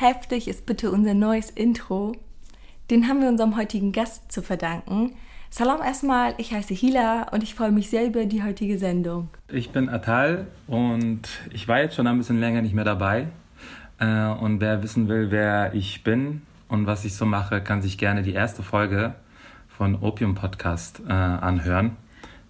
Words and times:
Heftig 0.00 0.46
ist 0.46 0.64
bitte 0.64 0.92
unser 0.92 1.12
neues 1.12 1.50
Intro? 1.50 2.14
Den 2.88 3.08
haben 3.08 3.20
wir 3.20 3.28
unserem 3.28 3.56
heutigen 3.56 3.90
Gast 3.90 4.30
zu 4.30 4.42
verdanken. 4.42 5.14
Salam 5.50 5.82
erstmal, 5.82 6.34
ich 6.38 6.52
heiße 6.52 6.72
Hila 6.72 7.24
und 7.32 7.42
ich 7.42 7.56
freue 7.56 7.72
mich 7.72 7.90
sehr 7.90 8.06
über 8.06 8.24
die 8.24 8.44
heutige 8.44 8.78
Sendung. 8.78 9.28
Ich 9.48 9.70
bin 9.70 9.88
Atal 9.88 10.46
und 10.68 11.22
ich 11.50 11.66
war 11.66 11.80
jetzt 11.80 11.96
schon 11.96 12.06
ein 12.06 12.16
bisschen 12.16 12.38
länger 12.38 12.62
nicht 12.62 12.74
mehr 12.74 12.84
dabei. 12.84 13.26
Äh, 13.98 14.26
und 14.26 14.60
wer 14.60 14.84
wissen 14.84 15.08
will, 15.08 15.32
wer 15.32 15.74
ich 15.74 16.04
bin 16.04 16.42
und 16.68 16.86
was 16.86 17.04
ich 17.04 17.16
so 17.16 17.26
mache, 17.26 17.60
kann 17.60 17.82
sich 17.82 17.98
gerne 17.98 18.22
die 18.22 18.34
erste 18.34 18.62
Folge 18.62 19.16
von 19.66 19.96
Opium 19.96 20.36
Podcast 20.36 21.02
äh, 21.08 21.12
anhören. 21.12 21.96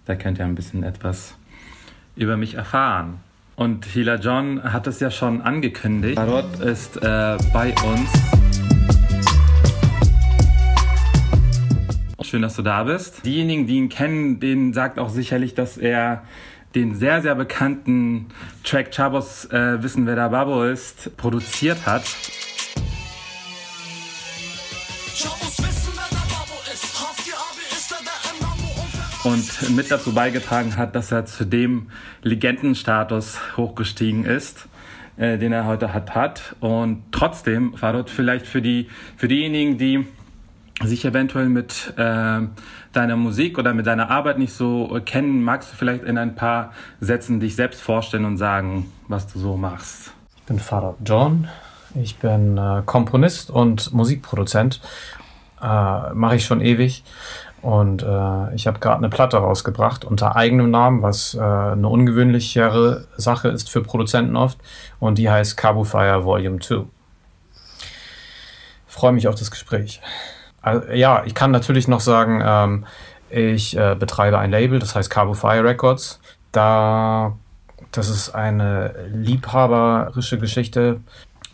Da 0.05 0.13
könnt 0.13 0.37
ihr 0.37 0.45
ein 0.45 0.53
bisschen 0.53 0.83
etwas 0.83 1.35
über 2.15 2.37
mich 2.37 2.53
erfahren. 2.53 3.21
Und 3.59 3.83
Hila 3.83 4.15
John 4.15 4.63
hat 4.63 4.87
es 4.87 5.01
ja 5.01 5.11
schon 5.11 5.41
angekündigt. 5.41 6.15
Tarot 6.15 6.61
ist 6.61 6.95
äh, 6.95 7.37
bei 7.51 7.75
uns. 7.83 8.09
Schön, 12.21 12.41
dass 12.41 12.55
du 12.55 12.61
da 12.61 12.85
bist. 12.85 13.25
Diejenigen, 13.25 13.67
die 13.67 13.75
ihn 13.75 13.89
kennen, 13.89 14.39
denen 14.39 14.71
sagt 14.71 14.97
auch 14.97 15.09
sicherlich, 15.09 15.55
dass 15.55 15.77
er 15.77 16.23
den 16.73 16.95
sehr, 16.95 17.21
sehr 17.21 17.35
bekannten 17.35 18.27
Track 18.63 18.95
Chabos 18.95 19.43
äh, 19.51 19.83
Wissen, 19.83 20.07
wer 20.07 20.15
da 20.15 20.29
Babo 20.29 20.63
ist, 20.63 21.17
produziert 21.17 21.85
hat. 21.85 22.03
Und 29.23 29.75
mit 29.75 29.91
dazu 29.91 30.13
beigetragen 30.13 30.77
hat, 30.77 30.95
dass 30.95 31.11
er 31.11 31.25
zu 31.25 31.45
dem 31.45 31.89
Legendenstatus 32.21 33.39
hochgestiegen 33.57 34.25
ist, 34.25 34.67
äh, 35.17 35.37
den 35.37 35.51
er 35.51 35.65
heute 35.65 35.93
hat, 35.93 36.15
hat. 36.15 36.55
Und 36.59 37.03
trotzdem 37.11 37.73
war 37.81 37.93
dort 37.93 38.09
vielleicht 38.09 38.47
für 38.47 38.61
die 38.61 38.87
für 39.17 39.27
diejenigen, 39.27 39.77
die 39.77 40.05
sich 40.81 41.03
eventuell 41.03 41.49
mit 41.49 41.93
äh, 41.97 42.41
deiner 42.93 43.15
Musik 43.17 43.57
oder 43.57 43.73
mit 43.73 43.85
deiner 43.85 44.09
Arbeit 44.09 44.39
nicht 44.39 44.53
so 44.53 44.99
kennen, 45.05 45.43
magst 45.43 45.73
du 45.73 45.75
vielleicht 45.75 46.03
in 46.03 46.17
ein 46.17 46.35
paar 46.35 46.71
Sätzen 47.01 47.39
dich 47.41 47.55
selbst 47.55 47.81
vorstellen 47.81 48.25
und 48.25 48.37
sagen, 48.37 48.91
was 49.07 49.27
du 49.27 49.39
so 49.39 49.57
machst? 49.57 50.13
Ich 50.37 50.43
bin 50.43 50.59
Vater 50.59 50.95
John. 51.05 51.49
Ich 51.95 52.17
bin 52.17 52.57
äh, 52.57 52.81
Komponist 52.85 53.49
und 53.49 53.93
Musikproduzent. 53.93 54.79
Äh, 55.61 56.13
Mache 56.13 56.37
ich 56.37 56.45
schon 56.45 56.61
ewig. 56.61 57.03
Und 57.61 58.03
äh, 58.03 58.55
ich 58.55 58.67
habe 58.67 58.79
gerade 58.79 58.97
eine 58.97 59.09
Platte 59.09 59.37
rausgebracht 59.37 60.05
unter 60.05 60.35
eigenem 60.35 60.71
Namen, 60.71 61.01
was 61.01 61.35
äh, 61.35 61.39
eine 61.39 61.87
ungewöhnlichere 61.87 63.05
Sache 63.17 63.49
ist 63.49 63.69
für 63.69 63.81
Produzenten 63.81 64.37
oft. 64.37 64.57
Und 64.99 65.17
die 65.17 65.29
heißt 65.29 65.57
Cabo 65.57 65.83
Fire 65.83 66.23
Volume 66.23 66.59
2. 66.59 66.85
Freue 68.87 69.11
mich 69.11 69.27
auf 69.27 69.35
das 69.35 69.51
Gespräch. 69.51 70.01
Also, 70.61 70.91
ja, 70.91 71.23
ich 71.25 71.35
kann 71.35 71.51
natürlich 71.51 71.87
noch 71.87 71.99
sagen, 71.99 72.41
ähm, 72.43 72.85
ich 73.29 73.77
äh, 73.77 73.95
betreibe 73.97 74.39
ein 74.39 74.51
Label, 74.51 74.79
das 74.79 74.95
heißt 74.95 75.09
Cabo 75.09 75.33
Fire 75.33 75.63
Records. 75.63 76.19
Da, 76.51 77.37
das 77.91 78.09
ist 78.09 78.29
eine 78.31 78.93
liebhaberische 79.13 80.39
Geschichte. 80.39 81.01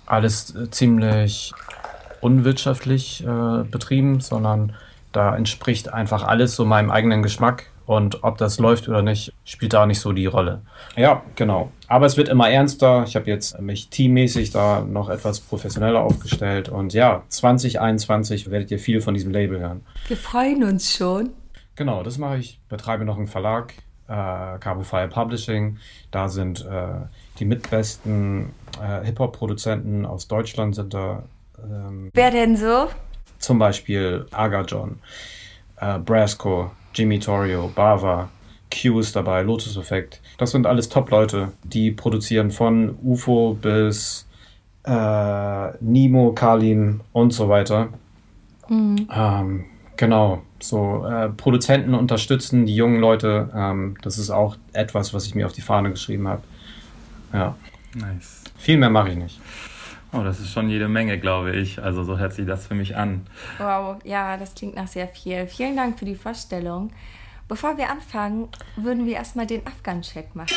Alles 0.05 0.55
äh, 0.55 0.69
ziemlich 0.69 1.53
unwirtschaftlich 2.21 3.25
äh, 3.25 3.63
betrieben, 3.63 4.21
sondern 4.21 4.73
da 5.15 5.35
entspricht 5.35 5.93
einfach 5.93 6.23
alles 6.23 6.55
so 6.55 6.65
meinem 6.65 6.91
eigenen 6.91 7.23
Geschmack. 7.23 7.71
Und 7.85 8.23
ob 8.23 8.39
das 8.39 8.57
läuft 8.57 8.89
oder 8.89 9.03
nicht, 9.03 9.31
spielt 9.43 9.73
da 9.73 9.85
nicht 9.85 9.99
so 9.99 10.11
die 10.11 10.25
Rolle. 10.25 10.61
Ja, 10.95 11.21
genau. 11.35 11.71
Aber 11.87 12.07
es 12.07 12.17
wird 12.17 12.29
immer 12.29 12.49
ernster. 12.49 13.03
Ich 13.05 13.15
habe 13.15 13.29
jetzt 13.29 13.59
mich 13.61 13.89
teammäßig 13.89 14.49
da 14.49 14.81
noch 14.81 15.07
etwas 15.09 15.39
professioneller 15.39 16.01
aufgestellt. 16.01 16.67
Und 16.67 16.93
ja, 16.93 17.21
2021 17.29 18.49
werdet 18.49 18.71
ihr 18.71 18.79
viel 18.79 19.01
von 19.01 19.13
diesem 19.13 19.31
Label 19.31 19.59
hören. 19.59 19.85
Wir 20.07 20.17
freuen 20.17 20.63
uns 20.63 20.95
schon. 20.95 21.29
Genau, 21.75 22.01
das 22.01 22.17
mache 22.17 22.37
ich. 22.37 22.59
Betreibe 22.69 23.05
noch 23.05 23.17
einen 23.17 23.27
Verlag, 23.27 23.73
äh, 24.07 24.57
Cabo 24.59 24.81
Fire 24.81 25.07
Publishing. 25.07 25.77
Da 26.09 26.27
sind 26.27 26.65
äh, 26.65 27.05
die 27.37 27.45
mitbesten 27.45 28.53
äh, 28.81 29.05
Hip-Hop-Produzenten 29.05 30.07
aus 30.07 30.27
Deutschland 30.27 30.73
sind 30.73 30.95
da. 30.95 31.23
Ähm, 31.63 32.09
Wer 32.13 32.31
denn 32.31 32.57
so? 32.57 32.87
Zum 33.45 33.59
Beispiel 33.59 34.25
Aga 34.31 34.61
John, 34.61 34.97
äh, 35.79 35.99
Brasco, 35.99 36.71
Jimmy 36.95 37.19
Torrio, 37.19 37.71
Bava, 37.75 38.29
Q 38.71 38.99
ist 38.99 39.15
dabei, 39.15 39.43
Lotus 39.43 39.77
Effect. 39.77 40.19
Das 40.39 40.49
sind 40.49 40.65
alles 40.65 40.89
Top-Leute, 40.89 41.51
die 41.63 41.91
produzieren 41.91 42.49
von 42.49 42.97
UFO 43.03 43.55
bis 43.61 44.27
äh, 44.83 45.67
Nemo, 45.79 46.31
Kalim 46.31 47.01
und 47.13 47.33
so 47.33 47.47
weiter. 47.47 47.89
Mhm. 48.67 49.07
Ähm, 49.13 49.65
genau, 49.95 50.41
so 50.59 51.05
äh, 51.05 51.29
Produzenten 51.29 51.93
unterstützen 51.93 52.65
die 52.65 52.75
jungen 52.75 52.99
Leute. 52.99 53.51
Ähm, 53.55 53.95
das 54.01 54.17
ist 54.17 54.31
auch 54.31 54.57
etwas, 54.73 55.13
was 55.13 55.27
ich 55.27 55.35
mir 55.35 55.45
auf 55.45 55.53
die 55.53 55.61
Fahne 55.61 55.91
geschrieben 55.91 56.27
habe. 56.27 56.41
Ja. 57.31 57.55
Nice. 57.93 58.41
Viel 58.57 58.77
mehr 58.77 58.89
mache 58.89 59.11
ich 59.11 59.17
nicht. 59.17 59.39
Oh, 60.17 60.23
das 60.23 60.39
ist 60.39 60.53
schon 60.53 60.69
jede 60.69 60.87
Menge, 60.87 61.19
glaube 61.19 61.53
ich. 61.53 61.81
Also 61.83 62.03
so 62.03 62.17
hört 62.17 62.33
sich 62.33 62.45
das 62.45 62.67
für 62.67 62.73
mich 62.73 62.95
an. 62.95 63.27
Wow, 63.57 63.97
ja, 64.05 64.37
das 64.37 64.55
klingt 64.55 64.75
nach 64.75 64.87
sehr 64.87 65.09
viel. 65.09 65.45
Vielen 65.47 65.75
Dank 65.75 65.99
für 65.99 66.05
die 66.05 66.15
Vorstellung. 66.15 66.91
Bevor 67.49 67.77
wir 67.77 67.89
anfangen, 67.89 68.47
würden 68.77 69.05
wir 69.05 69.15
erstmal 69.15 69.45
den 69.45 69.67
Afghan-Check 69.67 70.33
machen. 70.33 70.55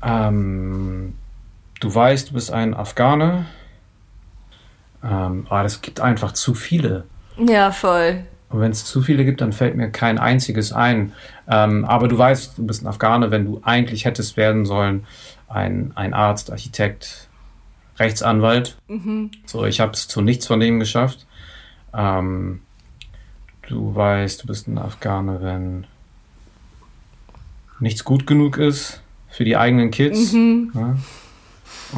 Ähm, 0.00 1.14
du 1.80 1.92
weißt, 1.92 2.30
du 2.30 2.34
bist 2.34 2.52
ein 2.52 2.72
Afghane. 2.72 3.46
Ähm, 5.02 5.46
aber 5.50 5.64
es 5.64 5.82
gibt 5.82 5.98
einfach 5.98 6.32
zu 6.32 6.54
viele. 6.54 7.04
Ja, 7.36 7.72
voll. 7.72 8.26
Und 8.54 8.60
wenn 8.60 8.70
es 8.70 8.84
zu 8.84 9.02
viele 9.02 9.24
gibt, 9.24 9.40
dann 9.40 9.52
fällt 9.52 9.74
mir 9.74 9.90
kein 9.90 10.16
einziges 10.16 10.72
ein. 10.72 11.12
Ähm, 11.48 11.84
aber 11.86 12.06
du 12.06 12.16
weißt, 12.16 12.56
du 12.56 12.64
bist 12.64 12.84
ein 12.84 12.86
Afghane, 12.86 13.32
wenn 13.32 13.44
du 13.46 13.60
eigentlich 13.64 14.04
hättest 14.04 14.36
werden 14.36 14.64
sollen, 14.64 15.06
ein, 15.48 15.90
ein 15.96 16.14
Arzt, 16.14 16.52
Architekt, 16.52 17.28
Rechtsanwalt. 17.98 18.76
Mhm. 18.86 19.32
So, 19.44 19.64
ich 19.64 19.80
habe 19.80 19.90
es 19.94 20.06
zu 20.06 20.20
nichts 20.20 20.46
von 20.46 20.60
dem 20.60 20.78
geschafft. 20.78 21.26
Ähm, 21.92 22.60
du 23.66 23.92
weißt, 23.92 24.44
du 24.44 24.46
bist 24.46 24.68
ein 24.68 24.78
Afghane, 24.78 25.42
wenn 25.42 25.88
nichts 27.80 28.04
gut 28.04 28.24
genug 28.24 28.56
ist 28.56 29.02
für 29.30 29.44
die 29.44 29.56
eigenen 29.56 29.90
Kids. 29.90 30.32
Mhm. 30.32 30.70
Ja? 30.74 30.96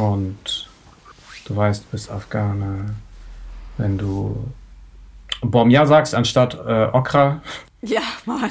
Und 0.02 0.70
du 1.44 1.54
weißt, 1.54 1.84
du 1.84 1.88
bist 1.90 2.10
Afghane, 2.10 2.94
wenn 3.76 3.98
du 3.98 4.54
Bomja 5.50 5.86
sagst 5.86 6.14
anstatt 6.14 6.54
äh, 6.54 6.88
Okra. 6.92 7.40
Ja, 7.82 8.00
Mann. 8.24 8.50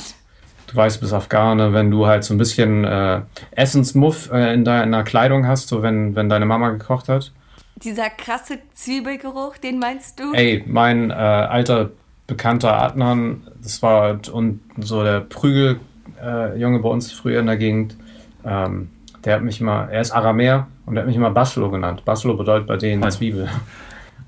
Du 0.67 0.75
weißt, 0.75 0.99
bis 0.99 1.13
Afghane, 1.13 1.73
wenn 1.73 1.91
du 1.91 2.07
halt 2.07 2.23
so 2.23 2.33
ein 2.33 2.37
bisschen 2.37 2.83
äh, 2.85 3.21
Essensmuff 3.51 4.31
äh, 4.31 4.53
in 4.53 4.65
deiner 4.65 5.03
Kleidung 5.03 5.47
hast, 5.47 5.67
so 5.67 5.83
wenn, 5.83 6.15
wenn 6.15 6.29
deine 6.29 6.45
Mama 6.45 6.69
gekocht 6.69 7.07
hat. 7.07 7.31
Dieser 7.77 8.09
krasse 8.09 8.59
Zwiebelgeruch, 8.73 9.57
den 9.57 9.79
meinst 9.79 10.19
du? 10.19 10.33
Ey, 10.33 10.63
mein 10.65 11.11
äh, 11.11 11.13
alter 11.13 11.91
bekannter 12.25 12.81
Adnan, 12.81 13.47
das 13.61 13.81
war 13.83 14.19
und 14.31 14.61
so 14.79 15.03
der 15.03 15.19
Prügeljunge 15.21 16.77
äh, 16.77 16.81
bei 16.81 16.89
uns 16.89 17.11
früher 17.11 17.39
in 17.39 17.45
der 17.45 17.57
Gegend, 17.57 17.95
ähm, 18.43 18.89
der 19.23 19.35
hat 19.35 19.43
mich 19.43 19.61
mal, 19.61 19.89
er 19.89 20.01
ist 20.01 20.11
Aramäer 20.11 20.67
und 20.85 20.95
der 20.95 21.03
hat 21.03 21.07
mich 21.07 21.15
immer 21.15 21.31
Baslo 21.31 21.69
genannt. 21.69 22.03
Baslo 22.05 22.35
bedeutet 22.35 22.67
bei 22.67 22.77
denen 22.77 23.09
Zwiebel. 23.11 23.49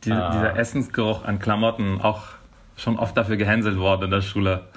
Die, 0.03 0.11
ah. 0.11 0.31
Dieser 0.31 0.57
Essensgeruch 0.57 1.25
an 1.25 1.39
Klamotten, 1.39 2.01
auch 2.01 2.36
schon 2.77 2.97
oft 2.97 3.17
dafür 3.17 3.35
gehänselt 3.35 3.77
worden 3.77 4.05
in 4.05 4.11
der 4.11 4.21
Schule. 4.21 4.67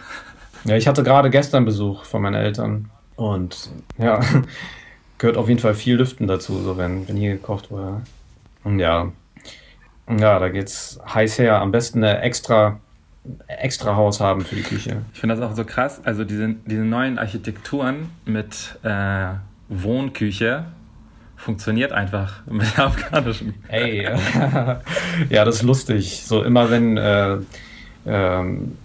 Ja, 0.64 0.76
ich 0.76 0.88
hatte 0.88 1.02
gerade 1.02 1.30
gestern 1.30 1.64
Besuch 1.64 2.04
von 2.04 2.22
meinen 2.22 2.34
Eltern 2.34 2.90
und 3.16 3.70
ja, 3.98 4.20
gehört 5.18 5.36
auf 5.36 5.48
jeden 5.48 5.60
Fall 5.60 5.74
viel 5.74 5.96
Lüften 5.96 6.26
dazu, 6.26 6.58
so 6.60 6.76
wenn, 6.76 7.06
wenn 7.08 7.16
hier 7.16 7.32
gekocht 7.32 7.70
wurde. 7.70 8.02
Und 8.64 8.78
ja, 8.78 9.12
ja, 10.08 10.38
da 10.38 10.48
geht's 10.48 10.98
heiß 11.14 11.38
her. 11.38 11.60
Am 11.60 11.70
besten 11.70 12.02
eine 12.02 12.20
extra 12.20 12.80
extra 13.46 13.96
Haus 13.96 14.20
haben 14.20 14.42
für 14.42 14.56
die 14.56 14.62
Küche. 14.62 15.02
Ich 15.12 15.20
finde 15.20 15.36
das 15.36 15.50
auch 15.50 15.54
so 15.54 15.64
krass. 15.64 16.00
Also 16.04 16.24
diese, 16.24 16.54
diese 16.66 16.82
neuen 16.82 17.18
Architekturen 17.18 18.10
mit 18.24 18.78
äh, 18.82 19.34
Wohnküche 19.68 20.64
funktioniert 21.36 21.92
einfach 21.92 22.44
mit 22.50 22.76
der 22.76 22.86
afghanischen. 22.86 23.54
Ey, 23.68 24.04
ja, 25.28 25.44
das 25.44 25.56
ist 25.56 25.62
lustig. 25.62 26.22
So 26.24 26.42
immer 26.42 26.70
wenn 26.70 26.96
äh, 26.96 27.38
ähm, 28.06 28.78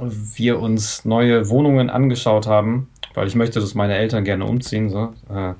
wir 0.00 0.60
uns 0.60 1.04
neue 1.04 1.48
Wohnungen 1.48 1.90
angeschaut 1.90 2.46
haben, 2.46 2.88
weil 3.14 3.26
ich 3.26 3.34
möchte, 3.34 3.60
dass 3.60 3.74
meine 3.74 3.96
Eltern 3.96 4.24
gerne 4.24 4.44
umziehen, 4.44 4.88
so, 4.88 5.12
äh, 5.28 5.54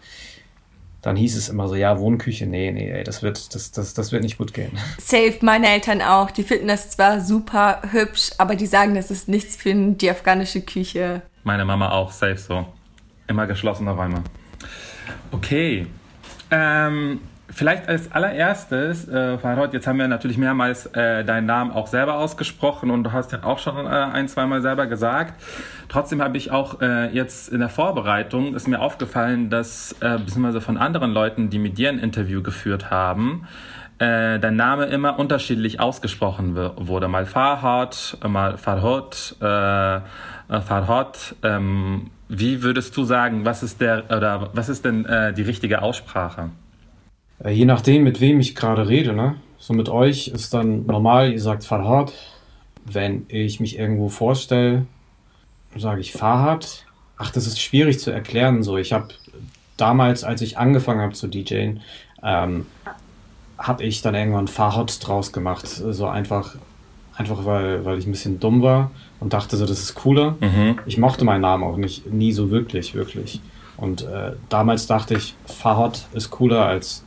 dann 1.02 1.16
hieß 1.16 1.36
es 1.36 1.48
immer 1.48 1.66
so, 1.68 1.74
ja, 1.76 1.98
Wohnküche, 1.98 2.46
nee, 2.46 2.70
nee, 2.72 2.90
ey, 2.90 3.04
das 3.04 3.22
wird, 3.22 3.54
das, 3.54 3.72
das, 3.72 3.94
das 3.94 4.12
wird 4.12 4.22
nicht 4.22 4.36
gut 4.36 4.52
gehen. 4.52 4.72
Safe, 4.98 5.38
meine 5.40 5.68
Eltern 5.68 6.02
auch. 6.02 6.30
Die 6.30 6.42
finden 6.42 6.68
das 6.68 6.90
zwar 6.90 7.20
super 7.20 7.80
hübsch, 7.90 8.32
aber 8.38 8.54
die 8.54 8.66
sagen, 8.66 8.94
das 8.94 9.10
ist 9.10 9.28
nichts 9.28 9.56
für 9.56 9.72
die 9.74 10.10
afghanische 10.10 10.60
Küche. 10.60 11.22
Meine 11.42 11.64
Mama 11.64 11.90
auch, 11.92 12.12
safe 12.12 12.36
so. 12.36 12.66
Immer 13.26 13.46
geschlossene 13.46 13.92
Räume. 13.92 14.22
Okay. 15.32 15.86
Ähm, 16.50 17.20
vielleicht 17.52 17.88
als 17.88 18.12
allererstes, 18.12 19.08
äh, 19.08 19.38
Farhad, 19.38 19.72
jetzt 19.72 19.86
haben 19.86 19.98
wir 19.98 20.08
natürlich 20.08 20.38
mehrmals 20.38 20.86
äh, 20.86 21.24
deinen 21.24 21.46
Namen 21.46 21.72
auch 21.72 21.86
selber 21.86 22.14
ausgesprochen 22.14 22.90
und 22.90 23.04
du 23.04 23.12
hast 23.12 23.32
ja 23.32 23.42
auch 23.42 23.58
schon 23.58 23.86
äh, 23.86 23.88
ein, 23.88 24.28
zweimal 24.28 24.62
selber 24.62 24.86
gesagt. 24.86 25.40
Trotzdem 25.88 26.22
habe 26.22 26.36
ich 26.36 26.50
auch 26.50 26.80
äh, 26.80 27.12
jetzt 27.12 27.48
in 27.48 27.60
der 27.60 27.68
Vorbereitung, 27.68 28.54
ist 28.54 28.68
mir 28.68 28.80
aufgefallen, 28.80 29.50
dass, 29.50 29.92
äh, 30.00 30.18
beziehungsweise 30.18 30.60
von 30.60 30.76
anderen 30.76 31.12
Leuten, 31.12 31.50
die 31.50 31.58
mit 31.58 31.78
dir 31.78 31.88
ein 31.88 31.98
Interview 31.98 32.42
geführt 32.42 32.90
haben, 32.90 33.46
äh, 33.98 34.38
dein 34.38 34.56
Name 34.56 34.86
immer 34.86 35.18
unterschiedlich 35.18 35.78
ausgesprochen 35.78 36.56
wurde. 36.56 37.08
Mal 37.08 37.26
Farhad, 37.26 38.16
mal 38.26 38.56
Farhad, 38.56 39.36
äh, 39.40 40.60
Farhad. 40.60 41.34
Ähm, 41.42 42.10
wie 42.28 42.62
würdest 42.62 42.96
du 42.96 43.04
sagen, 43.04 43.44
was 43.44 43.62
ist 43.62 43.80
der 43.80 44.04
oder 44.08 44.50
was 44.54 44.68
ist 44.68 44.84
denn 44.84 45.04
äh, 45.04 45.34
die 45.34 45.42
richtige 45.42 45.82
Aussprache? 45.82 46.50
Äh, 47.42 47.50
je 47.50 47.64
nachdem, 47.64 48.02
mit 48.04 48.20
wem 48.20 48.40
ich 48.40 48.54
gerade 48.54 48.88
rede, 48.88 49.12
ne? 49.12 49.36
So 49.58 49.74
mit 49.74 49.88
euch 49.88 50.28
ist 50.28 50.54
dann 50.54 50.86
normal, 50.86 51.32
ihr 51.32 51.40
sagt 51.40 51.64
Farhad. 51.64 52.12
Wenn 52.84 53.26
ich 53.28 53.60
mich 53.60 53.78
irgendwo 53.78 54.08
vorstelle, 54.08 54.86
sage 55.76 56.00
ich 56.00 56.12
Farhad. 56.12 56.86
Ach, 57.18 57.30
das 57.30 57.46
ist 57.46 57.60
schwierig 57.60 58.00
zu 58.00 58.10
erklären. 58.10 58.62
So, 58.62 58.78
ich 58.78 58.92
habe 58.92 59.08
damals, 59.76 60.24
als 60.24 60.40
ich 60.40 60.58
angefangen 60.58 61.00
habe 61.00 61.12
zu 61.12 61.28
DJen, 61.28 61.80
ähm, 62.22 62.66
habe 63.58 63.84
ich 63.84 64.00
dann 64.00 64.14
irgendwann 64.14 64.48
Farhad 64.48 65.06
draus 65.06 65.32
gemacht. 65.32 65.66
So 65.68 66.06
einfach, 66.06 66.56
einfach 67.14 67.44
weil, 67.44 67.84
weil 67.84 67.98
ich 67.98 68.06
ein 68.06 68.12
bisschen 68.12 68.40
dumm 68.40 68.62
war 68.62 68.90
und 69.20 69.34
dachte 69.34 69.58
so, 69.58 69.66
das 69.66 69.80
ist 69.80 69.94
cooler. 69.94 70.36
Mhm. 70.40 70.78
Ich 70.86 70.96
mochte 70.96 71.26
meinen 71.26 71.42
Namen 71.42 71.64
auch 71.64 71.76
nicht, 71.76 72.10
nie 72.10 72.32
so 72.32 72.50
wirklich, 72.50 72.94
wirklich. 72.94 73.40
Und 73.76 74.02
äh, 74.02 74.32
damals 74.48 74.86
dachte 74.86 75.14
ich, 75.14 75.34
Farhad 75.46 76.06
ist 76.14 76.30
cooler 76.30 76.64
als 76.64 77.04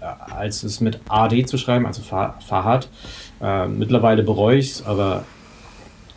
als 0.00 0.62
es 0.62 0.80
mit 0.80 1.00
AD 1.08 1.44
zu 1.46 1.58
schreiben, 1.58 1.86
also 1.86 2.02
Fahad. 2.02 2.88
Äh, 3.40 3.66
mittlerweile 3.68 4.22
bereue 4.22 4.58
ich 4.58 4.72
es, 4.72 4.86
aber 4.86 5.24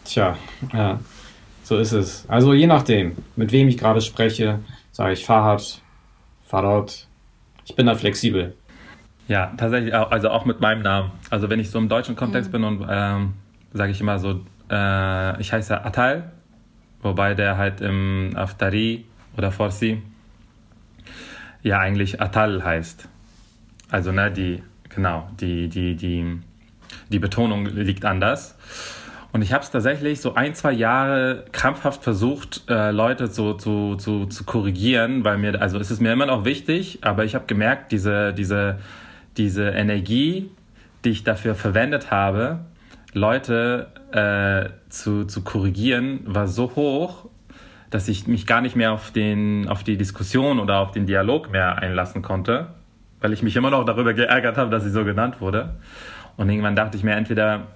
tja, 0.05 0.37
ja, 0.73 0.99
so 1.63 1.77
ist 1.77 1.91
es. 1.91 2.25
Also 2.27 2.53
je 2.53 2.67
nachdem, 2.67 3.15
mit 3.35 3.51
wem 3.51 3.67
ich 3.67 3.77
gerade 3.77 4.01
spreche, 4.01 4.59
sage 4.91 5.13
ich 5.13 5.25
Fahad, 5.25 5.81
Farad. 6.45 7.07
Ich 7.65 7.75
bin 7.75 7.85
da 7.85 7.95
flexibel. 7.95 8.55
Ja, 9.27 9.53
tatsächlich 9.55 9.95
also 9.95 10.29
auch 10.29 10.43
mit 10.43 10.59
meinem 10.59 10.81
Namen. 10.81 11.11
Also 11.29 11.49
wenn 11.49 11.59
ich 11.59 11.69
so 11.69 11.79
im 11.79 11.87
deutschen 11.87 12.17
Kontext 12.17 12.49
mhm. 12.49 12.51
bin 12.51 12.63
und 12.65 12.87
ähm, 12.89 13.33
sage 13.71 13.93
ich 13.93 14.01
immer 14.01 14.19
so, 14.19 14.41
äh, 14.69 15.39
ich 15.39 15.53
heiße 15.53 15.85
Atal, 15.85 16.31
wobei 17.01 17.35
der 17.35 17.57
halt 17.57 17.79
im 17.79 18.31
Aftari 18.35 19.05
oder 19.37 19.51
Forsi 19.51 20.01
ja 21.63 21.79
eigentlich 21.79 22.19
Atal 22.19 22.63
heißt. 22.63 23.07
Also, 23.91 24.13
ne, 24.13 24.31
die, 24.31 24.63
genau, 24.87 25.29
die, 25.39 25.67
die, 25.67 25.95
die, 25.95 26.39
die 27.09 27.19
Betonung 27.19 27.65
liegt 27.65 28.05
anders. 28.05 28.57
Und 29.33 29.41
ich 29.41 29.53
habe 29.53 29.63
es 29.63 29.71
tatsächlich 29.71 30.21
so 30.21 30.33
ein, 30.35 30.55
zwei 30.55 30.71
Jahre 30.71 31.45
krampfhaft 31.51 32.03
versucht, 32.03 32.63
äh, 32.69 32.91
Leute 32.91 33.27
so 33.27 33.53
zu, 33.53 33.95
zu, 33.95 34.25
zu 34.25 34.43
korrigieren, 34.45 35.23
weil 35.23 35.37
mir, 35.37 35.61
also 35.61 35.77
es 35.77 35.91
ist 35.91 36.01
mir 36.01 36.11
immer 36.13 36.25
noch 36.25 36.45
wichtig, 36.45 36.99
aber 37.01 37.25
ich 37.25 37.35
habe 37.35 37.45
gemerkt, 37.47 37.91
diese, 37.91 38.33
diese, 38.33 38.79
diese 39.37 39.69
Energie, 39.69 40.49
die 41.03 41.09
ich 41.09 41.23
dafür 41.23 41.55
verwendet 41.55 42.11
habe, 42.11 42.59
Leute 43.13 43.87
äh, 44.11 44.69
zu, 44.89 45.25
zu 45.25 45.43
korrigieren, 45.43 46.21
war 46.25 46.47
so 46.47 46.75
hoch, 46.75 47.25
dass 47.89 48.07
ich 48.07 48.27
mich 48.27 48.47
gar 48.47 48.61
nicht 48.61 48.77
mehr 48.77 48.93
auf, 48.93 49.11
den, 49.11 49.67
auf 49.67 49.83
die 49.83 49.97
Diskussion 49.97 50.59
oder 50.59 50.79
auf 50.79 50.91
den 50.91 51.05
Dialog 51.05 51.51
mehr 51.51 51.77
einlassen 51.77 52.21
konnte 52.21 52.67
weil 53.21 53.33
ich 53.33 53.43
mich 53.43 53.55
immer 53.55 53.69
noch 53.69 53.85
darüber 53.85 54.13
geärgert 54.13 54.57
habe, 54.57 54.69
dass 54.69 54.83
sie 54.83 54.89
so 54.89 55.05
genannt 55.05 55.39
wurde. 55.39 55.75
Und 56.37 56.49
irgendwann 56.49 56.75
dachte 56.75 56.97
ich 56.97 57.03
mir, 57.03 57.13
entweder 57.13 57.67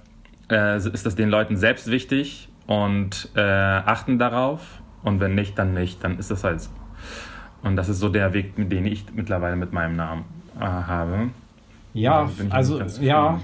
äh, 0.52 0.78
ist 0.78 1.06
das 1.06 1.16
den 1.16 1.30
Leuten 1.30 1.56
selbst 1.56 1.90
wichtig 1.90 2.50
und 2.68 3.30
äh, 3.36 3.42
achten 3.42 4.20
darauf 4.20 4.82
und 5.04 5.20
wenn 5.20 5.36
nicht, 5.36 5.58
dann 5.58 5.74
nicht, 5.74 6.04
dann 6.04 6.18
ist 6.18 6.32
das 6.32 6.44
halt 6.44 6.62
so. 6.62 6.72
Und 7.62 7.76
das 7.76 7.90
ist 7.90 8.00
so 8.00 8.10
der 8.10 8.34
Weg, 8.34 8.54
den 8.58 8.86
ich 8.86 9.06
mittlerweile 9.14 9.56
mit 9.56 9.72
meinem 9.72 9.96
Namen 9.96 10.26
äh, 10.60 10.64
habe. 10.64 11.30
Ja, 11.94 12.30
also 12.50 12.82
ja, 13.00 13.40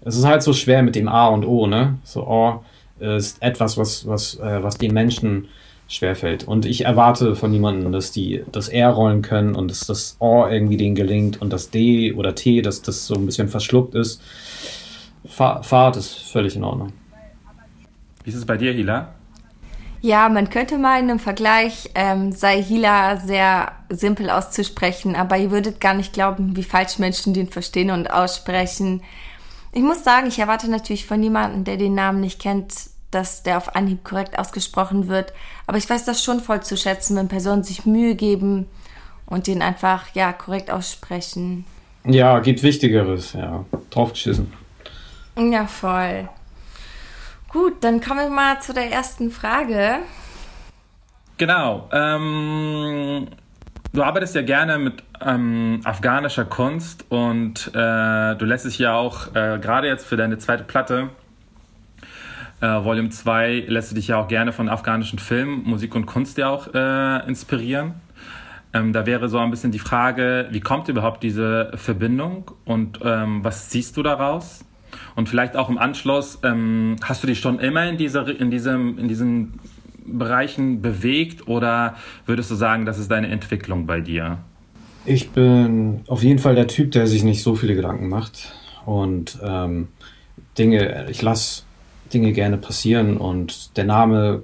es 0.00 0.16
ist 0.16 0.24
halt 0.24 0.42
so 0.42 0.52
schwer 0.52 0.82
mit 0.82 0.94
dem 0.94 1.08
A 1.08 1.28
und 1.28 1.44
O, 1.44 1.66
ne? 1.66 1.98
So 2.02 2.26
O 2.26 2.64
ist 2.98 3.42
etwas, 3.42 3.76
was, 3.76 4.06
was, 4.06 4.38
äh, 4.38 4.62
was 4.62 4.78
den 4.78 4.94
Menschen 4.94 5.48
schwerfällt. 5.92 6.44
Und 6.44 6.64
ich 6.64 6.86
erwarte 6.86 7.36
von 7.36 7.50
niemandem, 7.50 7.92
dass 7.92 8.12
die 8.12 8.42
das 8.50 8.68
R 8.68 8.90
rollen 8.90 9.22
können 9.22 9.54
und 9.54 9.70
dass 9.70 9.80
das 9.80 10.16
O 10.18 10.46
irgendwie 10.46 10.78
denen 10.78 10.94
gelingt 10.94 11.40
und 11.42 11.52
das 11.52 11.70
D 11.70 12.12
oder 12.14 12.34
T, 12.34 12.62
dass 12.62 12.82
das 12.82 13.06
so 13.06 13.14
ein 13.14 13.26
bisschen 13.26 13.48
verschluckt 13.48 13.94
ist. 13.94 14.22
Fahr 15.26 15.62
Fahrt 15.62 15.96
ist 15.96 16.14
völlig 16.14 16.56
in 16.56 16.64
Ordnung. 16.64 16.92
Wie 18.24 18.30
ist 18.30 18.36
es 18.36 18.46
bei 18.46 18.56
dir, 18.56 18.72
Hila? 18.72 19.12
Ja, 20.00 20.28
man 20.28 20.50
könnte 20.50 20.78
meinen, 20.78 21.10
im 21.10 21.18
Vergleich 21.20 21.90
ähm, 21.94 22.32
sei 22.32 22.60
Hila 22.60 23.18
sehr 23.18 23.70
simpel 23.88 24.30
auszusprechen, 24.30 25.14
aber 25.14 25.36
ihr 25.36 25.52
würdet 25.52 25.80
gar 25.80 25.94
nicht 25.94 26.12
glauben, 26.12 26.56
wie 26.56 26.64
falsch 26.64 26.98
Menschen 26.98 27.34
den 27.34 27.48
verstehen 27.48 27.90
und 27.90 28.10
aussprechen. 28.10 29.02
Ich 29.72 29.82
muss 29.82 30.02
sagen, 30.02 30.26
ich 30.26 30.38
erwarte 30.38 30.68
natürlich 30.68 31.06
von 31.06 31.20
niemandem, 31.20 31.64
der 31.64 31.76
den 31.76 31.94
Namen 31.94 32.20
nicht 32.20 32.40
kennt, 32.40 32.74
dass 33.14 33.42
der 33.42 33.56
auf 33.56 33.76
Anhieb 33.76 34.04
korrekt 34.04 34.38
ausgesprochen 34.38 35.08
wird. 35.08 35.32
Aber 35.66 35.78
ich 35.78 35.88
weiß 35.88 36.04
das 36.04 36.22
schon 36.22 36.40
voll 36.40 36.62
zu 36.62 36.76
schätzen, 36.76 37.16
wenn 37.16 37.28
Personen 37.28 37.62
sich 37.62 37.86
Mühe 37.86 38.14
geben 38.14 38.66
und 39.26 39.46
den 39.46 39.62
einfach 39.62 40.14
ja 40.14 40.32
korrekt 40.32 40.70
aussprechen. 40.70 41.64
Ja, 42.04 42.40
gibt 42.40 42.62
Wichtigeres, 42.62 43.34
ja. 43.34 43.64
Draufgeschissen. 43.90 44.52
Ja, 45.36 45.66
voll. 45.66 46.28
Gut, 47.48 47.84
dann 47.84 48.00
kommen 48.00 48.20
wir 48.20 48.30
mal 48.30 48.60
zu 48.60 48.72
der 48.72 48.90
ersten 48.90 49.30
Frage. 49.30 49.98
Genau. 51.38 51.88
Ähm, 51.92 53.28
du 53.92 54.02
arbeitest 54.02 54.34
ja 54.34 54.42
gerne 54.42 54.78
mit 54.78 55.02
ähm, 55.20 55.80
afghanischer 55.84 56.44
Kunst 56.44 57.04
und 57.10 57.68
äh, 57.74 58.34
du 58.36 58.44
lässt 58.44 58.64
dich 58.64 58.78
ja 58.78 58.94
auch 58.94 59.34
äh, 59.34 59.58
gerade 59.60 59.86
jetzt 59.86 60.06
für 60.06 60.16
deine 60.16 60.38
zweite 60.38 60.64
Platte 60.64 61.10
äh, 62.62 62.84
Volume 62.84 63.10
2 63.10 63.64
lässt 63.66 63.90
du 63.90 63.96
dich 63.96 64.08
ja 64.08 64.18
auch 64.18 64.28
gerne 64.28 64.52
von 64.52 64.68
afghanischen 64.68 65.18
Filmen, 65.18 65.64
Musik 65.64 65.94
und 65.94 66.06
Kunst 66.06 66.38
ja 66.38 66.48
auch 66.48 66.72
äh, 66.72 67.26
inspirieren. 67.28 67.94
Ähm, 68.72 68.92
da 68.92 69.04
wäre 69.04 69.28
so 69.28 69.38
ein 69.38 69.50
bisschen 69.50 69.72
die 69.72 69.80
Frage, 69.80 70.46
wie 70.50 70.60
kommt 70.60 70.88
überhaupt 70.88 71.22
diese 71.22 71.72
Verbindung 71.74 72.52
und 72.64 73.00
ähm, 73.04 73.44
was 73.44 73.70
siehst 73.70 73.96
du 73.96 74.02
daraus? 74.02 74.64
Und 75.16 75.28
vielleicht 75.28 75.56
auch 75.56 75.68
im 75.68 75.76
Anschluss, 75.76 76.38
ähm, 76.44 76.96
hast 77.02 77.22
du 77.22 77.26
dich 77.26 77.40
schon 77.40 77.58
immer 77.58 77.86
in, 77.88 77.98
dieser, 77.98 78.28
in, 78.28 78.50
diesem, 78.50 78.96
in 78.96 79.08
diesen 79.08 79.54
Bereichen 80.06 80.80
bewegt 80.80 81.48
oder 81.48 81.96
würdest 82.26 82.50
du 82.50 82.54
sagen, 82.54 82.86
das 82.86 82.98
ist 82.98 83.10
deine 83.10 83.28
Entwicklung 83.28 83.86
bei 83.86 84.00
dir? 84.00 84.38
Ich 85.04 85.30
bin 85.30 86.02
auf 86.06 86.22
jeden 86.22 86.38
Fall 86.38 86.54
der 86.54 86.68
Typ, 86.68 86.92
der 86.92 87.08
sich 87.08 87.24
nicht 87.24 87.42
so 87.42 87.56
viele 87.56 87.74
Gedanken 87.74 88.08
macht 88.08 88.52
und 88.86 89.38
ähm, 89.42 89.88
Dinge, 90.56 91.10
ich 91.10 91.22
lasse 91.22 91.64
Dinge 92.14 92.32
gerne 92.32 92.56
passieren 92.58 93.16
und 93.16 93.76
der 93.76 93.84
Name 93.84 94.42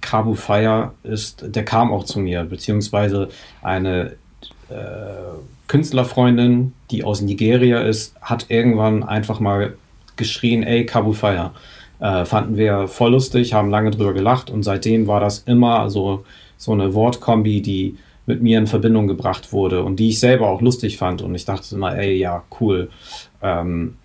Kabu 0.00 0.34
Fire 0.34 0.92
ist, 1.02 1.44
der 1.54 1.64
kam 1.64 1.92
auch 1.92 2.04
zu 2.04 2.20
mir, 2.20 2.44
beziehungsweise 2.44 3.28
eine 3.62 4.12
äh, 4.68 4.74
Künstlerfreundin, 5.68 6.72
die 6.90 7.04
aus 7.04 7.20
Nigeria 7.20 7.80
ist, 7.80 8.14
hat 8.20 8.46
irgendwann 8.48 9.02
einfach 9.02 9.40
mal 9.40 9.74
geschrien, 10.16 10.62
ey, 10.62 10.86
Kabu 10.86 11.12
Fire. 11.12 11.52
Äh, 12.00 12.24
fanden 12.24 12.56
wir 12.56 12.88
voll 12.88 13.12
lustig, 13.12 13.52
haben 13.52 13.70
lange 13.70 13.90
drüber 13.90 14.14
gelacht 14.14 14.50
und 14.50 14.62
seitdem 14.62 15.06
war 15.06 15.20
das 15.20 15.40
immer 15.40 15.90
so, 15.90 16.24
so 16.56 16.72
eine 16.72 16.94
Wortkombi, 16.94 17.60
die 17.60 17.96
mit 18.26 18.42
mir 18.42 18.58
in 18.58 18.66
Verbindung 18.66 19.06
gebracht 19.06 19.52
wurde 19.52 19.82
und 19.82 19.96
die 19.96 20.08
ich 20.08 20.20
selber 20.20 20.48
auch 20.48 20.60
lustig 20.60 20.96
fand 20.96 21.20
und 21.20 21.34
ich 21.34 21.44
dachte 21.44 21.74
immer, 21.74 21.96
ey, 21.96 22.16
ja, 22.16 22.42
cool. 22.60 22.90
Ähm, 23.42 23.96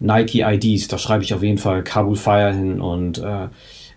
Nike 0.00 0.42
IDs, 0.42 0.88
da 0.88 0.98
schreibe 0.98 1.24
ich 1.24 1.34
auf 1.34 1.42
jeden 1.42 1.58
Fall 1.58 1.82
Kabul 1.82 2.16
Fire 2.16 2.52
hin 2.52 2.80
und, 2.80 3.18
äh, 3.18 3.48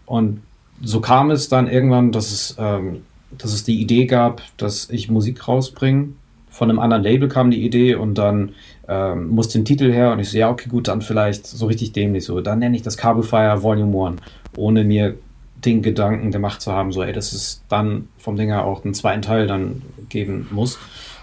und 0.05 0.41
so 0.81 0.99
kam 0.99 1.29
es 1.29 1.47
dann 1.47 1.67
irgendwann, 1.67 2.11
dass 2.11 2.31
es, 2.31 2.55
ähm, 2.57 3.03
dass 3.37 3.53
es 3.53 3.63
die 3.63 3.79
Idee 3.79 4.05
gab, 4.05 4.41
dass 4.57 4.89
ich 4.89 5.09
Musik 5.09 5.47
rausbringe. 5.47 6.09
Von 6.49 6.69
einem 6.69 6.79
anderen 6.79 7.03
Label 7.03 7.29
kam 7.29 7.51
die 7.51 7.63
Idee 7.63 7.95
und 7.95 8.15
dann 8.17 8.53
ähm, 8.87 9.29
musste 9.29 9.59
ein 9.59 9.65
Titel 9.65 9.91
her 9.91 10.11
und 10.11 10.19
ich 10.19 10.29
so, 10.29 10.37
ja, 10.37 10.49
okay, 10.49 10.67
gut, 10.67 10.87
dann 10.87 11.01
vielleicht 11.01 11.47
so 11.47 11.67
richtig 11.67 11.93
dämlich 11.93 12.25
so. 12.25 12.41
Dann 12.41 12.59
nenne 12.59 12.75
ich 12.75 12.81
das 12.81 12.97
Kabul 12.97 13.23
Fire 13.23 13.63
Volume 13.63 14.07
1, 14.07 14.21
ohne 14.57 14.83
mir 14.83 15.15
den 15.63 15.81
Gedanken 15.81 16.31
gemacht 16.31 16.61
zu 16.61 16.71
haben, 16.71 16.91
so, 16.91 17.03
ey, 17.03 17.13
dass 17.13 17.33
es 17.33 17.63
dann 17.69 18.09
vom 18.17 18.35
Dinger 18.35 18.65
auch 18.65 18.83
einen 18.83 18.93
zweiten 18.93 19.21
Teil 19.21 19.47
dann 19.47 19.83
geben 20.09 20.47
muss. 20.51 20.77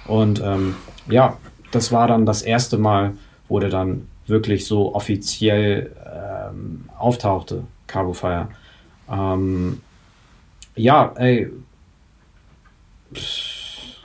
Und 0.07 0.41
ähm, 0.43 0.77
ja, 1.11 1.37
das 1.73 1.93
war 1.93 2.07
dann 2.07 2.25
das 2.25 2.43
erste 2.43 2.79
Mal, 2.79 3.13
der 3.51 3.69
dann 3.69 4.07
wirklich 4.29 4.67
so 4.67 4.95
offiziell 4.95 5.95
ähm, 6.07 6.89
auftauchte, 6.99 7.65
Cabo 7.87 8.13
Fire. 8.13 8.49
Ähm, 9.11 9.81
ja, 10.77 11.13
ey, 11.17 11.51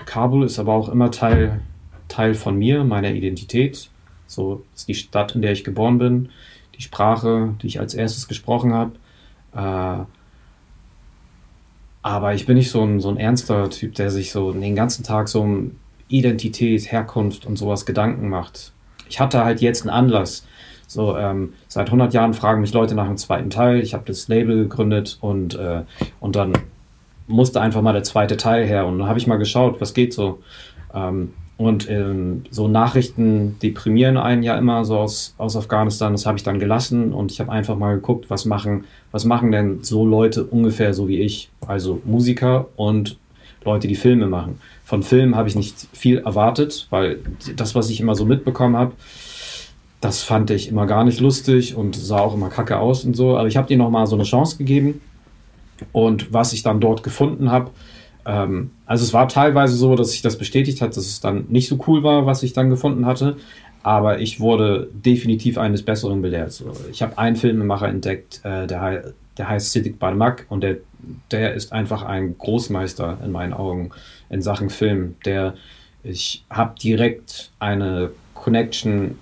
Kabul 0.05 0.45
ist 0.45 0.59
aber 0.59 0.73
auch 0.73 0.89
immer 0.89 1.11
Teil, 1.11 1.61
Teil 2.07 2.33
von 2.33 2.57
mir, 2.57 2.83
meiner 2.83 3.11
Identität. 3.11 3.89
So 4.27 4.63
ist 4.75 4.87
die 4.87 4.95
Stadt, 4.95 5.35
in 5.35 5.41
der 5.41 5.51
ich 5.51 5.63
geboren 5.63 5.97
bin, 5.97 6.29
die 6.75 6.81
Sprache, 6.81 7.55
die 7.61 7.67
ich 7.67 7.79
als 7.79 7.93
erstes 7.93 8.27
gesprochen 8.27 8.73
habe. 8.73 8.93
Äh, 9.55 10.05
aber 12.01 12.33
ich 12.33 12.45
bin 12.45 12.57
nicht 12.57 12.69
so 12.69 12.83
ein, 12.83 12.99
so 12.99 13.09
ein 13.09 13.17
ernster 13.17 13.69
Typ, 13.69 13.95
der 13.95 14.11
sich 14.11 14.31
so 14.31 14.51
den 14.51 14.75
ganzen 14.75 15.03
Tag 15.03 15.29
so 15.29 15.41
um 15.41 15.77
Identität, 16.09 16.91
Herkunft 16.91 17.45
und 17.45 17.57
sowas 17.57 17.85
Gedanken 17.85 18.29
macht. 18.29 18.73
Ich 19.13 19.19
hatte 19.19 19.45
halt 19.45 19.61
jetzt 19.61 19.83
einen 19.83 19.91
Anlass. 19.91 20.43
So, 20.87 21.15
ähm, 21.15 21.53
seit 21.67 21.85
100 21.85 22.15
Jahren 22.15 22.33
fragen 22.33 22.61
mich 22.61 22.73
Leute 22.73 22.95
nach 22.95 23.05
dem 23.05 23.17
zweiten 23.17 23.51
Teil. 23.51 23.79
Ich 23.79 23.93
habe 23.93 24.05
das 24.07 24.27
Label 24.27 24.63
gegründet 24.63 25.19
und, 25.21 25.53
äh, 25.53 25.83
und 26.19 26.35
dann 26.35 26.53
musste 27.27 27.61
einfach 27.61 27.83
mal 27.83 27.93
der 27.93 28.01
zweite 28.01 28.37
Teil 28.37 28.65
her. 28.65 28.87
Und 28.87 28.97
dann 28.97 29.07
habe 29.07 29.19
ich 29.19 29.27
mal 29.27 29.37
geschaut, 29.37 29.79
was 29.79 29.93
geht 29.93 30.15
so. 30.15 30.39
Ähm, 30.95 31.31
und 31.57 31.87
ähm, 31.91 32.45
so 32.49 32.67
Nachrichten 32.67 33.59
deprimieren 33.61 34.17
einen 34.17 34.41
ja 34.41 34.57
immer 34.57 34.83
so 34.83 34.97
aus, 34.97 35.35
aus 35.37 35.55
Afghanistan. 35.55 36.13
Das 36.13 36.25
habe 36.25 36.39
ich 36.39 36.43
dann 36.43 36.57
gelassen 36.57 37.13
und 37.13 37.31
ich 37.31 37.39
habe 37.39 37.51
einfach 37.51 37.77
mal 37.77 37.93
geguckt, 37.93 38.31
was 38.31 38.45
machen, 38.45 38.85
was 39.11 39.25
machen 39.25 39.51
denn 39.51 39.83
so 39.83 40.07
Leute 40.07 40.43
ungefähr 40.43 40.95
so 40.95 41.07
wie 41.07 41.19
ich. 41.19 41.51
Also 41.67 42.01
Musiker 42.03 42.65
und 42.77 43.19
Leute, 43.65 43.87
die 43.87 43.95
Filme 43.95 44.27
machen. 44.27 44.59
Von 44.83 45.03
Filmen 45.03 45.35
habe 45.35 45.47
ich 45.47 45.55
nicht 45.55 45.87
viel 45.93 46.19
erwartet, 46.19 46.87
weil 46.89 47.19
das, 47.55 47.75
was 47.75 47.89
ich 47.89 47.99
immer 47.99 48.15
so 48.15 48.25
mitbekommen 48.25 48.77
habe, 48.77 48.93
das 50.01 50.21
fand 50.21 50.51
ich 50.51 50.67
immer 50.67 50.85
gar 50.85 51.05
nicht 51.05 51.21
lustig 51.21 51.75
und 51.75 51.95
sah 51.95 52.19
auch 52.19 52.33
immer 52.33 52.49
kacke 52.49 52.77
aus 52.77 53.05
und 53.05 53.15
so. 53.15 53.37
Aber 53.37 53.47
ich 53.47 53.55
habe 53.55 53.67
dir 53.67 53.77
nochmal 53.77 54.05
so 54.05 54.15
eine 54.15 54.25
Chance 54.25 54.57
gegeben. 54.57 55.01
Und 55.91 56.33
was 56.33 56.53
ich 56.53 56.61
dann 56.61 56.79
dort 56.79 57.03
gefunden 57.03 57.51
habe, 57.51 57.71
ähm, 58.25 58.71
also 58.85 59.03
es 59.03 59.13
war 59.13 59.27
teilweise 59.27 59.75
so, 59.75 59.95
dass 59.95 60.11
sich 60.11 60.21
das 60.21 60.37
bestätigt 60.37 60.81
hat, 60.81 60.97
dass 60.97 61.05
es 61.05 61.21
dann 61.21 61.45
nicht 61.49 61.67
so 61.67 61.79
cool 61.87 62.03
war, 62.03 62.25
was 62.25 62.43
ich 62.43 62.53
dann 62.53 62.69
gefunden 62.69 63.05
hatte. 63.05 63.37
Aber 63.81 64.19
ich 64.19 64.39
wurde 64.39 64.89
definitiv 64.93 65.57
eines 65.57 65.83
Besseren 65.83 66.21
belehrt. 66.21 66.63
Ich 66.91 67.01
habe 67.01 67.17
einen 67.17 67.35
Filmemacher 67.35 67.87
entdeckt, 67.87 68.41
äh, 68.43 68.65
der, 68.67 69.13
der 69.37 69.49
heißt 69.49 69.71
Siddiq 69.71 69.99
Barmak 69.99 70.45
und 70.49 70.61
der, 70.61 70.77
der 71.31 71.53
ist 71.53 71.73
einfach 71.73 72.03
ein 72.03 72.37
Großmeister 72.37 73.17
in 73.23 73.31
meinen 73.31 73.53
Augen 73.53 73.91
in 74.29 74.41
Sachen 74.41 74.69
Film. 74.69 75.15
Der, 75.25 75.55
ich 76.03 76.43
habe 76.49 76.79
direkt 76.79 77.51
eine 77.59 78.11
Connection 78.33 79.17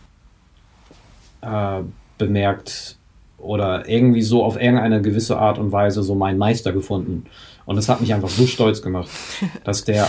äh, 1.41 1.81
bemerkt 2.17 2.97
oder 3.37 3.87
irgendwie 3.87 4.21
so 4.21 4.43
auf 4.43 4.59
irgendeine 4.59 5.01
gewisse 5.01 5.37
Art 5.37 5.57
und 5.57 5.71
Weise 5.71 6.03
so 6.03 6.15
meinen 6.15 6.37
Meister 6.37 6.71
gefunden. 6.71 7.25
Und 7.65 7.75
das 7.75 7.89
hat 7.89 8.01
mich 8.01 8.13
einfach 8.13 8.29
so 8.29 8.45
stolz 8.45 8.81
gemacht, 8.81 9.09
dass 9.63 9.83
der 9.83 10.07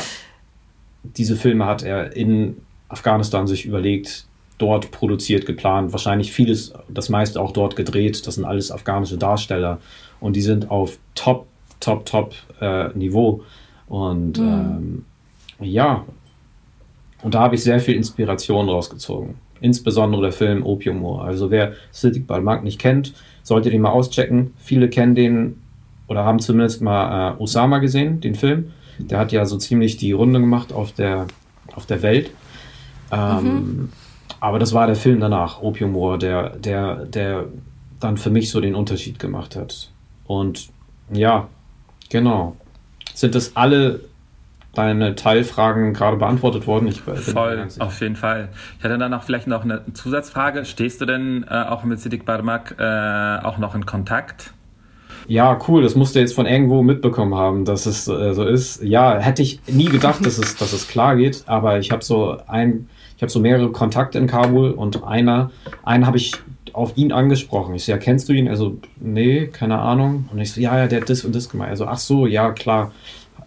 diese 1.03 1.37
Filme 1.37 1.67
hat 1.67 1.83
er 1.83 2.15
in 2.17 2.59
Afghanistan 2.89 3.47
sich 3.47 3.67
überlegt, 3.67 4.27
dort 4.63 4.93
produziert, 4.93 5.45
geplant, 5.45 5.93
wahrscheinlich 5.93 6.33
vieles, 6.33 6.73
das 6.89 7.09
meiste 7.09 7.41
auch 7.41 7.51
dort 7.51 7.75
gedreht. 7.75 8.25
Das 8.27 8.37
sind 8.37 8.45
alles 8.45 8.71
afghanische 8.71 9.19
Darsteller 9.19 9.79
und 10.21 10.37
die 10.37 10.41
sind 10.41 10.71
auf 10.71 10.99
Top, 11.17 11.47
Top, 11.81 12.07
Top 12.07 12.35
äh, 12.61 12.89
Niveau. 12.97 13.43
Und 13.89 14.39
mhm. 14.39 15.05
ähm, 15.59 15.67
ja, 15.67 16.05
und 17.23 17.35
da 17.35 17.41
habe 17.41 17.57
ich 17.57 17.63
sehr 17.63 17.81
viel 17.81 17.97
Inspiration 17.97 18.69
rausgezogen. 18.69 19.35
Insbesondere 19.61 20.23
der 20.23 20.33
Film 20.33 20.65
Opium 20.65 21.03
War. 21.03 21.25
Also 21.25 21.51
wer 21.51 21.73
Siddiq 21.91 22.27
Balmak 22.27 22.63
nicht 22.63 22.81
kennt, 22.81 23.15
sollte 23.43 23.71
den 23.71 23.83
mal 23.83 23.91
auschecken. 23.91 24.55
Viele 24.59 24.89
kennen 24.89 25.15
den 25.15 25.61
oder 26.07 26.25
haben 26.25 26.39
zumindest 26.39 26.83
mal 26.83 27.33
äh, 27.33 27.43
Osama 27.43 27.79
gesehen, 27.79 28.21
den 28.21 28.37
Film. 28.37 28.73
Der 28.99 29.19
hat 29.19 29.33
ja 29.33 29.45
so 29.45 29.57
ziemlich 29.57 29.97
die 29.97 30.13
Runde 30.13 30.41
gemacht 30.41 30.73
auf 30.73 30.93
der, 30.93 31.27
auf 31.75 31.87
der 31.87 32.03
Welt. 32.03 32.31
Ähm, 33.11 33.45
mhm. 33.45 33.89
Aber 34.43 34.59
das 34.59 34.75
war 34.75 34.89
der 34.89 34.97
Film 34.97 35.21
danach, 35.21 35.63
Opium 35.63 35.95
War, 35.95 36.19
der, 36.19 36.57
der, 36.57 37.07
der 37.07 37.45
dann 38.01 38.17
für 38.17 38.29
mich 38.29 38.51
so 38.51 38.61
den 38.61 38.75
Unterschied 38.75 39.21
gemacht 39.21 39.55
hat. 39.55 39.93
Und 40.25 40.69
ja, 41.13 41.47
genau. 42.11 42.57
Sind 43.15 43.37
das 43.37 43.55
alle 43.55 44.01
deine 44.75 45.15
Teilfragen 45.15 45.95
gerade 45.95 46.17
beantwortet 46.17 46.67
worden? 46.67 46.89
Ich 46.89 47.03
Voll, 47.03 47.69
auf 47.79 48.01
jeden 48.01 48.17
Fall. 48.17 48.49
Ich 48.79 48.85
hatte 48.85 48.99
dann 48.99 49.15
auch 49.15 49.23
vielleicht 49.23 49.47
noch 49.47 49.63
eine 49.63 49.83
Zusatzfrage. 49.95 50.65
Stehst 50.65 51.01
du 51.01 51.07
denn 51.07 51.47
äh, 51.49 51.63
auch 51.63 51.85
mit 51.85 52.01
Siddiq 52.01 52.25
Barmak 52.25 52.75
äh, 52.81 53.47
auch 53.47 53.59
noch 53.59 53.77
in 53.77 53.87
Kontakt? 53.87 54.53
Ja, 55.29 55.57
cool, 55.69 55.85
das 55.85 55.95
musst 55.95 56.17
du 56.17 56.19
jetzt 56.19 56.35
von 56.35 56.47
irgendwo 56.47 56.83
mitbekommen 56.83 57.37
haben, 57.37 57.65
dass 57.65 57.87
es 57.87 58.09
äh, 58.09 58.35
so 58.35 58.45
ist. 58.45 58.83
Ja, 58.83 59.21
hätte 59.21 59.43
ich 59.43 59.61
nie 59.69 59.89
gedacht, 59.89 60.27
dass 60.27 60.37
es, 60.37 60.57
dass 60.57 60.73
es 60.73 60.89
klar 60.89 61.15
geht, 61.15 61.45
aber 61.47 61.79
ich 61.79 61.93
habe 61.93 62.03
so 62.03 62.39
ein, 62.49 62.89
ich 63.23 63.25
habe 63.25 63.31
so 63.31 63.39
mehrere 63.39 63.71
Kontakte 63.71 64.19
in 64.19 64.27
Kabul 64.27 64.73
und 64.73 65.05
einer, 65.05 65.53
einen 65.85 66.09
habe 66.09 66.17
ich 66.17 66.33
auf 66.73 66.97
ihn 66.97 67.13
angesprochen. 67.13 67.73
Ich 67.77 67.85
so, 67.85 67.93
ja, 67.93 67.99
kennst 67.99 68.29
du 68.29 68.33
ihn? 68.33 68.49
Also, 68.49 68.79
nee, 68.99 69.47
keine 69.47 69.79
Ahnung. 69.79 70.29
Und 70.33 70.41
ich 70.41 70.51
so, 70.51 70.61
ja, 70.61 70.77
ja, 70.77 70.89
der 70.89 71.03
hat 71.03 71.09
das 71.09 71.25
und 71.25 71.33
das 71.33 71.49
gemacht. 71.49 71.69
Also, 71.69 71.87
ach 71.87 71.99
so, 71.99 72.27
ja, 72.27 72.51
klar. 72.51 72.91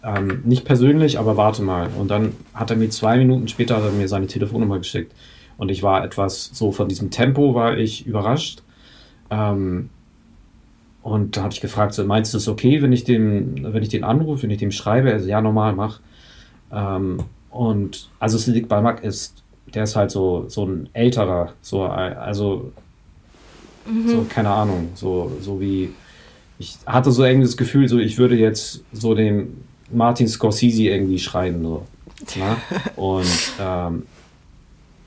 Ähm, 0.01 0.43
nicht 0.45 0.63
persönlich, 0.63 1.19
aber 1.19 1.35
warte 1.35 1.61
mal. 1.61 1.89
Und 1.99 2.09
dann 2.09 2.37
hat 2.53 2.69
er 2.69 2.77
mir 2.77 2.89
zwei 2.89 3.17
Minuten 3.17 3.49
später 3.49 3.75
er 3.75 3.91
mir 3.91 4.07
seine 4.07 4.27
Telefonnummer 4.27 4.77
geschickt. 4.77 5.11
Und 5.57 5.69
ich 5.69 5.83
war 5.83 6.05
etwas 6.05 6.51
so 6.53 6.71
von 6.71 6.87
diesem 6.87 7.11
Tempo 7.11 7.53
war 7.53 7.77
ich 7.77 8.07
überrascht. 8.07 8.63
Ähm, 9.29 9.89
und 11.01 11.35
da 11.35 11.41
habe 11.43 11.53
ich 11.53 11.59
gefragt, 11.59 11.93
so, 11.95 12.05
meinst 12.05 12.33
du 12.33 12.37
es 12.37 12.47
okay, 12.47 12.81
wenn 12.81 12.93
ich 12.93 13.03
den, 13.03 13.73
wenn 13.73 13.83
ich 13.83 13.89
den 13.89 14.05
anrufe, 14.05 14.43
wenn 14.43 14.51
ich 14.51 14.59
dem 14.59 14.71
schreibe? 14.71 15.11
Also 15.11 15.27
ja, 15.27 15.41
normal, 15.41 15.73
mach. 15.73 15.99
Ähm, 16.71 17.17
und 17.49 18.09
also 18.19 18.37
Sidik 18.37 18.67
Balmak 18.67 19.03
ist, 19.03 19.44
der 19.75 19.83
ist 19.83 19.95
halt 19.95 20.11
so, 20.11 20.45
so 20.47 20.65
ein 20.65 20.89
älterer, 20.93 21.53
so, 21.61 21.83
also 21.83 22.71
mhm. 23.85 24.09
so, 24.09 24.25
keine 24.27 24.49
Ahnung, 24.49 24.89
so, 24.95 25.31
so 25.41 25.59
wie, 25.59 25.93
ich 26.57 26.77
hatte 26.85 27.11
so 27.11 27.23
irgendwie 27.23 27.45
das 27.45 27.57
Gefühl, 27.57 27.87
so 27.87 27.99
ich 27.99 28.17
würde 28.17 28.35
jetzt 28.35 28.83
so 28.93 29.13
den 29.13 29.63
Martin 29.91 30.27
Scorsese 30.27 30.83
irgendwie 30.83 31.19
schreiben, 31.19 31.61
so. 31.63 31.85
Na? 32.37 32.57
Und 32.95 33.53
ähm, 33.59 34.03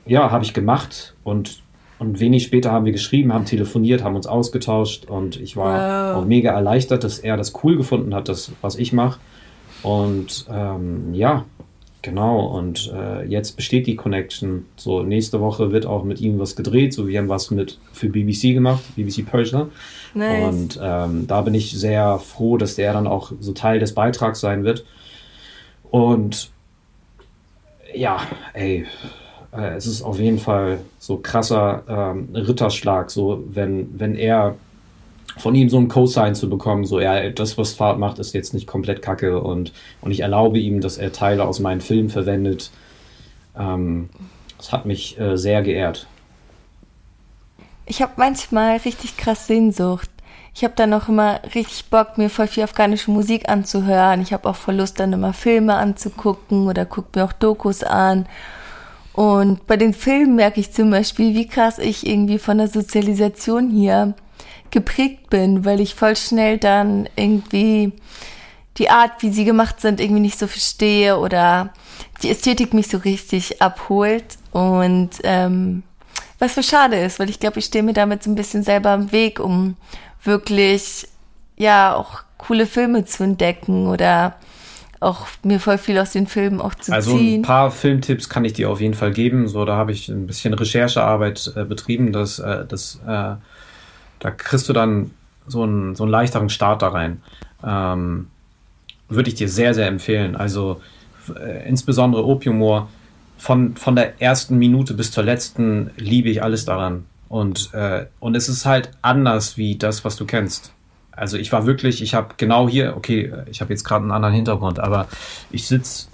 ja, 0.05 0.31
habe 0.31 0.43
ich 0.43 0.53
gemacht 0.53 1.15
und 1.23 1.61
und 1.99 2.21
wenig 2.21 2.43
später 2.43 2.71
haben 2.71 2.85
wir 2.85 2.93
geschrieben, 2.93 3.33
haben 3.33 3.43
telefoniert, 3.43 4.05
haben 4.05 4.15
uns 4.15 4.25
ausgetauscht 4.25 5.05
und 5.05 5.35
ich 5.35 5.57
war 5.57 6.15
wow. 6.15 6.23
auch 6.23 6.25
mega 6.25 6.51
erleichtert, 6.51 7.03
dass 7.03 7.19
er 7.19 7.35
das 7.35 7.53
cool 7.61 7.75
gefunden 7.75 8.15
hat, 8.15 8.29
das, 8.29 8.53
was 8.61 8.77
ich 8.77 8.93
mache. 8.93 9.19
Und 9.83 10.45
ähm, 10.49 11.13
ja, 11.13 11.43
genau. 12.01 12.45
Und 12.45 12.91
äh, 12.93 13.25
jetzt 13.25 13.55
besteht 13.55 13.87
die 13.87 13.95
Connection. 13.95 14.65
So, 14.75 15.03
nächste 15.03 15.41
Woche 15.41 15.71
wird 15.71 15.85
auch 15.85 16.03
mit 16.03 16.21
ihm 16.21 16.39
was 16.39 16.55
gedreht. 16.55 16.93
So, 16.93 17.07
wir 17.07 17.19
haben 17.19 17.29
was 17.29 17.51
mit 17.51 17.77
für 17.93 18.09
BBC 18.09 18.53
gemacht, 18.53 18.83
BBC 18.95 19.25
Persia. 19.25 19.67
Nice. 20.13 20.53
Und 20.53 20.79
ähm, 20.81 21.27
da 21.27 21.41
bin 21.41 21.53
ich 21.53 21.71
sehr 21.71 22.19
froh, 22.19 22.57
dass 22.57 22.75
der 22.75 22.93
dann 22.93 23.07
auch 23.07 23.31
so 23.39 23.53
Teil 23.53 23.79
des 23.79 23.93
Beitrags 23.93 24.39
sein 24.39 24.63
wird. 24.63 24.85
Und 25.91 26.51
ja, 27.93 28.21
ey, 28.53 28.85
äh, 29.51 29.75
es 29.75 29.85
ist 29.87 30.01
auf 30.01 30.19
jeden 30.19 30.39
Fall 30.39 30.79
so 30.99 31.17
krasser 31.17 31.83
ähm, 31.87 32.29
Ritterschlag, 32.33 33.09
so 33.09 33.43
wenn, 33.49 33.99
wenn 33.99 34.15
er 34.15 34.55
von 35.39 35.55
ihm 35.55 35.69
so 35.69 35.77
ein 35.77 35.87
Cosign 35.87 36.35
zu 36.35 36.49
bekommen, 36.49 36.85
so 36.85 36.99
ja, 36.99 37.29
das, 37.29 37.57
was 37.57 37.73
Fahrt 37.73 37.99
macht, 37.99 38.19
ist 38.19 38.33
jetzt 38.33 38.53
nicht 38.53 38.67
komplett 38.67 39.01
kacke 39.01 39.41
und, 39.41 39.73
und 40.01 40.11
ich 40.11 40.19
erlaube 40.19 40.59
ihm, 40.59 40.81
dass 40.81 40.97
er 40.97 41.11
Teile 41.11 41.45
aus 41.45 41.59
meinen 41.59 41.81
Filmen 41.81 42.09
verwendet. 42.09 42.71
Ähm, 43.57 44.09
das 44.57 44.71
hat 44.71 44.85
mich 44.85 45.19
äh, 45.19 45.37
sehr 45.37 45.61
geehrt. 45.61 46.07
Ich 47.85 48.01
habe 48.01 48.13
manchmal 48.17 48.77
richtig 48.77 49.17
krass 49.17 49.47
Sehnsucht. 49.47 50.09
Ich 50.53 50.63
habe 50.63 50.73
dann 50.75 50.93
auch 50.93 51.07
immer 51.07 51.39
richtig 51.55 51.85
Bock, 51.85 52.17
mir 52.17 52.29
voll 52.29 52.47
viel 52.47 52.63
afghanische 52.63 53.11
Musik 53.11 53.49
anzuhören. 53.49 54.21
Ich 54.21 54.33
habe 54.33 54.49
auch 54.49 54.55
voll 54.55 54.75
Lust, 54.75 54.99
dann 54.99 55.13
immer 55.13 55.33
Filme 55.33 55.75
anzugucken 55.75 56.67
oder 56.67 56.85
gucke 56.85 57.17
mir 57.17 57.25
auch 57.25 57.33
Dokus 57.33 57.83
an. 57.83 58.27
Und 59.13 59.65
bei 59.67 59.77
den 59.77 59.93
Filmen 59.93 60.35
merke 60.35 60.59
ich 60.59 60.71
zum 60.71 60.91
Beispiel, 60.91 61.33
wie 61.33 61.47
krass 61.47 61.79
ich 61.79 62.05
irgendwie 62.05 62.39
von 62.39 62.57
der 62.57 62.67
Sozialisation 62.67 63.69
hier 63.69 64.13
geprägt 64.71 65.29
bin, 65.29 65.65
weil 65.65 65.79
ich 65.79 65.95
voll 65.95 66.15
schnell 66.15 66.57
dann 66.57 67.07
irgendwie 67.15 67.93
die 68.77 68.89
Art, 68.89 69.21
wie 69.21 69.29
sie 69.29 69.45
gemacht 69.45 69.81
sind, 69.81 69.99
irgendwie 69.99 70.21
nicht 70.21 70.39
so 70.39 70.47
verstehe 70.47 71.17
oder 71.17 71.73
die 72.23 72.29
Ästhetik 72.29 72.73
mich 72.73 72.87
so 72.87 72.97
richtig 72.97 73.61
abholt. 73.61 74.37
Und 74.51 75.11
ähm, 75.23 75.83
was 76.39 76.53
für 76.53 76.63
schade 76.63 76.97
ist, 76.97 77.19
weil 77.19 77.29
ich 77.29 77.39
glaube, 77.39 77.59
ich 77.59 77.65
stehe 77.65 77.83
mir 77.83 77.93
damit 77.93 78.23
so 78.23 78.31
ein 78.31 78.35
bisschen 78.35 78.63
selber 78.63 78.93
im 78.93 79.11
Weg, 79.11 79.39
um 79.39 79.75
wirklich 80.23 81.07
ja 81.57 81.95
auch 81.95 82.23
coole 82.37 82.65
Filme 82.65 83.05
zu 83.05 83.23
entdecken 83.23 83.87
oder 83.87 84.35
auch 85.01 85.27
mir 85.43 85.59
voll 85.59 85.77
viel 85.77 85.97
aus 85.97 86.11
den 86.11 86.27
Filmen 86.27 86.59
auch 86.59 86.75
zu 86.75 86.91
also 86.91 87.11
ziehen. 87.11 87.27
Also 87.27 87.35
ein 87.35 87.41
paar 87.43 87.71
Filmtipps 87.71 88.29
kann 88.29 88.45
ich 88.45 88.53
dir 88.53 88.69
auf 88.69 88.81
jeden 88.81 88.93
Fall 88.93 89.11
geben. 89.11 89.47
So, 89.47 89.63
da 89.65 89.75
habe 89.75 89.91
ich 89.91 90.09
ein 90.09 90.27
bisschen 90.27 90.53
Recherchearbeit 90.53 91.53
äh, 91.55 91.63
betrieben. 91.63 92.11
Das, 92.11 92.39
äh, 92.39 92.65
das, 92.65 92.99
äh, 93.07 93.35
da 94.19 94.31
kriegst 94.31 94.69
du 94.69 94.73
dann 94.73 95.11
so 95.47 95.63
einen, 95.63 95.95
so 95.95 96.03
einen 96.03 96.11
leichteren 96.11 96.49
Start 96.49 96.81
da 96.81 96.89
rein. 96.89 97.21
Ähm, 97.65 98.27
Würde 99.07 99.29
ich 99.29 99.35
dir 99.35 99.49
sehr, 99.49 99.73
sehr 99.73 99.87
empfehlen. 99.87 100.35
Also 100.35 100.81
äh, 101.35 101.67
insbesondere 101.67 102.25
Opiumor, 102.25 102.89
von, 103.37 103.77
von 103.77 103.95
der 103.95 104.21
ersten 104.21 104.57
Minute 104.57 104.93
bis 104.93 105.11
zur 105.11 105.23
letzten 105.23 105.91
liebe 105.95 106.29
ich 106.29 106.43
alles 106.43 106.65
daran. 106.65 107.05
Und, 107.29 107.73
äh, 107.73 108.05
und 108.19 108.35
es 108.35 108.49
ist 108.49 108.65
halt 108.65 108.91
anders 109.01 109.55
wie 109.55 109.77
das, 109.77 110.03
was 110.03 110.17
du 110.17 110.25
kennst. 110.25 110.73
Also 111.11 111.37
ich 111.37 111.51
war 111.51 111.65
wirklich, 111.65 112.01
ich 112.01 112.13
habe 112.13 112.35
genau 112.37 112.67
hier, 112.67 112.97
okay, 112.97 113.31
ich 113.49 113.61
habe 113.61 113.71
jetzt 113.71 113.83
gerade 113.83 114.03
einen 114.03 114.11
anderen 114.11 114.35
Hintergrund, 114.35 114.79
aber 114.79 115.07
ich 115.51 115.67
sitze 115.67 116.08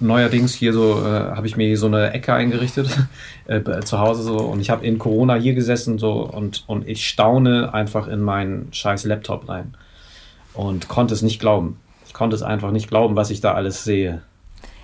neuerdings 0.00 0.54
hier 0.54 0.72
so, 0.72 1.00
äh, 1.00 1.36
habe 1.36 1.46
ich 1.46 1.56
mir 1.56 1.76
so 1.76 1.86
eine 1.86 2.12
Ecke 2.12 2.32
eingerichtet 2.32 2.88
äh, 3.46 3.80
zu 3.80 3.98
Hause 3.98 4.22
so 4.22 4.38
und 4.38 4.60
ich 4.60 4.70
habe 4.70 4.84
in 4.84 4.98
Corona 4.98 5.34
hier 5.34 5.54
gesessen 5.54 5.98
so 5.98 6.12
und, 6.12 6.64
und 6.66 6.88
ich 6.88 7.06
staune 7.08 7.72
einfach 7.74 8.08
in 8.08 8.20
meinen 8.20 8.72
scheiß 8.72 9.04
Laptop 9.04 9.48
rein 9.48 9.76
und 10.54 10.88
konnte 10.88 11.14
es 11.14 11.22
nicht 11.22 11.40
glauben. 11.40 11.78
Ich 12.06 12.14
konnte 12.14 12.34
es 12.34 12.42
einfach 12.42 12.70
nicht 12.70 12.88
glauben, 12.88 13.16
was 13.16 13.30
ich 13.30 13.40
da 13.40 13.54
alles 13.54 13.84
sehe. 13.84 14.22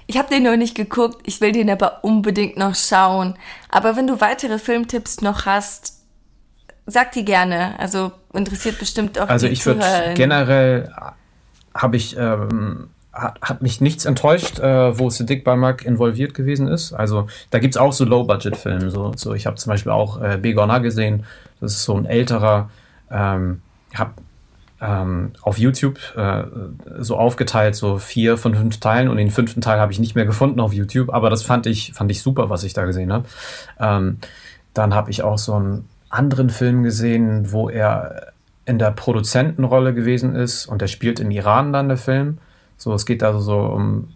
Ich 0.07 0.17
habe 0.17 0.29
den 0.29 0.45
noch 0.45 0.57
nicht 0.57 0.77
geguckt, 0.77 1.19
ich 1.25 1.41
will 1.41 1.51
den 1.51 1.69
aber 1.69 2.05
unbedingt 2.05 2.57
noch 2.57 2.77
schauen. 2.77 3.35
Aber 3.69 3.97
wenn 3.97 4.07
du 4.07 4.21
weitere 4.21 4.59
Filmtipps 4.59 5.21
noch 5.21 5.47
hast, 5.47 5.97
sag 6.87 7.11
die 7.13 7.25
gerne. 7.25 7.79
Also 7.81 8.13
interessiert 8.33 8.79
bestimmt 8.79 9.19
auch 9.19 9.29
Also 9.29 9.49
ich 9.49 9.67
würde 9.67 10.15
generell 10.15 10.93
habe 11.75 11.97
ich 11.97 12.17
ähm, 12.17 12.91
hat, 13.17 13.41
hat 13.41 13.63
mich 13.63 13.81
nichts 13.81 14.05
enttäuscht, 14.05 14.59
äh, 14.59 14.99
wo 14.99 15.09
Siddiq 15.11 15.45
Balmak 15.45 15.85
involviert 15.85 16.35
gewesen 16.35 16.69
ist. 16.69 16.93
Also 16.93 17.27
da 17.51 17.59
gibt's 17.59 17.77
auch 17.77 17.93
so 17.93 18.05
Low-Budget-Filme. 18.05 18.91
So, 18.91 19.13
so 19.17 19.35
ich 19.35 19.47
habe 19.47 19.57
zum 19.57 19.71
Beispiel 19.71 19.93
auch 19.93 20.21
äh, 20.21 20.39
Begona 20.41 20.79
gesehen. 20.79 21.25
Das 21.61 21.73
ist 21.73 21.85
so 21.85 21.97
ein 21.97 22.05
älterer. 22.05 22.71
Ähm, 23.11 23.63
habe 23.95 24.13
ähm, 24.81 25.33
auf 25.43 25.59
YouTube 25.59 25.99
äh, 26.17 26.45
so 26.99 27.17
aufgeteilt, 27.17 27.75
so 27.75 27.99
vier 27.99 28.37
von 28.37 28.55
fünf 28.55 28.79
Teilen 28.79 29.09
und 29.09 29.17
den 29.17 29.31
fünften 29.31 29.61
Teil 29.61 29.81
habe 29.81 29.93
ich 29.93 29.99
nicht 29.99 30.15
mehr 30.15 30.27
gefunden 30.27 30.61
auf 30.61 30.73
YouTube, 30.73 31.13
aber 31.15 31.31
das 31.31 31.43
fand 31.43 31.67
ich, 31.67 31.95
fand 31.95 32.11
ich 32.11 32.21
super, 32.21 32.51
was 32.51 32.63
ich 32.63 32.75
da 32.75 32.85
gesehen 32.85 33.13
habe. 33.13 33.25
Ähm, 33.81 34.19
dann 34.75 34.95
habe 34.95 35.11
ich 35.11 35.23
auch 35.23 35.39
so 35.39 35.55
einen 35.55 35.89
anderen 36.11 36.51
Film 36.51 36.83
gesehen, 36.83 37.53
wo 37.53 37.71
er 37.71 38.33
in 38.67 38.79
der 38.79 38.91
Produzentenrolle 38.91 39.95
gewesen 39.95 40.35
ist 40.35 40.67
und 40.67 40.83
der 40.83 40.89
spielt 40.89 41.21
im 41.21 41.31
Iran 41.31 41.73
dann 41.73 41.89
der 41.89 41.97
Film. 41.97 42.39
So, 42.77 42.93
es 42.95 43.07
geht 43.07 43.23
also 43.23 43.41
so 43.41 43.59
um, 43.59 44.09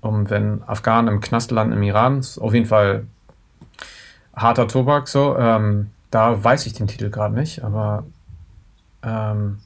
um 0.00 0.30
wenn 0.30 0.62
Afghanen 0.64 1.14
im 1.14 1.20
Knast 1.20 1.50
landen 1.50 1.74
im 1.74 1.82
Iran. 1.82 2.20
Ist 2.20 2.38
auf 2.38 2.54
jeden 2.54 2.66
Fall 2.66 3.06
harter 4.34 4.68
Tobak 4.68 5.08
so. 5.08 5.36
Ähm, 5.38 5.90
da 6.10 6.42
weiß 6.42 6.66
ich 6.66 6.72
den 6.74 6.86
Titel 6.86 7.10
gerade 7.10 7.34
nicht, 7.34 7.62
aber 7.64 8.04
ähm, 9.02 9.58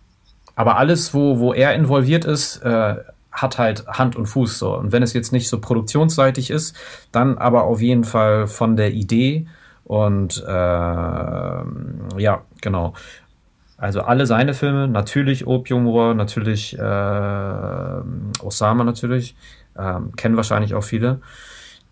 aber 0.56 0.76
alles, 0.76 1.14
wo, 1.14 1.38
wo 1.38 1.52
er 1.52 1.75
involviert 1.75 2.25
ist, 2.25 2.56
äh, 2.58 2.96
hat 3.30 3.58
halt 3.58 3.87
Hand 3.87 4.16
und 4.16 4.26
Fuß 4.26 4.58
so. 4.58 4.76
Und 4.76 4.90
wenn 4.90 5.04
es 5.04 5.12
jetzt 5.12 5.32
nicht 5.32 5.48
so 5.48 5.60
produktionsseitig 5.60 6.50
ist, 6.50 6.75
dann 7.12 7.38
aber 7.38 7.64
auf 7.64 7.80
jeden 7.80 8.02
Fall 8.02 8.48
von 8.48 8.76
der 8.76 8.92
Idee 8.92 9.46
und 9.84 10.42
äh, 10.46 10.50
ja, 10.50 12.42
genau. 12.60 12.94
Also 13.78 14.02
alle 14.02 14.26
seine 14.26 14.54
Filme, 14.54 14.88
natürlich 14.88 15.47
Opium 15.47 15.87
War, 15.87 16.12
natürlich 16.12 16.76
äh, 16.76 18.42
Osama 18.44 18.82
natürlich, 18.82 19.37
äh, 19.76 20.00
kennen 20.16 20.37
wahrscheinlich 20.37 20.75
auch 20.75 20.82
viele. 20.82 21.20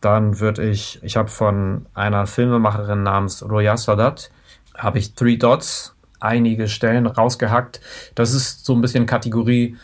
Dann 0.00 0.40
würde 0.40 0.68
ich, 0.68 0.98
ich 1.02 1.16
habe 1.16 1.28
von 1.28 1.87
einer 1.94 2.26
Filmemacherin 2.26 3.04
namens 3.04 3.48
Roya 3.48 3.76
Sadat, 3.76 4.30
habe 4.76 4.98
ich 4.98 5.14
Three 5.14 5.37
Dots 5.37 5.94
einige 6.18 6.66
Stellen 6.66 7.06
rausgehackt. 7.06 7.80
Das 8.16 8.34
ist 8.34 8.66
so 8.66 8.74
ein 8.74 8.80
bisschen 8.80 9.06
Kategorie, 9.06 9.76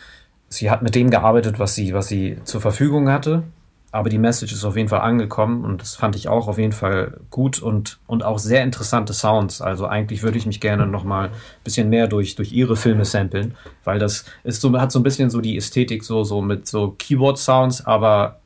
sie 0.48 0.72
hat 0.72 0.82
mit 0.82 0.96
dem 0.96 1.08
gearbeitet, 1.08 1.60
was 1.60 1.76
sie, 1.76 1.94
was 1.94 2.08
sie 2.08 2.36
zur 2.42 2.60
Verfügung 2.60 3.10
hatte. 3.10 3.44
Aber 3.92 4.08
die 4.08 4.18
Message 4.18 4.54
ist 4.54 4.64
auf 4.64 4.76
jeden 4.76 4.88
Fall 4.88 5.02
angekommen 5.02 5.64
und 5.64 5.82
das 5.82 5.94
fand 5.96 6.16
ich 6.16 6.26
auch 6.26 6.48
auf 6.48 6.56
jeden 6.56 6.72
Fall 6.72 7.20
gut 7.28 7.60
und, 7.60 7.98
und 8.06 8.24
auch 8.24 8.38
sehr 8.38 8.62
interessante 8.64 9.12
Sounds. 9.12 9.60
Also 9.60 9.86
eigentlich 9.86 10.22
würde 10.22 10.38
ich 10.38 10.46
mich 10.46 10.62
gerne 10.62 10.86
noch 10.86 11.04
mal 11.04 11.26
ein 11.26 11.32
bisschen 11.62 11.90
mehr 11.90 12.08
durch, 12.08 12.34
durch 12.34 12.52
ihre 12.52 12.74
Filme 12.74 13.04
samplen, 13.04 13.54
weil 13.84 13.98
das 13.98 14.24
ist 14.44 14.62
so, 14.62 14.80
hat 14.80 14.90
so 14.90 14.98
ein 14.98 15.02
bisschen 15.02 15.28
so 15.28 15.42
die 15.42 15.58
Ästhetik 15.58 16.04
so, 16.04 16.24
so 16.24 16.40
mit 16.40 16.66
so 16.66 16.96
Keyboard-Sounds, 16.98 17.84
aber 17.84 18.40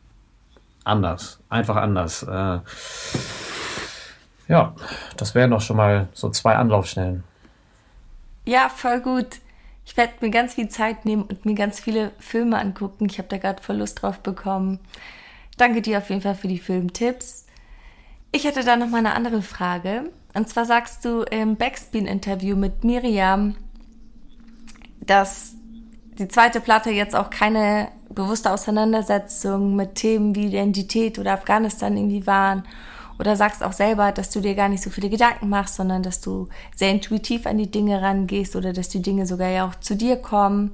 anders. 0.83 1.39
Einfach 1.49 1.77
anders. 1.77 2.25
Äh, 2.25 2.59
ja, 4.49 4.75
das 5.17 5.35
wären 5.37 5.53
doch 5.53 5.61
schon 5.61 5.77
mal 5.77 6.09
so 6.13 6.29
zwei 6.31 6.57
Anlaufstellen. 6.57 7.23
Ja, 8.47 8.69
voll 8.69 9.01
gut. 9.01 9.27
Ich 9.85 9.97
werde 9.97 10.15
mir 10.21 10.31
ganz 10.31 10.55
viel 10.55 10.69
Zeit 10.69 11.05
nehmen 11.05 11.23
und 11.23 11.47
mir 11.47 11.55
ganz 11.55 11.79
viele 11.79 12.11
Filme 12.19 12.59
angucken. 12.59 13.07
Ich 13.09 13.19
habe 13.19 13.29
da 13.29 13.39
gerade 13.39 13.63
voll 13.63 13.77
Lust 13.77 14.03
drauf 14.03 14.19
bekommen. 14.19 14.81
Danke 15.57 15.83
dir 15.83 15.99
auf 15.99 16.11
jeden 16.11 16.21
Fall 16.21 16.35
für 16.35 16.49
die 16.49 16.59
Filmtipps. 16.59 17.47
Ich 18.33 18.45
hätte 18.45 18.65
da 18.65 18.77
noch 18.77 18.89
mal 18.89 18.99
eine 18.99 19.15
andere 19.15 19.43
Frage. 19.43 20.11
Und 20.35 20.49
zwar 20.49 20.67
sagst 20.67 21.05
du 21.05 21.23
im 21.23 21.57
Backspin-Interview 21.57 22.57
mit 22.57 22.85
Miriam, 22.85 23.57
dass 25.01 25.55
die 26.19 26.29
zweite 26.29 26.61
Platte 26.61 26.91
jetzt 26.91 27.17
auch 27.17 27.31
keine 27.31 27.89
bewusste 28.11 28.51
Auseinandersetzung 28.53 29.77
mit 29.77 29.95
Themen 29.95 30.35
wie 30.35 30.47
Identität 30.47 31.19
oder 31.19 31.33
Afghanistan 31.33 31.97
irgendwie 31.97 32.27
waren 32.27 32.65
oder 33.19 33.37
sagst 33.37 33.63
auch 33.63 33.73
selber, 33.73 34.13
dass 34.13 34.31
du 34.31 34.41
dir 34.41 34.55
gar 34.55 34.69
nicht 34.69 34.83
so 34.83 34.91
viele 34.91 35.09
Gedanken 35.09 35.49
machst, 35.49 35.77
sondern 35.77 36.03
dass 36.03 36.21
du 36.21 36.49
sehr 36.75 36.91
intuitiv 36.91 37.47
an 37.47 37.59
die 37.59 37.71
Dinge 37.71 38.03
rangehst 38.03 38.57
oder 38.57 38.73
dass 38.73 38.89
die 38.89 39.03
Dinge 39.03 39.27
sogar 39.27 39.49
ja 39.49 39.67
auch 39.67 39.75
zu 39.77 39.97
dir 39.97 40.17
kommen. 40.17 40.73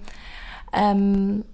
Ähm, 0.72 1.44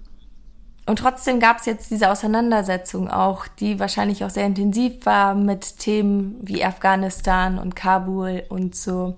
und 0.89 0.99
trotzdem 0.99 1.39
gab 1.39 1.59
es 1.59 1.67
jetzt 1.67 1.91
diese 1.91 2.11
Auseinandersetzung 2.11 3.11
auch, 3.11 3.47
die 3.47 3.79
wahrscheinlich 3.79 4.25
auch 4.25 4.31
sehr 4.31 4.47
intensiv 4.47 5.05
war 5.05 5.35
mit 5.35 5.79
Themen 5.79 6.37
wie 6.41 6.65
Afghanistan 6.65 7.59
und 7.59 7.77
Kabul 7.77 8.45
und 8.49 8.75
so. 8.75 9.15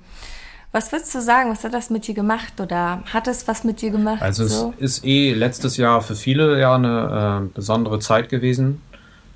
Was 0.73 0.91
würdest 0.91 1.15
du 1.15 1.21
sagen? 1.21 1.49
Was 1.49 1.63
hat 1.63 1.73
das 1.73 1.89
mit 1.89 2.09
dir 2.09 2.15
gemacht 2.15 2.61
oder 2.61 3.05
hat 3.13 3.29
es 3.29 3.47
was 3.47 3.63
mit 3.63 3.83
dir 3.83 3.93
gemacht? 3.93 4.21
Also 4.21 4.49
so? 4.49 4.75
es 4.81 4.99
ist 4.99 5.05
eh 5.05 5.33
letztes 5.33 5.77
Jahr 5.77 6.03
für 6.03 6.17
viele 6.17 6.59
ja 6.59 6.75
eine 6.75 7.45
äh, 7.47 7.55
besondere 7.55 8.01
Zeit 8.01 8.31
gewesen. 8.31 8.83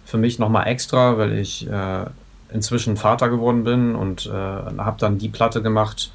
Für 0.05 0.19
mich 0.19 0.41
nochmal 0.41 0.67
extra, 0.67 1.17
weil 1.17 1.39
ich 1.39 1.71
äh, 1.71 2.05
inzwischen 2.53 2.97
Vater 2.97 3.29
geworden 3.29 3.63
bin 3.63 3.95
und 3.95 4.27
äh, 4.27 4.31
habe 4.33 4.97
dann 4.99 5.19
die 5.19 5.29
Platte 5.29 5.63
gemacht 5.63 6.11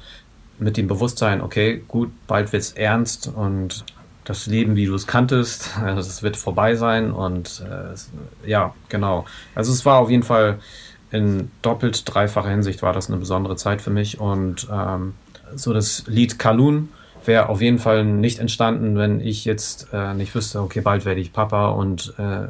mit 0.58 0.76
dem 0.76 0.86
Bewusstsein, 0.86 1.40
okay, 1.40 1.82
gut, 1.88 2.10
bald 2.26 2.52
wird's 2.52 2.72
ernst 2.72 3.26
und 3.34 3.86
das 4.30 4.46
Leben, 4.46 4.76
wie 4.76 4.86
du 4.86 4.94
es 4.94 5.08
kanntest, 5.08 5.76
also 5.78 6.00
es 6.08 6.22
wird 6.22 6.36
vorbei 6.36 6.76
sein 6.76 7.10
und 7.10 7.64
äh, 7.68 8.48
ja, 8.48 8.74
genau. 8.88 9.24
Also 9.56 9.72
es 9.72 9.84
war 9.84 9.98
auf 9.98 10.08
jeden 10.08 10.22
Fall 10.22 10.60
in 11.10 11.50
doppelt 11.62 12.02
dreifacher 12.06 12.48
Hinsicht 12.48 12.80
war 12.82 12.92
das 12.92 13.08
eine 13.08 13.16
besondere 13.18 13.56
Zeit 13.56 13.82
für 13.82 13.90
mich 13.90 14.20
und 14.20 14.68
ähm, 14.72 15.14
so 15.56 15.72
das 15.72 16.04
Lied 16.06 16.38
Kalun 16.38 16.90
wäre 17.24 17.48
auf 17.48 17.60
jeden 17.60 17.80
Fall 17.80 18.04
nicht 18.04 18.38
entstanden, 18.38 18.96
wenn 18.96 19.20
ich 19.20 19.44
jetzt 19.44 19.88
äh, 19.92 20.14
nicht 20.14 20.32
wüsste, 20.34 20.60
okay, 20.60 20.80
bald 20.80 21.04
werde 21.04 21.20
ich 21.20 21.32
Papa 21.32 21.70
und 21.70 22.14
äh, 22.18 22.46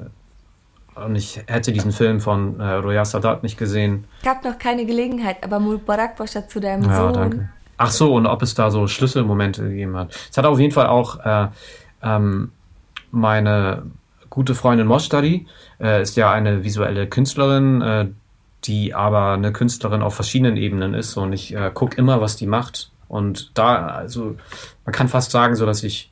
und 0.97 1.17
ich 1.17 1.41
hätte 1.47 1.73
diesen 1.73 1.93
Film 1.93 2.21
von 2.21 2.61
äh, 2.61 2.73
Roya 2.73 3.07
Sadat 3.07 3.43
nicht 3.43 3.57
gesehen. 3.57 4.05
Es 4.19 4.25
gab 4.25 4.45
noch 4.45 4.59
keine 4.59 4.85
Gelegenheit, 4.85 5.43
aber 5.43 5.59
Mubarak 5.59 6.17
Boscha 6.17 6.47
zu 6.47 6.61
deinem 6.61 6.85
ja, 6.85 6.97
Sohn. 6.97 7.13
Danke. 7.15 7.49
Ach 7.83 7.91
so, 7.91 8.15
und 8.15 8.27
ob 8.27 8.43
es 8.43 8.53
da 8.53 8.71
so 8.71 8.87
Schlüsselmomente 8.87 9.63
gegeben 9.63 9.97
hat. 9.97 10.15
Es 10.31 10.37
hat 10.37 10.45
auf 10.45 10.61
jeden 10.61 10.71
Fall 10.71 10.89
auch 10.89 11.25
äh, 11.25 11.49
ähm, 12.03 12.53
meine 13.11 13.85
gute 14.29 14.55
Freundin 14.55 14.87
Moshtari, 14.87 15.47
äh, 15.81 16.03
ist 16.03 16.15
ja 16.15 16.31
eine 16.31 16.63
visuelle 16.63 17.07
Künstlerin, 17.07 17.81
äh, 17.81 18.09
die 18.65 18.93
aber 18.93 19.33
eine 19.33 19.51
Künstlerin 19.55 20.03
auf 20.03 20.15
verschiedenen 20.15 20.59
Ebenen 20.59 20.93
ist. 20.93 21.17
Und 21.17 21.33
ich 21.33 21.55
äh, 21.55 21.71
gucke 21.73 21.97
immer, 21.97 22.21
was 22.21 22.37
die 22.37 22.47
macht. 22.47 22.91
Und 23.09 23.57
da, 23.57 23.87
also 23.87 24.37
man 24.85 24.93
kann 24.93 25.09
fast 25.09 25.31
sagen, 25.31 25.57
so 25.57 25.65
dass 25.65 25.83
ich 25.83 26.11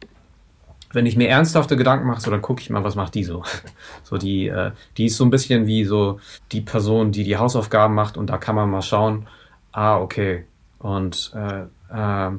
wenn 0.94 1.04
ich 1.04 1.18
mir 1.18 1.28
ernsthafte 1.28 1.76
Gedanken 1.76 2.06
mache, 2.06 2.22
so 2.22 2.30
dann 2.30 2.40
gucke 2.40 2.62
ich 2.62 2.70
mal, 2.70 2.82
was 2.82 2.94
macht 2.94 3.14
die 3.14 3.24
so. 3.24 3.42
So 4.04 4.16
die, 4.16 4.48
äh, 4.48 4.70
die 4.96 5.04
ist 5.04 5.18
so 5.18 5.24
ein 5.26 5.30
bisschen 5.30 5.66
wie 5.66 5.84
so 5.84 6.18
die 6.50 6.62
Person, 6.62 7.12
die 7.12 7.24
die 7.24 7.36
Hausaufgaben 7.36 7.94
macht 7.94 8.16
und 8.16 8.30
da 8.30 8.38
kann 8.38 8.54
man 8.54 8.70
mal 8.70 8.80
schauen, 8.80 9.26
ah, 9.72 9.98
okay. 9.98 10.46
Und 10.78 11.32
äh, 11.34 11.62
äh, 11.92 12.30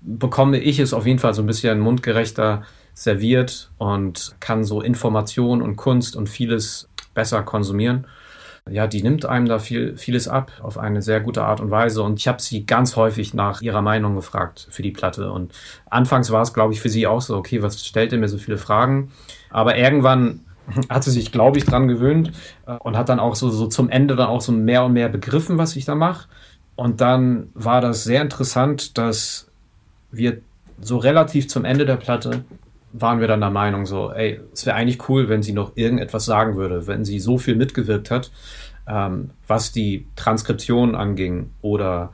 bekomme 0.00 0.58
ich 0.58 0.78
es 0.78 0.94
auf 0.94 1.06
jeden 1.06 1.18
Fall 1.18 1.34
so 1.34 1.42
ein 1.42 1.46
bisschen 1.46 1.80
mundgerechter 1.80 2.62
serviert 2.94 3.70
und 3.78 4.34
kann 4.40 4.64
so 4.64 4.80
Information 4.80 5.62
und 5.62 5.76
Kunst 5.76 6.16
und 6.16 6.28
vieles 6.28 6.88
besser 7.14 7.42
konsumieren 7.42 8.06
ja, 8.70 8.86
die 8.86 9.02
nimmt 9.02 9.26
einem 9.26 9.46
da 9.46 9.58
viel, 9.58 9.96
vieles 9.96 10.28
ab 10.28 10.52
auf 10.62 10.78
eine 10.78 11.02
sehr 11.02 11.20
gute 11.20 11.42
Art 11.42 11.60
und 11.60 11.70
Weise. 11.70 12.02
Und 12.02 12.20
ich 12.20 12.28
habe 12.28 12.40
sie 12.40 12.64
ganz 12.64 12.94
häufig 12.96 13.34
nach 13.34 13.60
ihrer 13.60 13.82
Meinung 13.82 14.14
gefragt 14.14 14.68
für 14.70 14.82
die 14.82 14.92
Platte. 14.92 15.32
Und 15.32 15.52
anfangs 15.90 16.30
war 16.30 16.42
es, 16.42 16.54
glaube 16.54 16.72
ich, 16.72 16.80
für 16.80 16.88
sie 16.88 17.06
auch 17.06 17.20
so, 17.20 17.36
okay, 17.36 17.62
was 17.62 17.84
stellt 17.84 18.12
ihr 18.12 18.18
mir 18.18 18.28
so 18.28 18.38
viele 18.38 18.58
Fragen? 18.58 19.10
Aber 19.50 19.76
irgendwann 19.76 20.40
hat 20.88 21.02
sie 21.02 21.10
sich, 21.10 21.32
glaube 21.32 21.58
ich, 21.58 21.64
dran 21.64 21.88
gewöhnt 21.88 22.30
äh, 22.66 22.74
und 22.74 22.96
hat 22.96 23.08
dann 23.08 23.18
auch 23.18 23.34
so, 23.34 23.50
so 23.50 23.66
zum 23.66 23.90
Ende 23.90 24.14
dann 24.14 24.28
auch 24.28 24.40
so 24.40 24.52
mehr 24.52 24.84
und 24.84 24.92
mehr 24.92 25.08
begriffen, 25.08 25.58
was 25.58 25.74
ich 25.74 25.84
da 25.84 25.96
mache. 25.96 26.28
Und 26.76 27.00
dann 27.00 27.50
war 27.54 27.80
das 27.80 28.04
sehr 28.04 28.22
interessant, 28.22 28.96
dass 28.98 29.48
wir 30.10 30.40
so 30.80 30.98
relativ 30.98 31.48
zum 31.48 31.64
Ende 31.64 31.86
der 31.86 31.96
Platte 31.96 32.44
waren 32.92 33.20
wir 33.20 33.28
dann 33.28 33.40
der 33.40 33.50
Meinung 33.50 33.86
so, 33.86 34.12
ey, 34.12 34.40
es 34.52 34.66
wäre 34.66 34.76
eigentlich 34.76 35.08
cool, 35.08 35.28
wenn 35.28 35.42
sie 35.42 35.52
noch 35.52 35.72
irgendetwas 35.76 36.26
sagen 36.26 36.56
würde, 36.56 36.86
wenn 36.86 37.04
sie 37.04 37.20
so 37.20 37.38
viel 37.38 37.56
mitgewirkt 37.56 38.10
hat, 38.10 38.30
ähm, 38.86 39.30
was 39.46 39.72
die 39.72 40.06
Transkription 40.16 40.94
anging 40.94 41.50
oder 41.62 42.12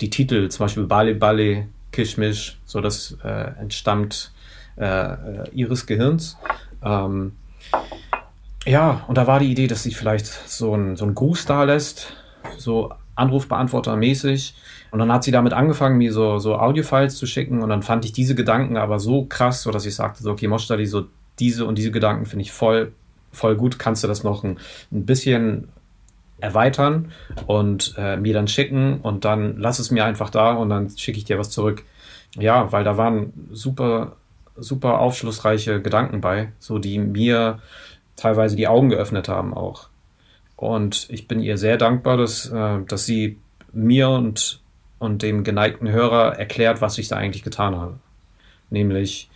die 0.00 0.10
Titel, 0.10 0.48
zum 0.48 0.64
Beispiel 0.64 0.84
Bali 0.84 1.14
Bali, 1.14 1.66
Kishmish, 1.92 2.58
so 2.64 2.80
das 2.80 3.16
äh, 3.24 3.52
entstammt 3.58 4.32
äh, 4.76 4.84
äh, 4.84 5.50
ihres 5.52 5.86
Gehirns. 5.86 6.36
Ähm, 6.82 7.32
ja, 8.66 9.04
und 9.08 9.16
da 9.16 9.26
war 9.26 9.40
die 9.40 9.50
Idee, 9.50 9.66
dass 9.66 9.82
sie 9.82 9.94
vielleicht 9.94 10.26
so 10.26 10.74
ein, 10.74 10.96
so 10.96 11.04
ein 11.06 11.14
Gruß 11.14 11.46
da 11.46 11.64
lässt, 11.64 12.12
so 12.58 12.92
Anrufbeantworter 13.20 13.96
mäßig. 13.96 14.54
Und 14.90 14.98
dann 14.98 15.12
hat 15.12 15.22
sie 15.22 15.30
damit 15.30 15.52
angefangen, 15.52 15.98
mir 15.98 16.12
so, 16.12 16.38
so 16.38 16.56
Audiofiles 16.56 17.16
zu 17.16 17.26
schicken. 17.26 17.62
Und 17.62 17.68
dann 17.68 17.82
fand 17.82 18.04
ich 18.04 18.12
diese 18.12 18.34
Gedanken 18.34 18.76
aber 18.76 18.98
so 18.98 19.24
krass, 19.24 19.62
so 19.62 19.70
dass 19.70 19.86
ich 19.86 19.94
sagte, 19.94 20.22
so, 20.22 20.32
okay, 20.32 20.48
Moshtali, 20.48 20.86
so 20.86 21.06
diese 21.38 21.64
und 21.64 21.78
diese 21.78 21.90
Gedanken 21.90 22.26
finde 22.26 22.42
ich 22.42 22.52
voll, 22.52 22.92
voll 23.32 23.56
gut. 23.56 23.78
Kannst 23.78 24.02
du 24.02 24.08
das 24.08 24.24
noch 24.24 24.42
ein, 24.42 24.58
ein 24.90 25.06
bisschen 25.06 25.68
erweitern 26.40 27.12
und 27.46 27.94
äh, 27.98 28.16
mir 28.16 28.34
dann 28.34 28.48
schicken 28.48 29.00
und 29.02 29.24
dann 29.24 29.58
lass 29.58 29.78
es 29.78 29.90
mir 29.90 30.04
einfach 30.04 30.30
da 30.30 30.52
und 30.52 30.70
dann 30.70 30.90
schicke 30.90 31.18
ich 31.18 31.24
dir 31.24 31.38
was 31.38 31.50
zurück. 31.50 31.84
Ja, 32.36 32.72
weil 32.72 32.84
da 32.84 32.96
waren 32.96 33.32
super, 33.52 34.16
super 34.56 35.00
aufschlussreiche 35.00 35.82
Gedanken 35.82 36.20
bei, 36.20 36.52
so 36.58 36.78
die 36.78 36.98
mir 36.98 37.58
teilweise 38.16 38.56
die 38.56 38.68
Augen 38.68 38.88
geöffnet 38.88 39.28
haben 39.28 39.54
auch. 39.54 39.89
Und 40.60 41.08
ich 41.08 41.26
bin 41.26 41.40
ihr 41.40 41.56
sehr 41.56 41.78
dankbar, 41.78 42.18
dass, 42.18 42.50
äh, 42.50 42.80
dass 42.86 43.06
sie 43.06 43.38
mir 43.72 44.10
und, 44.10 44.60
und 44.98 45.22
dem 45.22 45.42
geneigten 45.42 45.88
Hörer 45.88 46.38
erklärt, 46.38 46.82
was 46.82 46.98
ich 46.98 47.08
da 47.08 47.16
eigentlich 47.16 47.42
getan 47.42 47.74
habe. 47.76 47.98
Nämlich 48.68 49.30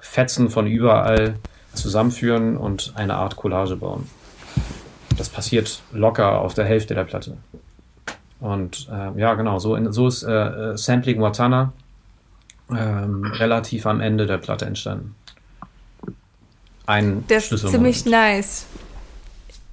Fetzen 0.00 0.50
von 0.50 0.66
überall 0.66 1.36
zusammenführen 1.72 2.56
und 2.56 2.94
eine 2.96 3.14
Art 3.14 3.36
Collage 3.36 3.76
bauen. 3.76 4.10
Das 5.16 5.28
passiert 5.28 5.82
locker 5.92 6.40
auf 6.40 6.54
der 6.54 6.64
Hälfte 6.64 6.96
der 6.96 7.04
Platte. 7.04 7.36
Und 8.40 8.88
äh, 8.90 9.20
ja, 9.20 9.34
genau, 9.34 9.60
so, 9.60 9.76
in, 9.76 9.92
so 9.92 10.08
ist 10.08 10.24
äh, 10.24 10.32
äh 10.72 10.76
Sampling 10.76 11.20
Watana 11.22 11.72
ähm, 12.70 13.24
relativ 13.24 13.86
am 13.86 14.00
Ende 14.00 14.26
der 14.26 14.38
Platte 14.38 14.66
entstanden. 14.66 15.14
Ein 16.86 17.24
Das 17.28 17.52
ist 17.52 17.68
ziemlich 17.68 18.04
nice. 18.04 18.66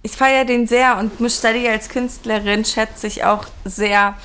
Ich 0.03 0.11
feiere 0.11 0.45
den 0.45 0.67
sehr 0.67 0.99
und 0.99 1.19
Mustadi 1.19 1.67
als 1.67 1.89
Künstlerin 1.89 2.65
schätze 2.65 3.07
ich 3.07 3.23
auch 3.23 3.45
sehr. 3.65 4.15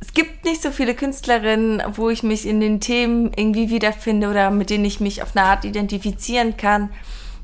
Es 0.00 0.12
gibt 0.12 0.44
nicht 0.44 0.62
so 0.62 0.70
viele 0.70 0.94
Künstlerinnen, 0.94 1.82
wo 1.94 2.10
ich 2.10 2.22
mich 2.22 2.46
in 2.46 2.60
den 2.60 2.80
Themen 2.80 3.32
irgendwie 3.34 3.70
wiederfinde 3.70 4.28
oder 4.28 4.50
mit 4.50 4.70
denen 4.70 4.84
ich 4.84 5.00
mich 5.00 5.22
auf 5.22 5.36
eine 5.36 5.46
Art 5.46 5.64
identifizieren 5.64 6.56
kann 6.56 6.90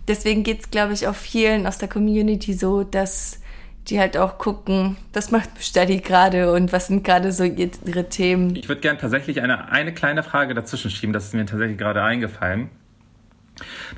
deswegen 0.09 0.43
geht 0.43 0.61
es, 0.61 0.71
glaube 0.71 0.93
ich, 0.93 1.07
auch 1.07 1.15
vielen 1.15 1.67
aus 1.67 1.79
der 1.79 1.89
Community 1.89 2.53
so, 2.53 2.85
dass 2.85 3.41
die 3.89 3.99
halt 3.99 4.17
auch 4.17 4.39
gucken, 4.39 4.97
was 5.13 5.33
macht 5.33 5.51
Study 5.59 5.99
gerade 5.99 6.53
und 6.53 6.73
was 6.73 6.87
sind 6.87 7.03
gerade 7.03 7.33
so 7.33 7.43
ihre 7.43 8.09
Themen. 8.09 8.55
Ich 8.55 8.69
würde 8.69 8.81
gerne 8.81 8.99
tatsächlich 8.99 9.41
eine, 9.43 9.71
eine 9.71 9.93
kleine 9.93 10.23
Frage 10.23 10.55
dazwischen 10.55 10.91
schieben, 10.91 11.13
das 11.13 11.27
ist 11.27 11.35
mir 11.35 11.47
tatsächlich 11.47 11.79
gerade 11.79 12.03
eingefallen. 12.03 12.71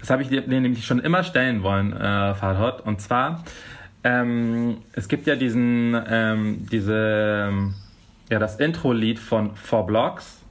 Das 0.00 0.10
habe 0.10 0.22
ich 0.22 0.28
dir 0.28 0.42
nämlich 0.46 0.86
schon 0.86 0.98
immer 0.98 1.24
stellen 1.24 1.62
wollen, 1.62 1.92
äh, 1.92 2.34
Farhad. 2.34 2.80
Und 2.82 3.00
zwar, 3.00 3.44
ähm, 4.02 4.78
es 4.92 5.08
gibt 5.08 5.26
ja 5.26 5.36
diesen, 5.36 5.96
ähm, 6.08 6.66
diese, 6.70 7.52
ja, 8.30 8.38
das 8.38 8.56
Intro-Lied 8.56 9.18
von 9.18 9.56
Four 9.56 9.86
Blocks 9.86 10.44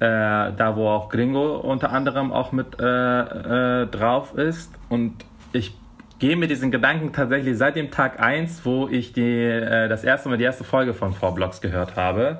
äh, 0.00 0.52
da 0.52 0.76
wo 0.76 0.88
auch 0.88 1.08
Gringo 1.08 1.56
unter 1.56 1.90
anderem 1.90 2.32
auch 2.32 2.52
mit 2.52 2.78
äh, 2.80 3.82
äh, 3.82 3.86
drauf 3.86 4.34
ist. 4.36 4.70
Und 4.88 5.24
ich 5.52 5.74
gehe 6.18 6.36
mit 6.36 6.50
diesen 6.50 6.70
Gedanken 6.70 7.12
tatsächlich 7.12 7.56
seit 7.58 7.76
dem 7.76 7.90
Tag 7.90 8.20
1, 8.20 8.64
wo 8.64 8.88
ich 8.88 9.12
die, 9.12 9.42
äh, 9.42 9.88
das 9.88 10.04
erste 10.04 10.28
Mal 10.28 10.38
die 10.38 10.44
erste 10.44 10.64
Folge 10.64 10.94
von 10.94 11.12
Four 11.12 11.34
Blocks 11.34 11.60
gehört 11.60 11.96
habe, 11.96 12.38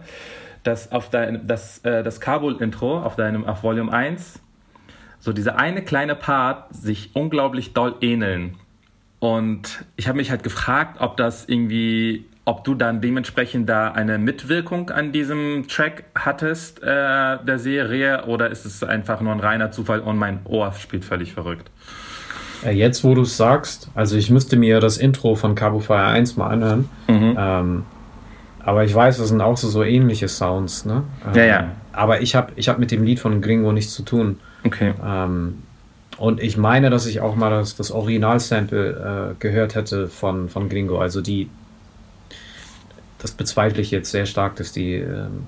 dass 0.62 0.92
auf 0.92 1.10
dein, 1.10 1.46
das, 1.46 1.78
äh, 1.78 2.02
das 2.02 2.20
Kabul-Intro 2.20 3.00
auf 3.00 3.16
deinem 3.16 3.44
auf 3.44 3.62
Volume 3.62 3.92
1 3.92 4.40
so 5.20 5.32
dieser 5.32 5.56
eine 5.56 5.82
kleine 5.82 6.14
Part 6.14 6.74
sich 6.74 7.10
unglaublich 7.14 7.72
doll 7.72 7.96
ähneln. 8.00 8.54
Und 9.20 9.84
ich 9.96 10.06
habe 10.06 10.16
mich 10.16 10.30
halt 10.30 10.42
gefragt, 10.42 11.00
ob 11.00 11.16
das 11.16 11.48
irgendwie 11.48 12.24
ob 12.48 12.64
du 12.64 12.74
dann 12.74 13.02
dementsprechend 13.02 13.68
da 13.68 13.92
eine 13.92 14.16
Mitwirkung 14.16 14.88
an 14.88 15.12
diesem 15.12 15.66
Track 15.68 16.04
hattest, 16.14 16.82
äh, 16.82 16.86
der 16.86 17.58
Serie, 17.58 18.24
oder 18.24 18.48
ist 18.48 18.64
es 18.64 18.82
einfach 18.82 19.20
nur 19.20 19.32
ein 19.32 19.40
reiner 19.40 19.70
Zufall 19.70 20.00
und 20.00 20.16
mein 20.16 20.40
Ohr 20.44 20.72
spielt 20.72 21.04
völlig 21.04 21.34
verrückt? 21.34 21.70
Äh, 22.64 22.70
jetzt, 22.70 23.04
wo 23.04 23.14
du 23.14 23.22
es 23.22 23.36
sagst, 23.36 23.90
also 23.94 24.16
ich 24.16 24.30
müsste 24.30 24.56
mir 24.56 24.80
das 24.80 24.96
Intro 24.96 25.34
von 25.34 25.54
Cabo 25.54 25.80
Fire 25.80 26.06
1 26.06 26.38
mal 26.38 26.48
anhören. 26.48 26.88
Mhm. 27.06 27.36
Ähm, 27.38 27.84
aber 28.60 28.84
ich 28.84 28.94
weiß, 28.94 29.18
das 29.18 29.28
sind 29.28 29.42
auch 29.42 29.58
so, 29.58 29.68
so 29.68 29.84
ähnliche 29.84 30.28
Sounds, 30.28 30.86
ne? 30.86 31.02
Ähm, 31.26 31.34
ja, 31.34 31.44
ja. 31.44 31.70
Aber 31.92 32.22
ich 32.22 32.34
habe 32.34 32.52
ich 32.56 32.70
hab 32.70 32.78
mit 32.78 32.90
dem 32.90 33.02
Lied 33.04 33.20
von 33.20 33.42
Gringo 33.42 33.72
nichts 33.72 33.92
zu 33.92 34.02
tun. 34.02 34.40
Okay. 34.64 34.94
Ähm, 35.04 35.62
und 36.18 36.40
ich 36.42 36.56
meine, 36.56 36.90
dass 36.90 37.06
ich 37.06 37.20
auch 37.20 37.36
mal 37.36 37.50
das, 37.50 37.76
das 37.76 37.92
Original-Sample 37.92 39.32
äh, 39.32 39.34
gehört 39.38 39.76
hätte 39.76 40.08
von, 40.08 40.48
von 40.48 40.68
Gringo. 40.68 40.98
Also 40.98 41.20
die, 41.20 41.48
das 43.18 43.30
bezweifle 43.32 43.80
ich 43.80 43.90
jetzt 43.92 44.10
sehr 44.10 44.26
stark, 44.26 44.56
dass 44.56 44.72
die, 44.72 44.94
ähm, 44.94 45.46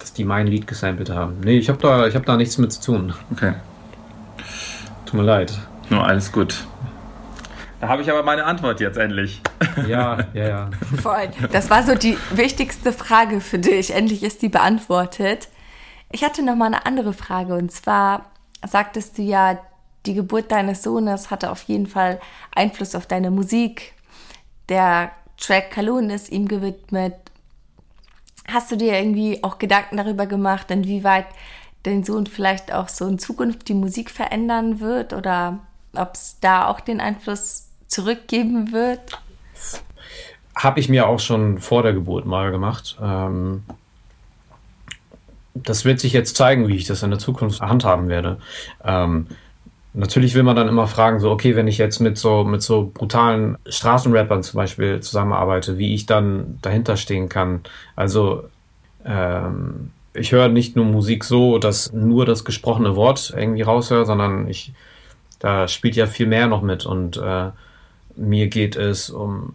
dass 0.00 0.12
die 0.12 0.24
mein 0.24 0.48
Lied 0.48 0.66
gesampelt 0.66 1.10
haben. 1.10 1.36
Nee, 1.44 1.58
ich 1.58 1.68
habe 1.68 1.78
da, 1.80 2.12
hab 2.12 2.26
da 2.26 2.36
nichts 2.36 2.58
mit 2.58 2.72
zu 2.72 2.80
tun. 2.82 3.14
Okay. 3.32 3.54
Tut 5.06 5.14
mir 5.14 5.26
leid. 5.26 5.56
Nur 5.88 6.04
alles 6.04 6.32
gut. 6.32 6.66
Da 7.80 7.88
habe 7.88 8.02
ich 8.02 8.10
aber 8.10 8.24
meine 8.24 8.44
Antwort 8.44 8.80
jetzt 8.80 8.98
endlich. 8.98 9.40
Ja, 9.86 10.18
ja, 10.34 10.48
ja. 10.48 10.70
Voll. 11.00 11.28
Das 11.52 11.70
war 11.70 11.84
so 11.84 11.94
die 11.94 12.18
wichtigste 12.32 12.92
Frage 12.92 13.40
für 13.40 13.60
dich. 13.60 13.94
Endlich 13.94 14.24
ist 14.24 14.42
die 14.42 14.48
beantwortet. 14.48 15.48
Ich 16.10 16.24
hatte 16.24 16.44
noch 16.44 16.56
mal 16.56 16.66
eine 16.66 16.86
andere 16.86 17.12
Frage 17.12 17.54
und 17.54 17.70
zwar 17.70 18.24
sagtest 18.66 19.18
du 19.18 19.22
ja, 19.22 19.58
die 20.06 20.14
Geburt 20.14 20.50
deines 20.50 20.82
Sohnes 20.82 21.30
hatte 21.30 21.50
auf 21.50 21.62
jeden 21.64 21.86
Fall 21.86 22.20
Einfluss 22.54 22.94
auf 22.94 23.06
deine 23.06 23.30
Musik. 23.30 23.94
Der 24.68 25.12
Track 25.36 25.70
Kalun 25.70 26.10
ist 26.10 26.30
ihm 26.30 26.48
gewidmet. 26.48 27.14
Hast 28.46 28.70
du 28.70 28.76
dir 28.76 28.98
irgendwie 28.98 29.44
auch 29.44 29.58
Gedanken 29.58 29.98
darüber 29.98 30.26
gemacht, 30.26 30.70
inwieweit 30.70 31.26
dein 31.82 32.04
Sohn 32.04 32.26
vielleicht 32.26 32.72
auch 32.72 32.88
so 32.88 33.06
in 33.06 33.18
Zukunft 33.18 33.68
die 33.68 33.74
Musik 33.74 34.10
verändern 34.10 34.80
wird 34.80 35.12
oder 35.12 35.58
ob 35.94 36.14
es 36.14 36.38
da 36.40 36.66
auch 36.66 36.80
den 36.80 37.00
Einfluss 37.00 37.68
zurückgeben 37.86 38.72
wird? 38.72 39.20
Habe 40.54 40.80
ich 40.80 40.88
mir 40.88 41.06
auch 41.06 41.20
schon 41.20 41.58
vor 41.58 41.82
der 41.82 41.92
Geburt 41.92 42.26
mal 42.26 42.50
gemacht. 42.50 42.98
Ähm, 43.00 43.64
das 45.64 45.84
wird 45.84 46.00
sich 46.00 46.12
jetzt 46.12 46.36
zeigen, 46.36 46.68
wie 46.68 46.76
ich 46.76 46.86
das 46.86 47.02
in 47.02 47.10
der 47.10 47.18
Zukunft 47.18 47.60
handhaben 47.60 48.08
werde. 48.08 48.38
Ähm, 48.84 49.26
Natürlich 49.94 50.34
will 50.34 50.42
man 50.44 50.54
dann 50.54 50.68
immer 50.68 50.86
fragen, 50.86 51.18
so, 51.18 51.28
okay, 51.30 51.56
wenn 51.56 51.66
ich 51.66 51.78
jetzt 51.78 51.98
mit 51.98 52.18
so, 52.18 52.44
mit 52.44 52.62
so 52.62 52.90
brutalen 52.94 53.56
Straßenrappern 53.66 54.44
zum 54.44 54.58
Beispiel 54.58 55.00
zusammenarbeite, 55.00 55.76
wie 55.76 55.92
ich 55.92 56.06
dann 56.06 56.58
dahinter 56.62 56.96
stehen 56.96 57.28
kann. 57.28 57.62
Also, 57.96 58.44
ähm, 59.04 59.90
ich 60.14 60.30
höre 60.30 60.48
nicht 60.48 60.76
nur 60.76 60.84
Musik 60.84 61.24
so, 61.24 61.58
dass 61.58 61.92
nur 61.92 62.26
das 62.26 62.44
gesprochene 62.44 62.96
Wort 62.96 63.32
irgendwie 63.36 63.62
raushöre, 63.62 64.06
sondern 64.06 64.46
ich, 64.48 64.72
da 65.40 65.66
spielt 65.66 65.96
ja 65.96 66.06
viel 66.06 66.26
mehr 66.26 66.46
noch 66.46 66.62
mit 66.62 66.86
und 66.86 67.16
äh, 67.16 67.50
mir 68.14 68.48
geht 68.48 68.76
es 68.76 69.10
um, 69.10 69.54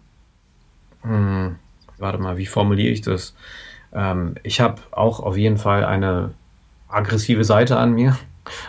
hm, 1.02 1.56
warte 1.96 2.18
mal, 2.18 2.36
wie 2.36 2.46
formuliere 2.46 2.92
ich 2.92 3.02
das? 3.02 3.34
Ähm, 3.94 4.34
ich 4.42 4.60
habe 4.60 4.82
auch 4.90 5.20
auf 5.20 5.36
jeden 5.36 5.58
Fall 5.58 5.84
eine 5.84 6.30
aggressive 6.88 7.44
Seite 7.44 7.76
an 7.76 7.92
mir 7.92 8.16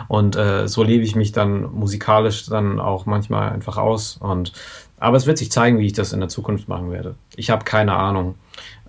und 0.07 0.35
äh, 0.35 0.67
so 0.67 0.83
lebe 0.83 1.03
ich 1.03 1.15
mich 1.15 1.31
dann 1.31 1.71
musikalisch 1.73 2.45
dann 2.45 2.79
auch 2.79 3.05
manchmal 3.05 3.51
einfach 3.51 3.77
aus. 3.77 4.17
Und 4.17 4.53
aber 4.97 5.17
es 5.17 5.25
wird 5.27 5.38
sich 5.38 5.51
zeigen, 5.51 5.79
wie 5.79 5.88
ich 5.88 5.93
das 5.93 6.13
in 6.13 6.19
der 6.19 6.29
Zukunft 6.29 6.67
machen 6.67 6.91
werde. 6.91 7.15
Ich 7.35 7.49
habe 7.49 7.65
keine 7.65 7.93
Ahnung. 7.93 8.35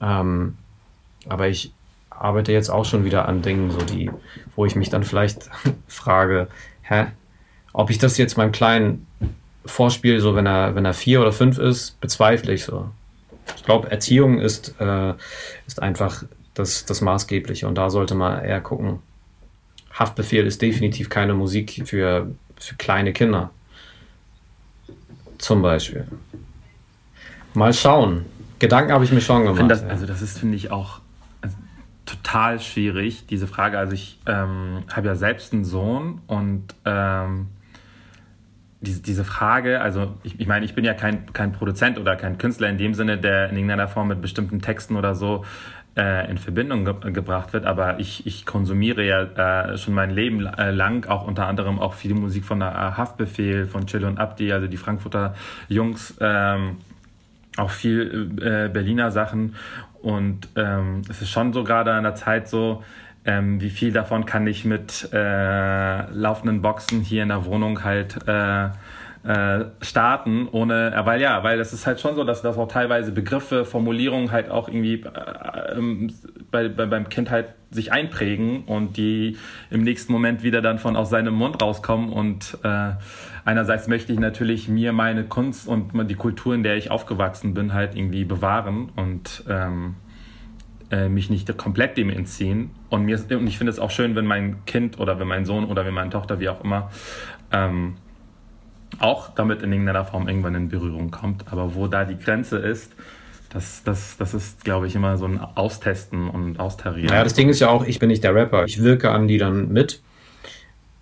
Ähm, 0.01 0.57
aber 1.29 1.49
ich 1.49 1.72
arbeite 2.11 2.53
jetzt 2.53 2.70
auch 2.70 2.85
schon 2.85 3.05
wieder 3.05 3.29
an 3.29 3.42
Dingen, 3.42 3.70
so 3.70 3.79
die, 3.79 4.11
wo 4.55 4.64
ich 4.64 4.77
mich 4.77 4.88
dann 4.88 5.05
vielleicht 5.05 5.51
frage, 5.88 6.49
hä, 6.83 7.07
ob 7.72 7.90
ich 7.90 7.99
das 7.99 8.16
jetzt 8.16 8.37
meinem 8.37 8.53
Kleinen 8.53 9.07
vorspiele, 9.66 10.20
so 10.20 10.35
wenn 10.35 10.46
er, 10.46 10.75
wenn 10.75 10.85
er 10.85 10.94
vier 10.94 11.20
oder 11.20 11.33
fünf 11.33 11.59
ist, 11.59 12.01
bezweifle 12.01 12.55
ich 12.55 12.64
so. 12.64 12.88
Ich 13.67 13.69
glaube, 13.69 13.91
Erziehung 13.91 14.39
ist, 14.39 14.81
äh, 14.81 15.15
ist 15.67 15.83
einfach 15.83 16.23
das, 16.55 16.85
das 16.87 17.01
Maßgebliche 17.01 17.67
und 17.67 17.75
da 17.75 17.91
sollte 17.91 18.15
man 18.15 18.45
eher 18.45 18.61
gucken, 18.61 19.01
Haftbefehl 19.93 20.47
ist 20.47 20.63
definitiv 20.63 21.09
keine 21.09 21.35
Musik 21.35 21.83
für, 21.85 22.31
für 22.61 22.77
kleine 22.77 23.13
Kinder. 23.13 23.51
Zum 25.39 25.63
Beispiel. 25.63 26.07
Mal 27.55 27.73
schauen. 27.73 28.25
Gedanken 28.61 28.93
habe 28.93 29.03
ich 29.03 29.11
mir 29.11 29.21
schon 29.21 29.45
gemacht. 29.45 29.69
Das, 29.69 29.83
also 29.83 30.07
das 30.07 30.23
ist, 30.23 30.39
finde 30.39 30.55
ich, 30.55 30.71
auch. 30.71 31.01
Also 31.41 31.57
total 32.05 32.61
schwierig, 32.61 33.27
diese 33.27 33.49
Frage. 33.49 33.81
Also 33.81 33.95
ich 33.95 34.21
ähm, 34.27 34.85
habe 34.93 35.09
ja 35.09 35.17
selbst 35.17 35.53
einen 35.53 35.65
Sohn 35.65 36.21
und 36.29 36.69
ähm, 36.85 37.49
diese, 38.87 39.03
diese 39.03 39.25
Frage, 39.25 39.81
also 39.81 40.14
ich, 40.22 40.40
ich 40.40 40.46
meine, 40.46 40.64
ich 40.64 40.75
bin 40.75 40.85
ja 40.85 40.94
kein, 40.94 41.33
kein 41.33 41.53
Produzent 41.53 41.99
oder 41.99 42.16
kein 42.16 42.38
Künstler 42.38 42.68
in 42.68 42.79
dem 42.79 42.94
Sinne, 42.94 43.18
der 43.18 43.51
in 43.51 43.57
irgendeiner 43.57 43.88
Form 43.88 44.09
mit 44.09 44.22
bestimmten 44.22 44.62
Texten 44.62 44.96
oder 44.96 45.14
so 45.14 45.44
äh, 45.96 46.31
in 46.31 46.38
Verbindung 46.38 46.85
ge 46.85 47.12
gebracht 47.12 47.53
wird, 47.53 47.64
aber 47.64 47.99
ich, 47.99 48.27
ich 48.27 48.46
konsumiere 48.46 49.05
ja 49.05 49.22
äh, 49.22 49.79
schon 49.79 49.94
mein 49.94 50.11
Leben 50.11 50.46
äh, 50.46 50.70
lang 50.70 51.09
auch 51.09 51.27
unter 51.27 51.46
anderem 51.46 51.79
auch 51.79 51.94
viel 51.94 52.14
Musik 52.14 52.44
von 52.44 52.61
der 52.61 52.96
Haftbefehl, 52.96 53.66
von 53.66 53.87
Chill 53.87 54.05
und 54.05 54.18
Abdi, 54.18 54.53
also 54.53 54.66
die 54.66 54.77
Frankfurter 54.77 55.35
Jungs, 55.68 56.16
ähm, 56.20 56.77
auch 57.57 57.70
viel 57.70 58.31
äh, 58.40 58.68
Berliner 58.68 59.11
Sachen. 59.11 59.57
Und 60.03 60.49
ähm, 60.57 61.03
es 61.09 61.22
ist 61.22 61.31
schon 61.31 61.53
so 61.53 61.64
gerade 61.64 61.92
an 61.94 62.05
der 62.05 62.14
Zeit 62.14 62.49
so, 62.49 62.85
ähm, 63.27 63.61
wie 63.61 63.71
viel 63.71 63.93
davon 63.93 64.25
kann 64.25 64.47
ich 64.47 64.65
mit 64.65 65.09
äh, 65.12 66.11
laufenden 66.11 66.62
Boxen 66.62 67.01
hier 67.01 67.23
in 67.23 67.29
der 67.29 67.45
Wohnung 67.45 67.85
halt 67.85 68.17
äh, 68.27 68.69
äh, 69.27 69.65
starten, 69.81 70.49
ohne, 70.53 70.95
äh, 70.95 71.05
weil 71.05 71.21
ja, 71.21 71.43
weil 71.43 71.59
das 71.59 71.73
ist 71.73 71.87
halt 71.87 72.01
schon 72.01 72.15
so, 72.15 72.23
dass 72.23 72.43
das 72.43 72.57
auch 72.57 72.69
teilweise 72.69 73.11
Begriffe, 73.11 73.65
Formulierungen 73.65 74.31
halt 74.31 74.51
auch 74.51 74.69
irgendwie 74.69 75.03
äh, 75.03 75.77
ähm, 75.77 76.12
bei, 76.53 76.69
bei, 76.69 76.87
beim 76.87 77.09
Kind 77.09 77.31
halt 77.31 77.49
sich 77.73 77.91
einprägen 77.91 78.62
und 78.65 78.97
die 78.97 79.37
im 79.71 79.83
nächsten 79.83 80.12
Moment 80.12 80.45
wieder 80.45 80.62
dann 80.62 80.79
von 80.79 80.95
aus 80.95 81.11
seinem 81.11 81.35
Mund 81.35 81.61
rauskommen 81.61 82.12
und 82.12 82.57
äh, 82.62 82.93
einerseits 83.45 83.89
möchte 83.89 84.12
ich 84.12 84.21
natürlich 84.21 84.69
mir 84.69 84.93
meine 84.93 85.25
Kunst 85.25 85.67
und 85.67 85.91
die 86.09 86.15
Kultur, 86.15 86.55
in 86.55 86.62
der 86.62 86.77
ich 86.77 86.93
aufgewachsen 86.93 87.53
bin, 87.53 87.75
halt 87.75 87.97
irgendwie 87.97 88.25
bewahren 88.25 88.93
und 88.95 89.43
ähm, 89.49 89.97
äh, 90.90 91.09
mich 91.09 91.31
nicht 91.31 91.57
komplett 91.57 91.96
dem 91.96 92.11
entziehen. 92.11 92.70
Und, 92.90 93.05
mir, 93.05 93.18
und 93.31 93.46
ich 93.46 93.59
finde 93.59 93.72
es 93.72 93.79
auch 93.79 93.90
schön, 93.90 94.14
wenn 94.16 94.27
mein 94.27 94.64
Kind 94.66 94.99
oder 94.99 95.18
wenn 95.18 95.29
mein 95.29 95.44
Sohn 95.44 95.64
oder 95.64 95.85
wenn 95.85 95.94
meine 95.94 96.11
Tochter, 96.11 96.40
wie 96.40 96.49
auch 96.49 96.62
immer, 96.62 96.90
ähm, 97.53 97.96
auch 98.99 99.31
damit 99.35 99.62
in 99.62 99.72
irgendeiner 99.72 100.05
Form 100.05 100.29
irgendwann 100.29 100.55
in 100.55 100.68
Berührung 100.68 101.11
kommt. 101.11 101.53
Aber 101.53 101.75
wo 101.75 101.87
da 101.87 102.05
die 102.05 102.16
Grenze 102.16 102.59
ist, 102.59 102.92
das, 103.51 103.83
das, 103.85 104.16
das 104.16 104.35
ist, 104.35 104.64
glaube 104.64 104.87
ich, 104.87 104.94
immer 104.94 105.16
so 105.16 105.27
ein 105.27 105.38
Austesten 105.38 106.29
und 106.29 106.59
Austarieren. 106.61 107.12
Ja, 107.12 107.25
das 107.25 107.35
Ding 107.35 107.49
ist 107.49 107.61
ja 107.61 107.68
auch, 107.68 107.85
ich 107.85 107.99
bin 107.99 108.09
nicht 108.09 108.25
der 108.25 108.35
Rapper. 108.35 108.64
Ich 108.64 108.83
wirke 108.83 109.11
an 109.11 109.29
die 109.29 109.38
dann 109.38 109.72
mit. 109.72 110.03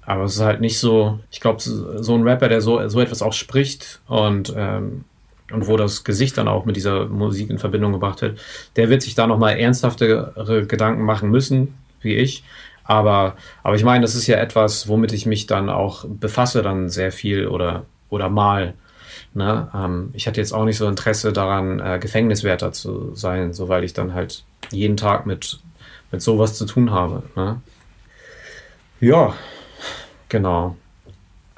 Aber 0.07 0.25
es 0.25 0.37
ist 0.37 0.43
halt 0.43 0.61
nicht 0.61 0.79
so, 0.79 1.21
ich 1.31 1.41
glaube, 1.41 1.61
so 1.61 2.15
ein 2.15 2.23
Rapper, 2.23 2.49
der 2.49 2.61
so, 2.61 2.87
so 2.89 3.01
etwas 3.01 3.23
auch 3.23 3.33
spricht 3.33 4.03
und 4.07 4.53
ähm, 4.57 5.05
und 5.55 5.67
wo 5.67 5.77
das 5.77 6.05
Gesicht 6.05 6.37
dann 6.37 6.49
auch 6.49 6.65
mit 6.65 6.77
dieser 6.77 7.07
Musik 7.07 7.51
in 7.51 7.59
Verbindung 7.59 7.93
gebracht 7.93 8.21
wird, 8.23 8.41
der 8.77 8.91
wird 8.91 9.03
sich 9.03 9.15
da 9.15 9.27
nochmal 9.27 9.59
ernsthaftere 9.59 10.67
Gedanken 10.67 11.03
machen 11.03 11.31
müssen, 11.31 11.75
wie 12.01 12.15
ich. 12.15 12.45
Aber, 12.85 13.37
aber 13.63 13.77
ich 13.77 13.85
meine, 13.85 14.03
das 14.03 14.15
ist 14.15 14.27
ja 14.27 14.37
etwas, 14.37 14.89
womit 14.89 15.13
ich 15.13 15.25
mich 15.25 15.47
dann 15.47 15.71
auch 15.71 16.05
befasse, 16.07 16.63
dann 16.63 16.91
sehr 16.91 17.13
viel 17.13 17.47
oder, 17.47 17.87
oder 18.11 18.29
mal. 18.29 18.75
Ne? 19.33 19.69
Ähm, 19.75 20.11
ich 20.13 20.27
hatte 20.27 20.41
jetzt 20.41 20.53
auch 20.53 20.65
nicht 20.65 20.77
so 20.77 20.87
Interesse 20.87 21.33
daran, 21.33 21.81
äh, 21.81 21.99
Gefängniswärter 21.99 22.73
zu 22.73 23.15
sein, 23.15 23.53
so 23.55 23.69
weil 23.69 23.85
ich 23.85 23.95
dann 23.95 24.13
halt 24.13 24.45
jeden 24.71 24.97
Tag 24.97 25.25
mit, 25.25 25.61
mit 26.13 26.21
sowas 26.21 26.59
zu 26.59 26.67
tun 26.67 26.91
habe. 26.91 27.23
Ne? 27.37 27.61
Ja, 29.01 29.35
genau. 30.29 30.77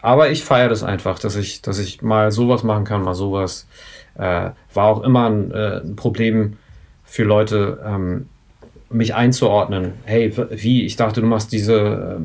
Aber 0.06 0.30
ich 0.30 0.44
feiere 0.44 0.68
das 0.68 0.84
einfach, 0.84 1.18
dass 1.18 1.34
ich, 1.34 1.62
dass 1.62 1.80
ich 1.80 2.00
mal 2.00 2.30
sowas 2.30 2.62
machen 2.62 2.84
kann, 2.84 3.02
mal 3.02 3.16
sowas. 3.16 3.66
Äh, 4.14 4.50
war 4.72 4.86
auch 4.86 5.02
immer 5.02 5.28
ein, 5.28 5.50
äh, 5.50 5.80
ein 5.80 5.96
Problem 5.96 6.58
für 7.02 7.24
Leute, 7.24 7.82
ähm, 7.84 8.28
mich 8.88 9.16
einzuordnen. 9.16 9.94
Hey, 10.04 10.32
wie? 10.50 10.86
Ich 10.86 10.94
dachte, 10.94 11.22
du 11.22 11.26
machst 11.26 11.50
diese, 11.50 12.20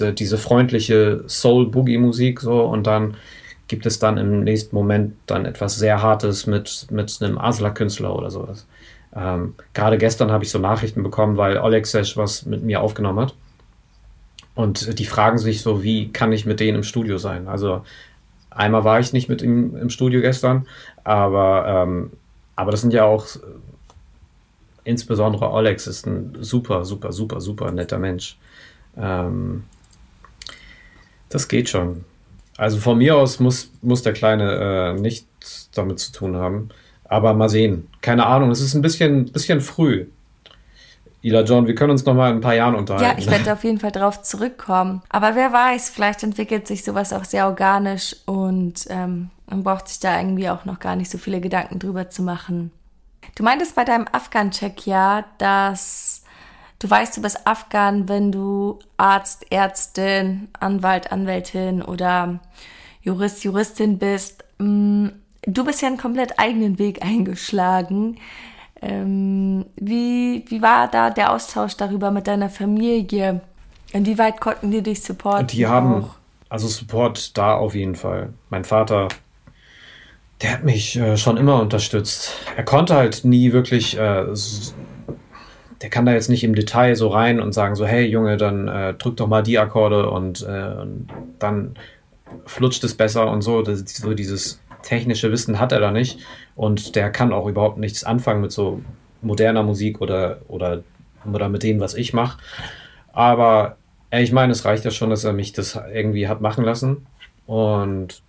äh, 0.00 0.14
diese 0.14 0.38
freundliche 0.38 1.22
Soul-Boogie-Musik 1.26 2.40
so 2.40 2.62
und 2.62 2.86
dann 2.86 3.18
gibt 3.66 3.84
es 3.84 3.98
dann 3.98 4.16
im 4.16 4.42
nächsten 4.42 4.74
Moment 4.74 5.12
dann 5.26 5.44
etwas 5.44 5.76
sehr 5.76 6.00
Hartes 6.00 6.46
mit, 6.46 6.86
mit 6.90 7.14
einem 7.20 7.36
Asla-Künstler 7.36 8.16
oder 8.16 8.30
sowas. 8.30 8.66
Ähm, 9.14 9.54
Gerade 9.74 9.98
gestern 9.98 10.30
habe 10.30 10.44
ich 10.44 10.50
so 10.50 10.58
Nachrichten 10.58 11.02
bekommen, 11.02 11.36
weil 11.36 11.58
Oleg 11.58 11.86
Sesh 11.86 12.16
was 12.16 12.46
mit 12.46 12.62
mir 12.62 12.80
aufgenommen 12.80 13.20
hat. 13.20 13.34
Und 14.58 14.98
die 14.98 15.04
fragen 15.04 15.38
sich 15.38 15.62
so, 15.62 15.84
wie 15.84 16.08
kann 16.10 16.32
ich 16.32 16.44
mit 16.44 16.58
denen 16.58 16.78
im 16.78 16.82
Studio 16.82 17.16
sein? 17.16 17.46
Also 17.46 17.82
einmal 18.50 18.82
war 18.82 18.98
ich 18.98 19.12
nicht 19.12 19.28
mit 19.28 19.40
ihm 19.40 19.76
im 19.76 19.88
Studio 19.88 20.20
gestern, 20.20 20.66
aber, 21.04 21.64
ähm, 21.68 22.10
aber 22.56 22.72
das 22.72 22.80
sind 22.80 22.92
ja 22.92 23.04
auch, 23.04 23.24
insbesondere 24.82 25.52
Alex 25.52 25.86
ist 25.86 26.08
ein 26.08 26.38
super, 26.40 26.84
super, 26.84 27.12
super, 27.12 27.40
super 27.40 27.70
netter 27.70 28.00
Mensch. 28.00 28.36
Ähm, 28.96 29.62
das 31.28 31.46
geht 31.46 31.68
schon. 31.68 32.04
Also 32.56 32.78
von 32.78 32.98
mir 32.98 33.14
aus 33.16 33.38
muss, 33.38 33.70
muss 33.80 34.02
der 34.02 34.12
Kleine 34.12 34.96
äh, 34.96 35.00
nichts 35.00 35.70
damit 35.72 36.00
zu 36.00 36.10
tun 36.10 36.34
haben. 36.34 36.70
Aber 37.04 37.32
mal 37.32 37.48
sehen. 37.48 37.86
Keine 38.00 38.26
Ahnung, 38.26 38.50
es 38.50 38.60
ist 38.60 38.74
ein 38.74 38.82
bisschen, 38.82 39.26
bisschen 39.26 39.60
früh. 39.60 40.06
Ila 41.22 41.42
John, 41.42 41.66
wir 41.66 41.74
können 41.74 41.90
uns 41.90 42.04
noch 42.04 42.14
mal 42.14 42.30
in 42.30 42.36
ein 42.36 42.40
paar 42.40 42.54
Jahren 42.54 42.74
unterhalten. 42.74 43.04
Ja, 43.04 43.18
ich 43.18 43.30
werde 43.30 43.52
auf 43.52 43.64
jeden 43.64 43.80
Fall 43.80 43.90
drauf 43.90 44.22
zurückkommen. 44.22 45.02
Aber 45.08 45.34
wer 45.34 45.52
weiß, 45.52 45.90
vielleicht 45.90 46.22
entwickelt 46.22 46.66
sich 46.66 46.84
sowas 46.84 47.12
auch 47.12 47.24
sehr 47.24 47.46
organisch 47.46 48.14
und 48.26 48.86
ähm, 48.88 49.30
man 49.46 49.64
braucht 49.64 49.88
sich 49.88 49.98
da 49.98 50.18
irgendwie 50.18 50.48
auch 50.48 50.64
noch 50.64 50.78
gar 50.78 50.94
nicht 50.94 51.10
so 51.10 51.18
viele 51.18 51.40
Gedanken 51.40 51.78
drüber 51.78 52.08
zu 52.10 52.22
machen. 52.22 52.70
Du 53.34 53.42
meintest 53.42 53.74
bei 53.74 53.84
deinem 53.84 54.06
Afghan-Check 54.10 54.86
ja, 54.86 55.24
dass 55.38 56.22
du 56.78 56.88
weißt, 56.88 57.16
du 57.16 57.22
bist 57.22 57.46
Afghan, 57.46 58.08
wenn 58.08 58.30
du 58.30 58.78
Arzt, 58.96 59.50
Ärztin, 59.50 60.48
Anwalt, 60.58 61.10
Anwältin 61.10 61.82
oder 61.82 62.40
Jurist, 63.02 63.44
Juristin 63.44 63.98
bist. 63.98 64.44
Mm, 64.58 65.08
du 65.42 65.64
bist 65.64 65.82
ja 65.82 65.88
einen 65.88 65.98
komplett 65.98 66.38
eigenen 66.38 66.78
Weg 66.78 67.02
eingeschlagen. 67.04 68.18
Ähm, 68.80 69.66
wie, 69.76 70.44
wie 70.48 70.62
war 70.62 70.88
da 70.88 71.10
der 71.10 71.32
Austausch 71.32 71.76
darüber 71.76 72.10
mit 72.10 72.26
deiner 72.26 72.48
Familie? 72.48 73.40
Inwieweit 73.92 74.40
konnten 74.40 74.70
die 74.70 74.82
dich 74.82 75.02
supporten? 75.02 75.46
Die 75.48 75.66
haben, 75.66 76.04
auch? 76.04 76.10
also 76.48 76.68
Support 76.68 77.36
da 77.36 77.54
auf 77.54 77.74
jeden 77.74 77.96
Fall. 77.96 78.32
Mein 78.50 78.64
Vater, 78.64 79.08
der 80.42 80.52
hat 80.52 80.64
mich 80.64 80.96
äh, 80.96 81.16
schon 81.16 81.36
immer 81.36 81.60
unterstützt. 81.60 82.32
Er 82.56 82.64
konnte 82.64 82.94
halt 82.94 83.24
nie 83.24 83.52
wirklich, 83.52 83.98
äh, 83.98 84.26
der 85.82 85.90
kann 85.90 86.06
da 86.06 86.12
jetzt 86.12 86.28
nicht 86.28 86.44
im 86.44 86.54
Detail 86.54 86.94
so 86.94 87.08
rein 87.08 87.40
und 87.40 87.52
sagen 87.52 87.74
so, 87.74 87.84
hey 87.86 88.06
Junge, 88.06 88.36
dann 88.36 88.68
äh, 88.68 88.94
drück 88.94 89.16
doch 89.16 89.26
mal 89.26 89.42
die 89.42 89.58
Akkorde 89.58 90.10
und, 90.10 90.42
äh, 90.42 90.80
und 90.80 91.08
dann 91.40 91.74
flutscht 92.46 92.84
es 92.84 92.94
besser 92.94 93.28
und 93.28 93.42
so. 93.42 93.62
Das, 93.62 93.80
so 93.80 94.14
dieses 94.14 94.60
technische 94.82 95.32
Wissen 95.32 95.58
hat 95.58 95.72
er 95.72 95.80
da 95.80 95.90
nicht 95.90 96.20
und 96.58 96.96
der 96.96 97.10
kann 97.10 97.32
auch 97.32 97.46
überhaupt 97.46 97.78
nichts 97.78 98.02
anfangen 98.02 98.40
mit 98.40 98.50
so 98.50 98.82
moderner 99.22 99.62
Musik 99.62 100.00
oder, 100.00 100.40
oder, 100.48 100.82
oder 101.32 101.48
mit 101.48 101.62
dem, 101.62 101.78
was 101.78 101.94
ich 101.94 102.12
mache. 102.12 102.40
Aber 103.12 103.76
ich 104.10 104.32
meine, 104.32 104.50
es 104.50 104.64
reicht 104.64 104.84
ja 104.84 104.90
schon, 104.90 105.10
dass 105.10 105.22
er 105.22 105.32
mich 105.32 105.52
das 105.52 105.78
irgendwie 105.94 106.26
hat 106.26 106.40
machen 106.40 106.64
lassen. 106.64 107.06
Und 107.46 108.22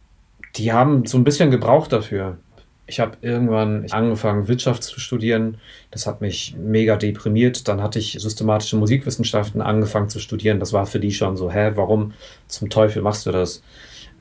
die 0.57 0.71
haben 0.71 1.07
so 1.07 1.17
ein 1.17 1.23
bisschen 1.23 1.49
gebraucht 1.49 1.91
dafür. 1.91 2.37
Ich 2.85 2.99
habe 2.99 3.17
irgendwann 3.21 3.87
angefangen, 3.89 4.47
Wirtschaft 4.47 4.83
zu 4.83 4.99
studieren. 4.99 5.57
Das 5.89 6.05
hat 6.05 6.21
mich 6.21 6.55
mega 6.55 6.97
deprimiert. 6.97 7.67
Dann 7.67 7.81
hatte 7.81 7.97
ich 7.97 8.11
systematische 8.19 8.77
Musikwissenschaften 8.77 9.59
angefangen 9.59 10.09
zu 10.09 10.19
studieren. 10.19 10.59
Das 10.59 10.71
war 10.71 10.85
für 10.85 10.99
die 10.99 11.13
schon 11.13 11.35
so, 11.35 11.49
hä, 11.51 11.71
warum 11.73 12.13
zum 12.47 12.69
Teufel 12.69 13.01
machst 13.01 13.25
du 13.25 13.31
das? 13.31 13.63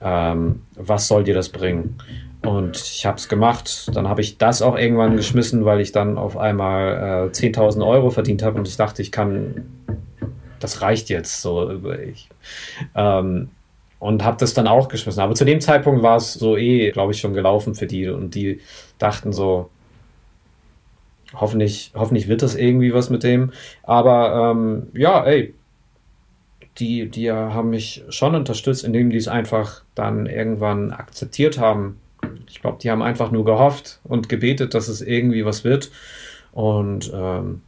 ähm, 0.01 0.63
was 0.75 1.09
soll 1.09 1.25
dir 1.25 1.35
das 1.35 1.49
bringen? 1.49 1.97
Und 2.43 2.77
ich 2.77 3.05
habe 3.05 3.17
es 3.17 3.29
gemacht. 3.29 3.91
Dann 3.95 4.09
habe 4.09 4.21
ich 4.21 4.39
das 4.39 4.63
auch 4.63 4.77
irgendwann 4.77 5.17
geschmissen, 5.17 5.65
weil 5.65 5.81
ich 5.81 5.93
dann 5.93 6.19
auf 6.19 6.37
einmal 6.37 7.29
äh, 7.29 7.31
10.000 7.31 7.87
Euro 7.87 8.11
verdient 8.11 8.43
habe 8.43 8.59
und 8.59 8.69
ich 8.69 8.77
dachte, 8.77 9.03
ich 9.03 9.11
kann, 9.11 9.67
das 10.61 10.83
reicht 10.83 11.09
jetzt 11.09 11.43
so. 11.43 11.71
Ich, 12.07 12.29
ähm, 12.95 13.51
und 13.99 14.25
habe 14.25 14.37
das 14.39 14.55
dann 14.55 14.69
auch 14.69 14.89
geschmissen. 14.89 15.21
Aber 15.21 15.35
zu 15.35 15.45
dem 15.45 15.61
Zeitpunkt 15.61 16.03
war 16.03 16.17
es 16.17 16.35
so 16.35 16.57
eh, 16.57 16.91
glaube 16.93 17.13
ich, 17.13 17.21
schon 17.21 17.35
gelaufen 17.35 17.75
für 17.75 17.87
die 17.87 18.09
und 18.09 18.35
die 18.35 18.61
dachten 18.99 19.33
so, 19.33 19.71
hoffentlich, 21.35 21.93
hoffentlich 21.95 22.29
wird 22.29 22.43
das 22.43 22.55
irgendwie 22.55 22.95
was 22.95 23.11
mit 23.11 23.23
dem. 23.25 23.53
Aber 23.83 24.53
ähm, 24.53 24.89
ja, 24.95 25.25
ey, 25.25 25.55
die, 26.79 27.09
die 27.09 27.33
haben 27.33 27.71
mich 27.71 28.05
schon 28.09 28.37
unterstützt, 28.37 28.85
indem 28.85 29.11
die 29.11 29.17
es 29.17 29.27
einfach 29.27 29.83
dann 29.97 30.27
irgendwann 30.27 30.93
akzeptiert 30.93 31.59
haben. 31.59 31.99
Ich 32.51 32.61
glaube, 32.61 32.79
die 32.83 32.91
haben 32.91 33.03
einfach 33.03 33.31
nur 33.31 33.45
gehofft 33.45 34.01
und 34.05 34.29
gebetet, 34.29 34.75
dass 34.75 34.89
es 34.89 35.01
irgendwie 35.01 35.45
was 35.45 35.65
wird. 35.65 35.91
Und 36.53 37.13
ähm, 37.15 37.63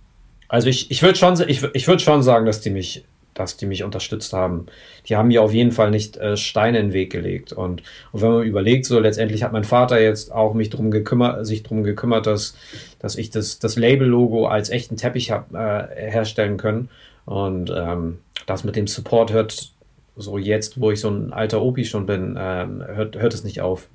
also 0.49 0.69
ich, 0.69 0.91
ich 0.91 1.03
würde 1.03 1.19
schon, 1.19 1.41
ich, 1.49 1.63
ich 1.75 1.87
würd 1.87 2.03
schon 2.03 2.23
sagen, 2.23 2.47
dass 2.47 2.61
die 2.61 2.71
mich 2.71 3.05
dass 3.35 3.57
die 3.57 3.67
mich 3.67 3.85
unterstützt 3.85 4.33
haben. 4.33 4.67
Die 5.09 5.17
haben 5.17 5.29
mir 5.29 5.43
auf 5.43 5.53
jeden 5.53 5.73
Fall 5.73 5.91
nicht 5.91 6.17
äh, 6.17 6.37
Steine 6.37 6.79
in 6.79 6.89
den 6.89 6.93
Weg 6.93 7.11
gelegt. 7.11 7.53
Und, 7.53 7.83
und 8.13 8.23
wenn 8.23 8.33
man 8.33 8.43
überlegt, 8.43 8.87
so 8.87 8.99
letztendlich 8.99 9.43
hat 9.43 9.53
mein 9.53 9.65
Vater 9.65 10.01
jetzt 10.01 10.33
auch 10.33 10.55
mich 10.55 10.71
drum 10.71 10.91
gekümmert, 10.91 11.47
sich 11.47 11.63
darum 11.63 11.83
gekümmert, 11.83 12.27
dass, 12.27 12.57
dass 12.99 13.17
ich 13.17 13.31
das, 13.31 13.59
das 13.59 13.77
Label-Logo 13.77 14.47
als 14.47 14.71
echten 14.71 14.97
Teppich 14.97 15.31
habe 15.31 15.57
äh, 15.57 16.11
herstellen 16.11 16.57
können. 16.57 16.91
Und 17.25 17.73
ähm, 17.75 18.19
das 18.47 18.65
mit 18.65 18.77
dem 18.77 18.87
Support 18.87 19.33
hört 19.33 19.71
so 20.17 20.37
jetzt, 20.37 20.81
wo 20.81 20.91
ich 20.91 21.01
so 21.01 21.09
ein 21.09 21.33
alter 21.33 21.63
Opi 21.63 21.85
schon 21.85 22.07
bin, 22.07 22.37
ähm, 22.39 22.83
hört, 22.85 23.17
hört 23.17 23.33
es 23.33 23.45
nicht 23.45 23.61
auf. 23.61 23.89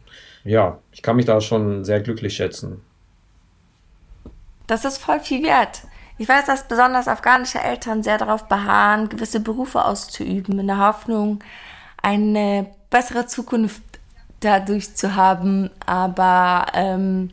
Ja, 0.46 0.78
ich 0.92 1.02
kann 1.02 1.16
mich 1.16 1.26
da 1.26 1.42
schon 1.42 1.84
sehr 1.84 2.00
glücklich 2.00 2.36
schätzen. 2.36 2.82
Das 4.68 4.86
ist 4.86 5.00
voll 5.00 5.20
viel 5.20 5.44
wert. 5.44 5.82
Ich 6.18 6.30
weiß, 6.30 6.46
dass 6.46 6.68
besonders 6.68 7.08
afghanische 7.08 7.60
Eltern 7.60 8.04
sehr 8.04 8.18
darauf 8.18 8.48
beharren, 8.48 9.10
gewisse 9.10 9.40
Berufe 9.40 9.84
auszuüben, 9.84 10.60
in 10.60 10.68
der 10.68 10.78
Hoffnung, 10.78 11.44
eine 12.02 12.68
bessere 12.90 13.26
Zukunft 13.26 13.82
dadurch 14.40 14.96
zu 14.96 15.16
haben. 15.16 15.72
Aber 15.86 16.68
ähm, 16.74 17.32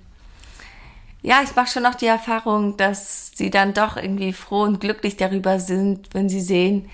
ja, 1.20 1.40
ich 1.44 1.54
mache 1.54 1.68
schon 1.68 1.84
noch 1.84 1.94
die 1.94 2.06
Erfahrung, 2.06 2.76
dass 2.78 3.30
sie 3.34 3.50
dann 3.50 3.74
doch 3.74 3.96
irgendwie 3.96 4.32
froh 4.32 4.62
und 4.62 4.80
glücklich 4.80 5.16
darüber 5.16 5.60
sind, 5.60 6.08
wenn 6.14 6.28
sie 6.28 6.40
sehen, 6.40 6.90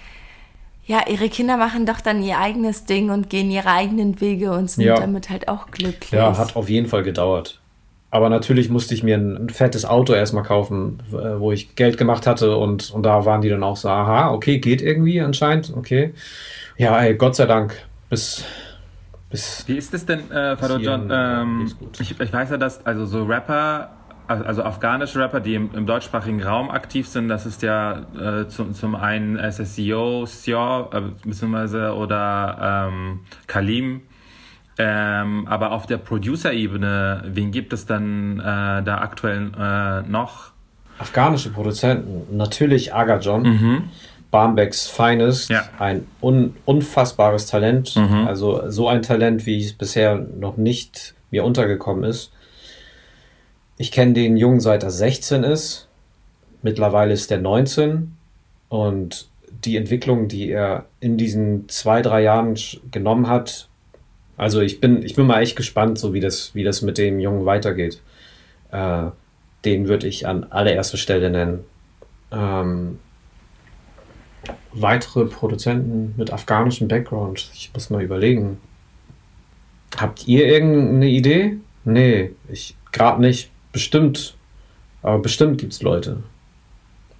ja, 0.88 1.02
ihre 1.06 1.28
Kinder 1.28 1.58
machen 1.58 1.84
doch 1.84 2.00
dann 2.00 2.22
ihr 2.22 2.38
eigenes 2.38 2.86
Ding 2.86 3.10
und 3.10 3.28
gehen 3.28 3.50
ihre 3.50 3.68
eigenen 3.68 4.22
Wege 4.22 4.52
und 4.52 4.70
sind 4.70 4.84
ja. 4.84 4.98
damit 4.98 5.28
halt 5.28 5.46
auch 5.46 5.70
glücklich. 5.70 6.12
Ja, 6.12 6.36
hat 6.36 6.56
auf 6.56 6.70
jeden 6.70 6.88
Fall 6.88 7.02
gedauert. 7.02 7.60
Aber 8.10 8.30
natürlich 8.30 8.70
musste 8.70 8.94
ich 8.94 9.02
mir 9.02 9.18
ein, 9.18 9.36
ein, 9.36 9.50
fettes 9.50 9.84
Auto 9.84 10.14
erstmal 10.14 10.44
kaufen, 10.44 11.02
wo 11.10 11.52
ich 11.52 11.76
Geld 11.76 11.98
gemacht 11.98 12.26
hatte 12.26 12.56
und, 12.56 12.90
und 12.90 13.02
da 13.02 13.26
waren 13.26 13.42
die 13.42 13.50
dann 13.50 13.62
auch 13.62 13.76
so, 13.76 13.90
aha, 13.90 14.30
okay, 14.32 14.60
geht 14.60 14.80
irgendwie 14.80 15.20
anscheinend, 15.20 15.74
okay. 15.76 16.14
Ja, 16.78 16.98
ey, 17.02 17.14
Gott 17.16 17.36
sei 17.36 17.44
Dank, 17.44 17.74
bis, 18.08 18.46
bis 19.28 19.64
Wie 19.68 19.76
ist 19.76 19.92
es 19.92 20.06
denn, 20.06 20.30
äh, 20.30 20.56
John? 20.78 21.10
Ähm, 21.12 21.70
ich, 22.00 22.18
ich 22.18 22.32
weiß 22.32 22.48
ja, 22.48 22.56
dass 22.56 22.86
also 22.86 23.04
so 23.04 23.24
Rapper 23.24 23.90
also 24.28 24.62
afghanische 24.62 25.18
Rapper, 25.20 25.40
die 25.40 25.54
im, 25.54 25.70
im, 25.74 25.86
deutschsprachigen 25.86 26.42
Raum 26.42 26.70
aktiv 26.70 27.08
sind, 27.08 27.28
das 27.28 27.46
ist 27.46 27.62
ja 27.62 28.02
äh, 28.14 28.48
zum, 28.48 28.74
zum 28.74 28.94
einen 28.94 29.38
SSEO, 29.38 30.26
Sio, 30.26 30.90
äh, 30.92 31.00
beziehungsweise 31.24 31.94
oder 31.94 32.88
ähm, 32.90 33.20
Kalim. 33.46 34.02
Ähm, 34.80 35.48
aber 35.48 35.72
auf 35.72 35.86
der 35.86 35.96
Producer-Ebene, 35.96 37.24
wen 37.26 37.50
gibt 37.50 37.72
es 37.72 37.86
dann 37.86 38.38
äh, 38.38 38.42
da 38.82 38.98
aktuell 39.00 39.50
äh, 39.58 40.08
noch? 40.08 40.52
Afghanische 40.98 41.50
Produzenten, 41.50 42.36
natürlich 42.36 42.94
Aga 42.94 43.18
John. 43.18 43.42
Mhm. 43.42 43.82
Barmbecks 44.30 44.88
Finest, 44.88 45.48
ja. 45.48 45.62
ein 45.78 46.06
un 46.20 46.54
unfassbares 46.66 47.46
Talent, 47.46 47.96
mhm. 47.96 48.26
also 48.26 48.70
so 48.70 48.86
ein 48.86 49.00
Talent, 49.00 49.46
wie 49.46 49.64
es 49.64 49.72
bisher 49.72 50.16
noch 50.16 50.58
nicht 50.58 51.14
mir 51.30 51.44
untergekommen 51.44 52.04
ist. 52.04 52.30
Ich 53.78 53.92
kenne 53.92 54.12
den 54.12 54.36
Jungen 54.36 54.60
seit 54.60 54.82
er 54.82 54.90
16 54.90 55.44
ist. 55.44 55.88
Mittlerweile 56.62 57.12
ist 57.12 57.30
er 57.30 57.38
19. 57.38 58.16
Und 58.68 59.28
die 59.64 59.76
Entwicklung, 59.76 60.26
die 60.26 60.50
er 60.50 60.86
in 61.00 61.16
diesen 61.16 61.68
zwei, 61.68 62.02
drei 62.02 62.22
Jahren 62.22 62.58
genommen 62.90 63.28
hat, 63.28 63.68
also 64.36 64.60
ich 64.60 64.80
bin, 64.80 65.02
ich 65.02 65.14
bin 65.14 65.26
mal 65.26 65.42
echt 65.42 65.56
gespannt, 65.56 65.98
so 65.98 66.12
wie 66.12 66.20
das, 66.20 66.54
wie 66.54 66.64
das 66.64 66.82
mit 66.82 66.98
dem 66.98 67.20
Jungen 67.20 67.46
weitergeht. 67.46 68.00
Äh, 68.70 69.06
den 69.64 69.88
würde 69.88 70.06
ich 70.06 70.26
an 70.26 70.44
allererster 70.44 70.96
Stelle 70.96 71.30
nennen. 71.30 71.64
Ähm, 72.30 72.98
weitere 74.72 75.24
Produzenten 75.24 76.14
mit 76.16 76.32
afghanischem 76.32 76.88
Background. 76.88 77.50
Ich 77.54 77.70
muss 77.74 77.90
mal 77.90 78.02
überlegen. 78.02 78.58
Habt 79.96 80.26
ihr 80.28 80.46
irgendeine 80.46 81.08
Idee? 81.08 81.56
Nee, 81.84 82.32
ich 82.48 82.76
gerade 82.92 83.20
nicht. 83.20 83.50
Bestimmt. 83.78 84.34
Aber 85.02 85.20
bestimmt 85.20 85.60
gibt 85.60 85.72
es 85.72 85.82
Leute. 85.82 86.24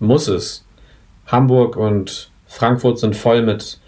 Muss 0.01 0.27
es. 0.27 0.64
Hamburg 1.29 1.77
und 1.77 2.33
Frankfurt 2.49 2.99
sind 2.99 3.14
voll 3.14 3.42
mit, 3.42 3.79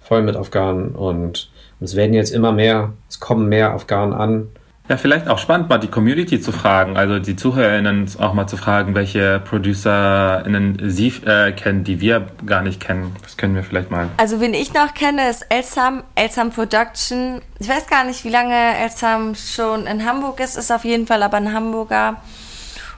voll 0.00 0.22
mit 0.22 0.36
Afghanen 0.36 0.90
und 0.94 1.50
es 1.80 1.96
werden 1.96 2.14
jetzt 2.14 2.30
immer 2.30 2.52
mehr, 2.52 2.92
es 3.08 3.18
kommen 3.18 3.48
mehr 3.48 3.72
Afghanen 3.72 4.12
an. 4.12 4.48
Ja, 4.90 4.96
vielleicht 4.96 5.28
auch 5.28 5.38
spannend, 5.38 5.68
mal 5.68 5.78
die 5.78 5.86
Community 5.86 6.40
zu 6.40 6.50
fragen, 6.50 6.96
also 6.96 7.20
die 7.20 7.36
ZuhörerInnen 7.36 8.10
auch 8.18 8.34
mal 8.34 8.48
zu 8.48 8.56
fragen, 8.56 8.96
welche 8.96 9.38
ProducerInnen 9.38 10.90
sie 10.90 11.12
äh, 11.24 11.52
kennen, 11.52 11.84
die 11.84 12.00
wir 12.00 12.26
gar 12.44 12.62
nicht 12.62 12.80
kennen. 12.80 13.14
Das 13.22 13.36
können 13.36 13.54
wir 13.54 13.62
vielleicht 13.62 13.92
mal. 13.92 14.08
Also, 14.16 14.40
wen 14.40 14.52
ich 14.52 14.74
noch 14.74 14.92
kenne, 14.92 15.30
ist 15.30 15.46
Elsam, 15.48 16.02
Elsam 16.16 16.50
Production. 16.50 17.40
Ich 17.60 17.68
weiß 17.68 17.86
gar 17.86 18.02
nicht, 18.02 18.24
wie 18.24 18.30
lange 18.30 18.56
Elsam 18.82 19.36
schon 19.36 19.86
in 19.86 20.04
Hamburg 20.04 20.40
ist, 20.40 20.58
ist 20.58 20.72
auf 20.72 20.84
jeden 20.84 21.06
Fall 21.06 21.22
aber 21.22 21.36
ein 21.36 21.52
Hamburger. 21.52 22.16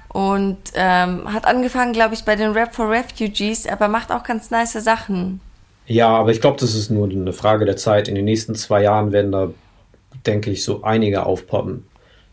Und 0.09 0.57
ähm, 0.73 1.31
hat 1.31 1.45
angefangen, 1.45 1.93
glaube 1.93 2.15
ich, 2.15 2.25
bei 2.25 2.37
den 2.37 2.53
Rap 2.53 2.75
for 2.75 2.89
Refugees, 2.89 3.67
aber 3.69 3.89
macht 3.89 4.11
auch 4.13 4.23
ganz 4.23 4.51
nice 4.51 4.73
Sachen. 4.73 5.43
Ja, 5.85 6.09
aber 6.09 6.31
ich 6.31 6.41
glaube, 6.41 6.59
das 6.59 6.75
ist 6.75 6.91
nur 6.91 7.07
eine 7.11 7.35
Frage 7.35 7.67
der 7.67 7.77
Zeit. 7.77 8.09
In 8.09 8.15
den 8.15 8.25
nächsten 8.25 8.55
zwei 8.55 8.83
Jahren 8.83 9.13
werden 9.13 9.31
da 9.31 9.51
denke 10.27 10.51
ich, 10.51 10.65
so 10.65 10.83
einige 10.83 11.27
aufpoppen. 11.27 11.85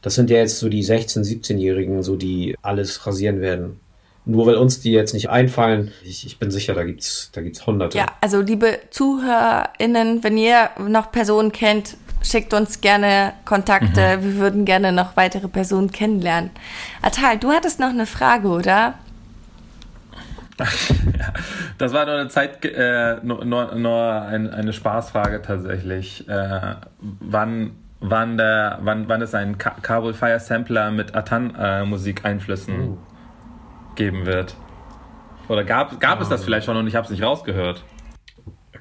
Das 0.02 0.16
sind 0.16 0.30
ja 0.30 0.38
jetzt 0.38 0.60
so 0.60 0.70
die 0.70 0.84
16-, 0.84 1.24
17-Jährigen, 1.24 2.04
so 2.04 2.16
die 2.16 2.56
alles 2.62 3.06
rasieren 3.06 3.42
werden. 3.42 3.80
Nur 4.26 4.46
weil 4.46 4.56
uns 4.56 4.80
die 4.80 4.92
jetzt 4.92 5.14
nicht 5.14 5.30
einfallen, 5.30 5.92
ich, 6.04 6.26
ich 6.26 6.40
bin 6.40 6.52
sicher, 6.52 6.74
da 6.74 6.84
gibt's, 6.84 7.32
da 7.34 7.42
gibt's 7.42 7.66
hunderte. 7.66 7.98
Ja, 7.98 8.06
also 8.22 8.42
liebe 8.42 8.80
ZuhörerInnen, 8.92 10.24
wenn 10.24 10.38
ihr 10.38 10.70
noch 10.88 11.12
Personen 11.12 11.52
kennt, 11.52 11.98
schickt 12.22 12.54
uns 12.54 12.82
gerne 12.82 13.34
Kontakte. 13.46 14.18
Mhm. 14.18 14.24
Wir 14.24 14.36
würden 14.36 14.66
gerne 14.66 14.92
noch 14.92 15.18
weitere 15.18 15.48
Personen 15.48 15.92
kennenlernen. 15.92 16.52
Atal, 17.02 17.38
du 17.38 17.50
hattest 17.52 17.80
noch 17.80 17.90
eine 17.90 18.06
Frage, 18.06 18.50
oder? 18.50 18.96
das 21.78 21.94
war 21.94 22.06
nur 22.06 22.16
eine 22.16 22.28
Zeit, 22.28 22.66
äh, 22.66 23.18
nur, 23.24 23.46
nur, 23.46 24.22
ein, 24.22 24.50
eine 24.50 24.74
Spaßfrage 24.74 25.42
tatsächlich. 25.42 26.28
Äh, 26.28 26.76
wann, 27.00 27.72
wann, 28.00 28.38
der, 28.38 28.80
wann, 28.82 29.08
wann 29.08 29.22
es 29.22 29.34
einen 29.34 29.58
Kabul 29.58 30.14
Fire 30.14 30.40
Sampler 30.40 30.92
mit 30.92 31.16
Atan-Musikeinflüssen 31.16 32.74
äh, 32.74 32.84
uh. 32.84 32.98
geben 33.96 34.26
wird? 34.26 34.56
Oder 35.48 35.64
gab, 35.64 36.00
gab 36.00 36.22
es 36.22 36.30
das 36.30 36.44
vielleicht 36.44 36.66
schon 36.66 36.78
und 36.78 36.88
ich 36.88 36.96
habe 36.96 37.06
es 37.06 37.12
nicht 37.12 37.24
rausgehört? 37.24 37.84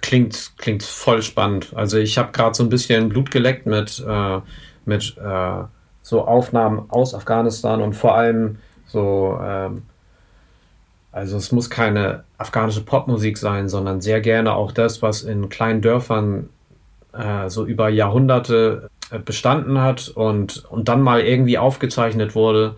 Klingt, 0.01 0.53
klingt 0.59 0.83
voll 0.83 1.23
spannend. 1.23 1.73
Also 1.75 1.99
ich 1.99 2.19
habe 2.19 2.33
gerade 2.33 2.55
so 2.55 2.63
ein 2.63 2.69
bisschen 2.69 3.09
Blut 3.09 3.31
geleckt 3.31 3.67
mit, 3.67 4.05
äh, 4.07 4.41
mit 4.85 5.17
äh, 5.17 5.65
so 6.03 6.27
Aufnahmen 6.27 6.91
aus 6.91 7.15
Afghanistan 7.15 7.81
und 7.81 7.95
vor 7.95 8.17
allem 8.17 8.59
so 8.87 9.39
ähm, 9.43 9.83
also 11.19 11.37
es 11.37 11.51
muss 11.51 11.69
keine 11.69 12.23
afghanische 12.39 12.83
Popmusik 12.83 13.39
sein, 13.39 13.69
sondern 13.69 14.01
sehr 14.01 14.21
gerne 14.21 14.55
auch 14.55 14.71
das, 14.71 15.03
was 15.03 15.23
in 15.23 15.49
kleinen 15.49 15.83
Dörfern 15.83 16.49
äh, 17.13 17.51
so 17.51 17.67
über 17.67 17.89
Jahrhunderte 17.89 18.89
äh, 19.11 19.19
bestanden 19.19 19.81
hat 19.81 20.09
und, 20.09 20.65
und 20.71 20.89
dann 20.89 21.03
mal 21.03 21.21
irgendwie 21.21 21.59
aufgezeichnet 21.59 22.37
wurde. 22.37 22.77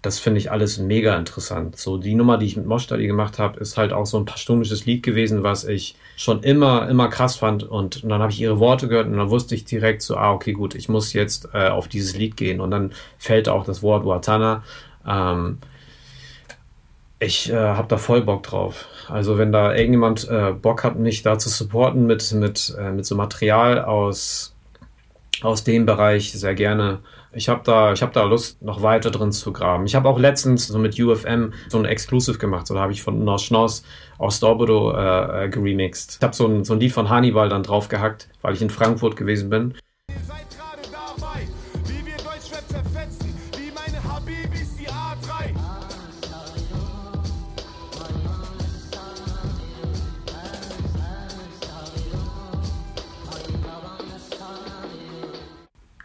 Das 0.00 0.18
finde 0.18 0.38
ich 0.38 0.50
alles 0.50 0.78
mega 0.78 1.14
interessant. 1.16 1.76
So 1.76 1.98
die 1.98 2.14
Nummer, 2.14 2.38
die 2.38 2.46
ich 2.46 2.56
mit 2.56 2.64
Moschtadi 2.64 3.06
gemacht 3.06 3.38
habe, 3.38 3.60
ist 3.60 3.76
halt 3.76 3.92
auch 3.92 4.06
so 4.06 4.16
ein 4.16 4.24
pastunisches 4.24 4.86
Lied 4.86 5.02
gewesen, 5.02 5.42
was 5.42 5.64
ich 5.64 5.96
schon 6.16 6.42
immer, 6.42 6.88
immer 6.88 7.08
krass 7.08 7.36
fand. 7.36 7.64
Und, 7.64 8.02
und 8.02 8.08
dann 8.08 8.22
habe 8.22 8.32
ich 8.32 8.40
ihre 8.40 8.60
Worte 8.60 8.88
gehört 8.88 9.08
und 9.08 9.18
dann 9.18 9.28
wusste 9.28 9.54
ich 9.54 9.66
direkt 9.66 10.00
so, 10.00 10.16
ah, 10.16 10.32
okay, 10.32 10.52
gut, 10.52 10.74
ich 10.74 10.88
muss 10.88 11.12
jetzt 11.12 11.50
äh, 11.52 11.68
auf 11.68 11.88
dieses 11.88 12.16
Lied 12.16 12.36
gehen. 12.38 12.60
Und 12.60 12.70
dann 12.70 12.92
fällt 13.18 13.48
auch 13.50 13.64
das 13.64 13.82
Wort 13.82 14.06
Watana. 14.06 14.62
Ähm, 15.06 15.58
ich 17.20 17.50
äh, 17.50 17.56
habe 17.56 17.88
da 17.88 17.98
voll 17.98 18.22
Bock 18.22 18.44
drauf. 18.44 18.86
Also 19.08 19.38
wenn 19.38 19.52
da 19.52 19.74
irgendjemand 19.74 20.28
äh, 20.28 20.52
Bock 20.52 20.84
hat, 20.84 20.98
mich 20.98 21.22
da 21.22 21.38
zu 21.38 21.48
supporten 21.48 22.06
mit, 22.06 22.32
mit, 22.32 22.76
äh, 22.78 22.92
mit 22.92 23.06
so 23.06 23.16
Material 23.16 23.84
aus, 23.84 24.54
aus 25.42 25.64
dem 25.64 25.86
Bereich, 25.86 26.32
sehr 26.32 26.54
gerne. 26.54 27.00
Ich 27.32 27.48
habe 27.48 27.60
da, 27.64 27.92
ich 27.92 28.02
hab 28.02 28.12
da 28.12 28.24
Lust, 28.24 28.62
noch 28.62 28.82
weiter 28.82 29.10
drin 29.10 29.32
zu 29.32 29.52
graben. 29.52 29.84
Ich 29.86 29.94
habe 29.94 30.08
auch 30.08 30.18
letztens 30.18 30.68
so 30.68 30.78
mit 30.78 30.98
UFM 30.98 31.52
so 31.68 31.78
ein 31.78 31.84
Exclusive 31.84 32.38
gemacht. 32.38 32.66
So 32.66 32.74
da 32.74 32.80
habe 32.80 32.92
ich 32.92 33.02
von 33.02 33.24
Nos 33.24 33.50
Nos 33.50 33.84
aus 34.16 34.40
Dorbodo 34.40 34.92
äh, 34.96 35.44
äh, 35.44 35.48
geremixed. 35.48 36.16
Ich 36.16 36.22
habe 36.22 36.34
so 36.34 36.46
ein, 36.46 36.64
so 36.64 36.72
ein 36.72 36.80
Lied 36.80 36.92
von 36.92 37.08
Hannibal 37.08 37.48
dann 37.48 37.62
draufgehackt, 37.62 38.28
weil 38.42 38.54
ich 38.54 38.62
in 38.62 38.70
Frankfurt 38.70 39.16
gewesen 39.16 39.50
bin. 39.50 39.74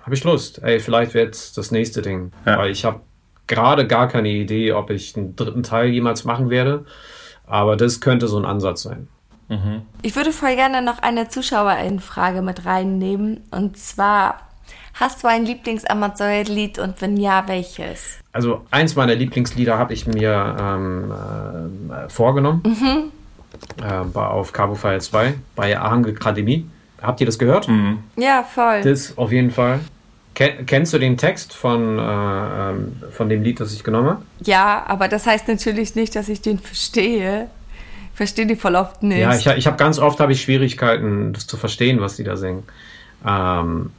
Habe 0.04 0.16
ich 0.16 0.24
Lust. 0.24 0.62
Ey, 0.62 0.80
vielleicht 0.80 1.14
wird 1.14 1.34
es 1.34 1.54
das 1.54 1.72
nächste 1.72 2.02
Ding. 2.02 2.32
Ja. 2.46 2.58
Weil 2.58 2.72
ich 2.72 2.86
habe 2.86 3.02
gerade 3.48 3.88
gar 3.88 4.08
keine 4.08 4.30
Idee, 4.30 4.74
ob 4.74 4.90
ich 4.90 5.18
einen 5.18 5.36
dritten 5.36 5.64
Teil 5.64 5.90
jemals 5.90 6.26
machen 6.26 6.50
werde. 6.50 6.86
Aber 7.46 7.76
das 7.76 8.00
könnte 8.00 8.28
so 8.28 8.38
ein 8.38 8.46
Ansatz 8.46 8.84
sein. 8.84 9.08
Mhm. 9.50 9.84
Ich 10.02 10.16
würde 10.16 10.32
voll 10.32 10.56
gerne 10.56 10.82
noch 10.82 11.00
eine 11.00 11.30
Zuschauerinnenfrage 11.30 12.42
mit 12.42 12.66
reinnehmen. 12.66 13.42
Und 13.52 13.78
zwar, 13.78 14.40
hast 14.94 15.24
du 15.24 15.28
ein 15.28 15.46
Lieblings-Amazon-Lied 15.46 16.80
und 16.80 17.02
wenn 17.02 17.18
ja, 17.18 17.44
welches? 17.48 18.20
Also 18.32 18.66
eins 18.72 18.96
meiner 18.96 19.16
Lieblingslieder 19.16 19.78
habe 19.78 19.94
ich 19.94 20.08
mir 20.08 20.58
ähm, 20.60 21.12
äh, 21.92 22.10
vorgenommen. 22.10 22.64
Mhm. 22.66 23.12
Äh, 23.84 24.18
auf 24.18 24.52
Cabo 24.52 24.76
File 24.76 25.02
2 25.02 25.36
bei 25.56 25.78
Ahang 25.78 26.06
Akademie. 26.06 26.68
Habt 27.04 27.20
ihr 27.20 27.26
das 27.26 27.38
gehört? 27.38 27.68
Mhm. 27.68 28.00
Ja, 28.16 28.44
voll. 28.44 28.82
Das 28.82 29.18
auf 29.18 29.32
jeden 29.32 29.52
Fall. 29.52 29.82
Ken, 30.34 30.66
kennst 30.66 30.94
du 30.94 30.98
den 30.98 31.18
Text 31.18 31.54
von, 31.54 32.00
äh, 32.00 32.02
ähm, 32.02 32.94
von 33.12 33.30
dem 33.30 33.44
Lied, 33.44 33.60
das 33.60 33.74
ich 33.74 33.84
genommen 33.84 34.10
habe? 34.10 34.22
Ja, 34.44 34.84
aber 34.88 35.08
das 35.08 35.28
heißt 35.28 35.48
natürlich 35.48 35.96
nicht, 35.96 36.16
dass 36.16 36.30
ich 36.30 36.42
den 36.42 36.58
verstehe. 36.58 37.50
Ich 38.12 38.18
verstehe 38.18 38.46
die 38.46 38.56
voll 38.56 38.76
oft 38.76 39.04
nicht. 39.04 39.20
Ja, 39.20 39.36
ich, 39.36 39.46
ich 39.46 39.68
habe 39.68 39.78
ganz 39.78 40.00
oft 40.00 40.20
habe 40.20 40.32
ich 40.32 40.42
Schwierigkeiten, 40.42 41.34
das 41.34 41.46
zu 41.46 41.58
verstehen, 41.58 42.00
was 42.00 42.16
die 42.16 42.24
da 42.24 42.38
singen. 42.38 42.64
Ähm, 43.28 43.92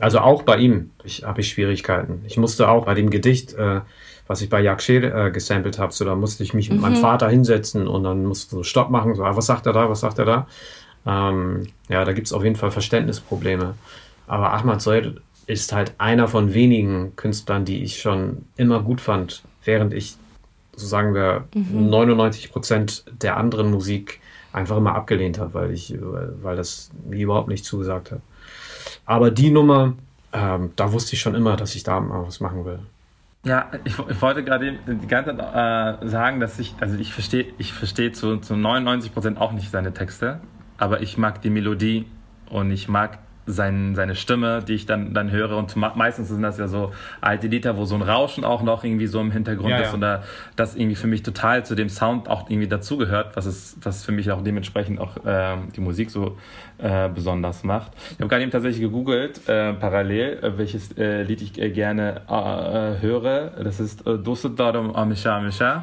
also 0.00 0.18
auch 0.18 0.42
bei 0.42 0.56
ihm 0.56 0.90
habe 1.22 1.40
ich 1.40 1.48
Schwierigkeiten. 1.48 2.22
Ich 2.26 2.36
musste 2.36 2.68
auch 2.68 2.86
bei 2.86 2.94
dem 2.94 3.10
Gedicht, 3.10 3.54
äh, 3.54 3.80
was 4.26 4.42
ich 4.42 4.48
bei 4.48 4.60
Jacques 4.60 4.84
Scheel 4.84 5.04
äh, 5.04 5.30
gesampelt 5.30 5.78
habe, 5.78 5.92
so 5.92 6.04
da 6.04 6.14
musste 6.14 6.42
ich 6.42 6.54
mich 6.54 6.68
mit 6.70 6.78
mhm. 6.78 6.82
meinem 6.82 6.96
Vater 6.96 7.28
hinsetzen 7.28 7.86
und 7.86 8.04
dann 8.04 8.24
musste 8.24 8.56
so 8.56 8.62
Stopp 8.62 8.90
machen, 8.90 9.14
so, 9.14 9.24
ah, 9.24 9.36
was 9.36 9.46
sagt 9.46 9.66
er 9.66 9.72
da, 9.72 9.90
was 9.90 10.00
sagt 10.00 10.18
er 10.18 10.24
da? 10.24 10.46
Ähm, 11.06 11.68
ja, 11.88 12.04
da 12.04 12.12
gibt 12.12 12.26
es 12.26 12.32
auf 12.32 12.44
jeden 12.44 12.56
Fall 12.56 12.70
Verständnisprobleme. 12.70 13.74
Aber 14.26 14.52
Ahmad 14.52 14.80
Zoid 14.80 15.20
ist 15.46 15.72
halt 15.72 15.94
einer 15.98 16.28
von 16.28 16.54
wenigen 16.54 17.16
Künstlern, 17.16 17.64
die 17.64 17.82
ich 17.82 18.00
schon 18.00 18.44
immer 18.56 18.82
gut 18.82 19.00
fand, 19.00 19.42
während 19.64 19.92
ich, 19.92 20.16
so 20.76 20.86
sagen 20.86 21.14
wir, 21.14 21.44
mhm. 21.54 21.90
99 21.90 22.52
Prozent 22.52 23.04
der 23.20 23.36
anderen 23.36 23.70
Musik 23.70 24.20
einfach 24.52 24.76
immer 24.76 24.94
abgelehnt 24.94 25.38
habe, 25.38 25.54
weil 25.54 25.70
ich, 25.72 25.94
weil 26.00 26.56
das 26.56 26.90
mir 27.04 27.24
überhaupt 27.24 27.48
nicht 27.48 27.64
zugesagt 27.64 28.12
hat. 28.12 28.20
Aber 29.06 29.30
die 29.30 29.50
Nummer, 29.50 29.94
ähm, 30.32 30.70
da 30.76 30.92
wusste 30.92 31.14
ich 31.14 31.20
schon 31.20 31.34
immer, 31.34 31.56
dass 31.56 31.74
ich 31.74 31.82
da 31.82 31.98
mal 31.98 32.26
was 32.26 32.40
machen 32.40 32.64
will. 32.64 32.78
Ja, 33.44 33.70
ich, 33.84 33.98
ich 33.98 34.22
wollte 34.22 34.44
gerade 34.44 34.78
die 34.86 35.06
ganze 35.06 35.36
Zeit 35.36 36.02
äh, 36.02 36.08
sagen, 36.08 36.40
dass 36.40 36.58
ich, 36.58 36.74
also 36.80 36.96
ich 36.98 37.12
verstehe, 37.12 37.46
ich 37.58 37.72
verstehe 37.72 38.12
zu, 38.12 38.36
zu 38.36 38.54
99 38.54 39.14
Prozent 39.14 39.38
auch 39.38 39.52
nicht 39.52 39.70
seine 39.70 39.94
Texte 39.94 40.40
aber 40.80 41.02
ich 41.02 41.18
mag 41.18 41.42
die 41.42 41.50
Melodie 41.50 42.06
und 42.48 42.70
ich 42.70 42.88
mag 42.88 43.18
sein, 43.46 43.94
seine 43.94 44.14
Stimme, 44.14 44.62
die 44.66 44.74
ich 44.74 44.86
dann, 44.86 45.12
dann 45.12 45.30
höre. 45.30 45.56
Und 45.56 45.74
meistens 45.76 46.28
sind 46.28 46.42
das 46.42 46.58
ja 46.58 46.68
so 46.68 46.92
alte 47.20 47.48
Lieder, 47.48 47.76
wo 47.76 47.84
so 47.84 47.94
ein 47.94 48.02
Rauschen 48.02 48.44
auch 48.44 48.62
noch 48.62 48.84
irgendwie 48.84 49.06
so 49.06 49.20
im 49.20 49.30
Hintergrund 49.30 49.70
ja, 49.70 49.78
ist 49.78 49.88
ja. 49.88 49.94
oder 49.94 50.22
das 50.56 50.76
irgendwie 50.76 50.96
für 50.96 51.06
mich 51.06 51.22
total 51.22 51.64
zu 51.64 51.74
dem 51.74 51.88
Sound 51.88 52.28
auch 52.28 52.48
irgendwie 52.48 52.68
dazugehört, 52.68 53.36
was 53.36 53.46
es, 53.46 53.76
was 53.82 54.04
für 54.04 54.12
mich 54.12 54.30
auch 54.30 54.42
dementsprechend 54.42 55.00
auch 55.00 55.24
äh, 55.24 55.56
die 55.74 55.80
Musik 55.80 56.10
so 56.10 56.38
äh, 56.78 57.08
besonders 57.08 57.62
macht. 57.64 57.92
Ich 58.12 58.18
habe 58.18 58.28
gerade 58.28 58.42
eben 58.42 58.52
tatsächlich 58.52 58.80
gegoogelt, 58.80 59.48
äh, 59.48 59.72
parallel, 59.74 60.38
äh, 60.42 60.58
welches 60.58 60.96
äh, 60.96 61.22
Lied 61.22 61.42
ich 61.42 61.60
äh, 61.60 61.70
gerne 61.70 62.22
höre. 63.00 63.50
Das 63.62 63.80
ist 63.80 64.06
äh, 64.06 64.16
Dost 64.18 64.48
Darum 64.56 64.94
Amisha 64.94 65.36
Amisha. 65.36 65.82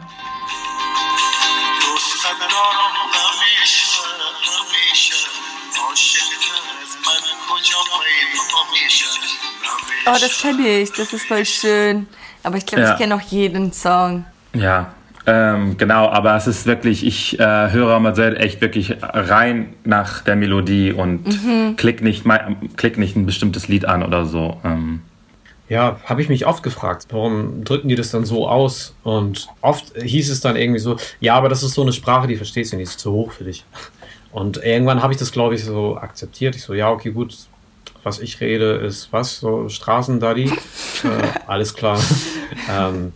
Oh, 10.08 10.18
das 10.20 10.42
kenne 10.42 10.68
ich. 10.68 10.92
Das 10.92 11.14
ist 11.14 11.26
voll 11.26 11.46
schön. 11.46 12.08
Aber 12.44 12.58
ich 12.58 12.66
glaube, 12.66 12.84
ja. 12.84 12.94
ich 12.94 12.98
kenne 12.98 13.16
auch 13.16 13.22
jeden 13.22 13.74
Song. 13.74 14.26
Ja, 14.54 14.94
ähm, 15.26 15.78
genau. 15.78 16.08
Aber 16.08 16.36
es 16.36 16.48
ist 16.48 16.66
wirklich, 16.66 17.06
ich 17.06 17.40
äh, 17.40 17.72
höre 17.72 18.00
Marcel 18.00 18.38
echt 18.38 18.62
wirklich 18.62 18.96
rein 19.02 19.74
nach 19.84 20.22
der 20.22 20.38
Melodie 20.38 20.94
und 20.94 21.28
mhm. 21.28 21.76
klick, 21.76 22.02
nicht, 22.02 22.24
klick 22.78 22.98
nicht 22.98 23.16
ein 23.16 23.26
bestimmtes 23.26 23.68
Lied 23.68 23.86
an 23.86 24.04
oder 24.04 24.26
so. 24.26 24.58
Ähm. 24.64 25.02
Ja, 25.68 26.00
habe 26.06 26.22
ich 26.22 26.30
mich 26.30 26.48
oft 26.48 26.64
gefragt, 26.64 27.08
warum 27.10 27.66
drücken 27.66 27.90
die 27.90 27.96
das 27.96 28.12
dann 28.12 28.24
so 28.24 28.48
aus? 28.48 28.96
Und 29.04 29.50
oft 29.60 29.94
hieß 30.02 30.30
es 30.32 30.40
dann 30.40 30.56
irgendwie 30.56 30.80
so, 30.80 30.96
ja, 31.20 31.36
aber 31.36 31.50
das 31.50 31.62
ist 31.62 31.74
so 31.74 31.82
eine 31.82 31.92
Sprache, 31.92 32.28
die 32.28 32.38
verstehst 32.38 32.72
du 32.72 32.78
nicht, 32.78 32.88
ist 32.88 33.00
zu 33.02 33.12
hoch 33.12 33.34
für 33.34 33.44
dich. 33.44 33.66
Und 34.32 34.64
irgendwann 34.64 35.04
habe 35.04 35.12
ich 35.12 35.20
das, 35.20 35.34
glaube 35.34 35.56
ich, 35.56 35.66
so 35.66 35.98
akzeptiert. 35.98 36.56
Ich 36.56 36.62
so, 36.62 36.74
ja, 36.74 36.90
okay, 36.90 37.12
gut, 37.12 37.36
was 38.08 38.20
ich 38.20 38.40
rede, 38.40 38.76
ist 38.76 39.12
was? 39.12 39.40
So 39.40 39.68
Straßendaddy? 39.68 40.46
äh, 41.04 41.40
alles 41.46 41.74
klar. 41.74 42.00
ähm, 42.72 43.12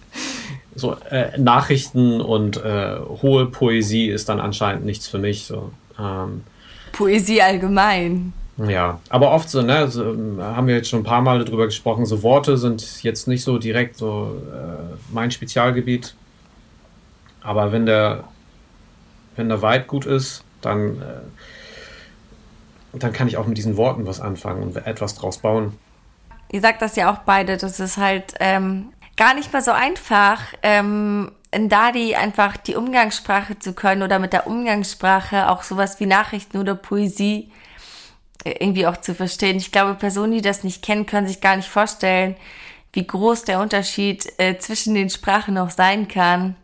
so 0.76 0.98
äh, 1.10 1.38
Nachrichten 1.38 2.20
und 2.20 2.58
äh, 2.58 2.98
hohe 3.22 3.46
Poesie 3.46 4.10
ist 4.10 4.28
dann 4.28 4.42
anscheinend 4.42 4.86
nichts 4.86 5.08
für 5.08 5.18
mich. 5.18 5.46
So. 5.46 5.72
Ähm, 5.98 6.44
Poesie 6.92 7.42
allgemein. 7.42 8.34
Ja, 8.58 9.00
aber 9.10 9.32
oft 9.32 9.50
so, 9.50 9.62
ne, 9.62 9.88
so, 9.88 10.04
haben 10.40 10.68
wir 10.68 10.76
jetzt 10.76 10.90
schon 10.90 11.00
ein 11.00 11.06
paar 11.06 11.22
Mal 11.22 11.44
darüber 11.44 11.66
gesprochen, 11.66 12.06
so 12.06 12.22
Worte 12.22 12.58
sind 12.58 13.02
jetzt 13.02 13.28
nicht 13.28 13.44
so 13.44 13.58
direkt 13.58 13.98
so 13.98 14.40
äh, 14.52 14.96
mein 15.12 15.32
Spezialgebiet. 15.32 16.16
Aber 17.42 17.72
wenn 17.72 17.86
der, 17.86 18.26
wenn 19.38 19.48
der 19.48 19.62
Vibe 19.62 19.86
gut 19.86 20.06
ist, 20.06 20.44
dann 20.62 21.02
äh, 22.94 22.98
dann 23.00 23.14
kann 23.14 23.28
ich 23.28 23.38
auch 23.38 23.48
mit 23.48 23.58
diesen 23.58 23.78
Worten 23.78 24.06
was 24.06 24.20
anfangen 24.20 24.64
und 24.64 24.76
etwas 24.76 25.16
draus 25.16 25.40
bauen. 25.40 25.78
Ihr 26.52 26.62
sagt 26.62 26.82
das 26.82 26.96
ja 26.96 27.12
auch 27.12 27.20
beide, 27.20 27.58
das 27.58 27.80
ist 27.80 27.98
halt 27.98 28.34
ähm, 28.40 28.92
gar 29.16 29.34
nicht 29.34 29.54
mal 29.54 29.62
so 29.62 29.72
einfach, 29.72 30.42
ähm, 30.64 31.32
in 31.52 31.70
Dadi 31.70 32.16
einfach 32.16 32.58
die 32.58 32.76
Umgangssprache 32.76 33.60
zu 33.60 33.74
können 33.74 34.04
oder 34.04 34.20
mit 34.20 34.34
der 34.34 34.48
Umgangssprache 34.48 35.50
auch 35.50 35.64
sowas 35.64 36.00
wie 36.00 36.06
Nachrichten 36.06 36.58
oder 36.58 36.76
Poesie 36.76 37.52
äh, 38.44 38.52
irgendwie 38.60 38.88
auch 38.88 38.98
zu 38.98 39.14
verstehen. 39.14 39.58
Ich 39.58 39.72
glaube, 39.72 39.96
Personen, 39.96 40.32
die 40.34 40.42
das 40.42 40.64
nicht 40.64 40.84
kennen, 40.84 41.06
können 41.06 41.28
sich 41.28 41.42
gar 41.42 41.56
nicht 41.56 41.70
vorstellen, 41.70 42.36
wie 42.94 43.06
groß 43.06 43.44
der 43.44 43.60
Unterschied 43.60 44.32
äh, 44.38 44.58
zwischen 44.58 44.96
den 44.96 45.10
Sprachen 45.10 45.58
auch 45.58 45.70
sein 45.70 46.08
kann, 46.08 46.56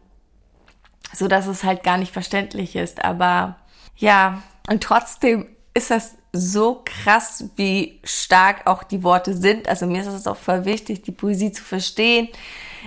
so 1.13 1.28
dass 1.28 1.47
es 1.47 1.63
halt 1.63 1.84
gar 1.84 1.97
nicht 1.97 2.13
verständlich 2.13 2.75
ist. 2.75 3.03
Aber 3.03 3.55
ja, 3.95 4.41
und 4.69 4.84
trotzdem 4.84 5.47
ist 5.78 5.91
das 5.91 6.15
so 6.34 6.82
krass, 6.84 7.45
wie 7.55 7.99
stark 8.03 8.67
auch 8.67 8.84
die 8.84 9.03
Worte 9.03 9.34
sind. 9.36 9.69
Also 9.69 9.86
mir 9.86 10.01
ist 10.01 10.07
es 10.07 10.28
auch 10.28 10.38
voll 10.38 10.65
wichtig, 10.65 11.03
die 11.03 11.11
Poesie 11.11 11.51
zu 11.51 11.63
verstehen. 11.63 12.28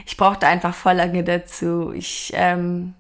Ich 0.07 0.17
brauchte 0.17 0.47
einfach 0.47 0.75
voll 0.75 0.95
lange 0.95 1.25
dazu. 1.25 1.93
Ich 1.93 2.33
ähm, 2.35 2.95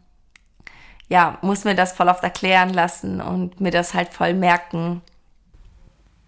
ja, 1.09 1.38
muss 1.43 1.64
mir 1.64 1.74
das 1.74 1.93
voll 1.93 2.09
oft 2.09 2.22
erklären 2.22 2.72
lassen 2.72 3.20
und 3.20 3.61
mir 3.61 3.72
das 3.72 3.95
halt 3.95 4.11
voll 4.11 4.32
merken. 4.32 5.03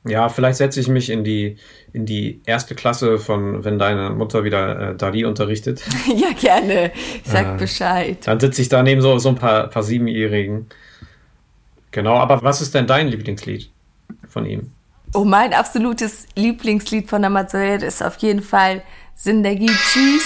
Ja, 0.05 0.29
vielleicht 0.29 0.59
setze 0.59 0.81
ich 0.81 0.89
mich 0.89 1.11
in 1.11 1.23
die, 1.23 1.57
in 1.93 2.07
die 2.07 2.43
erste 2.45 2.75
Klasse 2.75 3.19
von, 3.19 3.65
wenn 3.65 3.79
deine 3.79 4.11
Mutter 4.11 4.43
wieder 4.43 4.91
äh, 4.91 4.97
Dali 4.97 5.25
unterrichtet. 5.25 5.83
ja, 6.17 6.33
gerne. 6.33 6.91
Sag 7.25 7.55
äh, 7.55 7.59
Bescheid. 7.59 8.19
Dann 8.25 8.41
sitze 8.41 8.63
ich 8.63 8.69
da 8.69 8.83
neben 8.83 9.01
so, 9.01 9.19
so 9.19 9.29
ein 9.29 9.37
paar, 9.37 9.69
paar 9.69 9.85
Siebenjährigen. 9.85 10.67
Genau, 11.93 12.17
aber 12.17 12.43
was 12.43 12.63
ist 12.63 12.75
denn 12.75 12.87
dein 12.87 13.09
Lieblingslied 13.09 13.71
von 14.27 14.47
ihm? 14.47 14.73
Oh, 15.15 15.25
mein 15.25 15.53
absolutes 15.53 16.27
Lieblingslied 16.35 17.09
von 17.09 17.23
Amazoid 17.23 17.83
ist 17.83 18.03
auf 18.03 18.17
jeden 18.17 18.43
Fall 18.43 18.83
Zindagi 19.15 19.67
Cheese. 19.67 20.25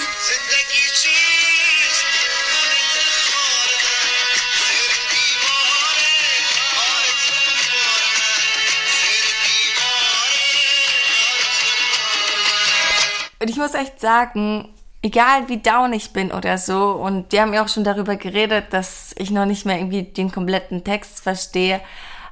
Und 13.39 13.49
ich 13.49 13.57
muss 13.57 13.73
echt 13.73 13.99
sagen, 13.99 14.69
egal 15.01 15.49
wie 15.49 15.57
down 15.57 15.93
ich 15.93 16.11
bin 16.11 16.31
oder 16.31 16.57
so, 16.57 16.91
und 16.91 17.31
wir 17.31 17.41
haben 17.41 17.53
ja 17.53 17.63
auch 17.63 17.69
schon 17.69 17.83
darüber 17.83 18.15
geredet, 18.15 18.65
dass 18.71 19.13
ich 19.17 19.31
noch 19.31 19.45
nicht 19.45 19.65
mehr 19.65 19.77
irgendwie 19.77 20.03
den 20.03 20.31
kompletten 20.31 20.83
Text 20.83 21.21
verstehe, 21.21 21.81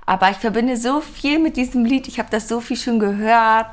aber 0.05 0.29
ich 0.29 0.37
verbinde 0.37 0.77
so 0.77 1.01
viel 1.01 1.39
mit 1.39 1.57
diesem 1.57 1.85
Lied, 1.85 2.07
ich 2.07 2.19
habe 2.19 2.29
das 2.31 2.47
so 2.47 2.59
viel 2.59 2.77
schon 2.77 2.99
gehört, 2.99 3.67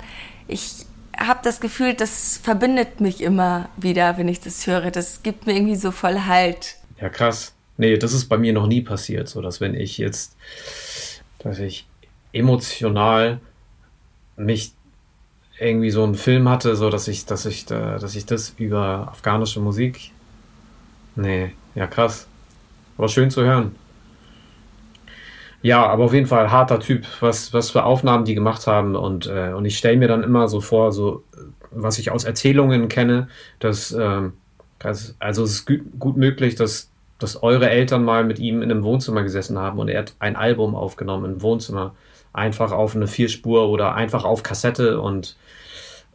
ich 0.49 0.87
habe 1.19 1.41
das 1.43 1.61
Gefühl, 1.61 1.95
das 1.95 2.39
verbindet 2.43 3.01
mich 3.01 3.21
immer 3.21 3.69
wieder, 3.77 4.17
wenn 4.19 4.29
ich 4.29 4.41
das 4.41 4.67
höre. 4.67 4.91
Das 4.91 5.23
gibt 5.23 5.47
mir 5.47 5.55
irgendwie 5.55 5.77
so 5.77 5.91
voll 5.91 6.23
Halt. 6.27 6.77
Ja, 7.01 7.09
krass. 7.09 7.55
Nee, 7.77 7.97
das 7.97 8.13
ist 8.13 8.29
bei 8.29 8.39
mir 8.39 8.53
noch 8.53 8.67
nie 8.67 8.81
passiert, 8.81 9.29
so 9.29 9.41
dass 9.41 9.61
wenn 9.61 9.75
ich 9.75 9.99
jetzt, 9.99 10.37
dass 11.39 11.59
ich 11.59 11.87
emotional 12.33 13.41
mich 14.37 14.73
irgendwie 15.63 15.91
so 15.91 16.03
einen 16.05 16.15
Film 16.15 16.49
hatte, 16.49 16.77
so 16.77 16.91
dass 16.91 17.09
ich, 17.09 17.27
dass 17.27 17.47
ich, 17.47 17.67
dass 17.67 18.15
ich 18.15 18.27
das 18.27 18.55
über 18.59 19.09
afghanische 19.11 19.61
Musik. 19.61 20.11
Nee, 21.17 21.53
ja 21.75 21.87
krass. 21.87 22.27
Aber 22.99 23.09
schön 23.09 23.31
zu 23.31 23.43
hören. 23.43 23.75
Ja, 25.63 25.87
aber 25.87 26.05
auf 26.05 26.13
jeden 26.13 26.27
Fall 26.27 26.51
harter 26.51 26.81
Typ, 26.81 27.07
was, 27.21 27.53
was 27.53 27.71
für 27.71 27.85
Aufnahmen 27.85 28.25
die 28.25 28.35
gemacht 28.35 28.67
haben. 28.67 28.97
Und, 28.97 29.27
äh, 29.27 29.53
und 29.53 29.65
ich 29.65 29.79
stelle 29.79 29.97
mir 29.97 30.09
dann 30.09 30.25
immer 30.25 30.49
so 30.49 30.61
vor, 30.61 30.93
so 30.93 31.23
was 31.71 31.99
ich 31.99 32.11
aus 32.11 32.25
Erzählungen 32.25 32.89
kenne, 32.89 33.29
dass, 33.61 33.93
ähm, 33.93 34.35
also 34.81 35.45
es 35.45 35.53
ist 35.53 35.67
gut, 35.67 35.81
gut 35.99 36.17
möglich, 36.17 36.57
dass 36.57 36.93
dass 37.23 37.43
eure 37.43 37.71
Eltern 37.71 38.05
mal 38.05 38.25
mit 38.25 38.39
ihm 38.39 38.63
in 38.63 38.71
einem 38.71 38.83
Wohnzimmer 38.83 39.23
gesessen 39.23 39.59
haben 39.59 39.79
und 39.79 39.89
er 39.89 40.01
hat 40.01 40.15
ein 40.19 40.37
Album 40.37 40.75
aufgenommen 40.75 41.35
im 41.35 41.43
Wohnzimmer. 41.43 41.95
Einfach 42.33 42.73
auf 42.73 42.97
eine 42.97 43.07
Vierspur 43.07 43.69
oder 43.69 43.95
einfach 43.95 44.25
auf 44.25 44.43
Kassette 44.43 45.01
und, 45.01 45.37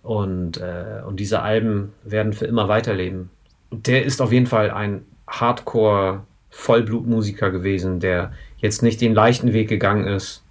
und, 0.03 0.57
äh, 0.57 1.01
und 1.05 1.19
diese 1.19 1.41
Alben 1.41 1.93
werden 2.03 2.33
für 2.33 2.45
immer 2.45 2.67
weiterleben. 2.67 3.29
Der 3.71 4.05
ist 4.05 4.21
auf 4.21 4.31
jeden 4.31 4.47
Fall 4.47 4.71
ein 4.71 5.05
Hardcore-Vollblutmusiker 5.27 7.51
gewesen, 7.51 7.99
der 7.99 8.31
jetzt 8.57 8.81
nicht 8.81 9.01
den 9.01 9.13
leichten 9.13 9.53
Weg 9.53 9.69
gegangen 9.69 10.07
ist, 10.07 10.41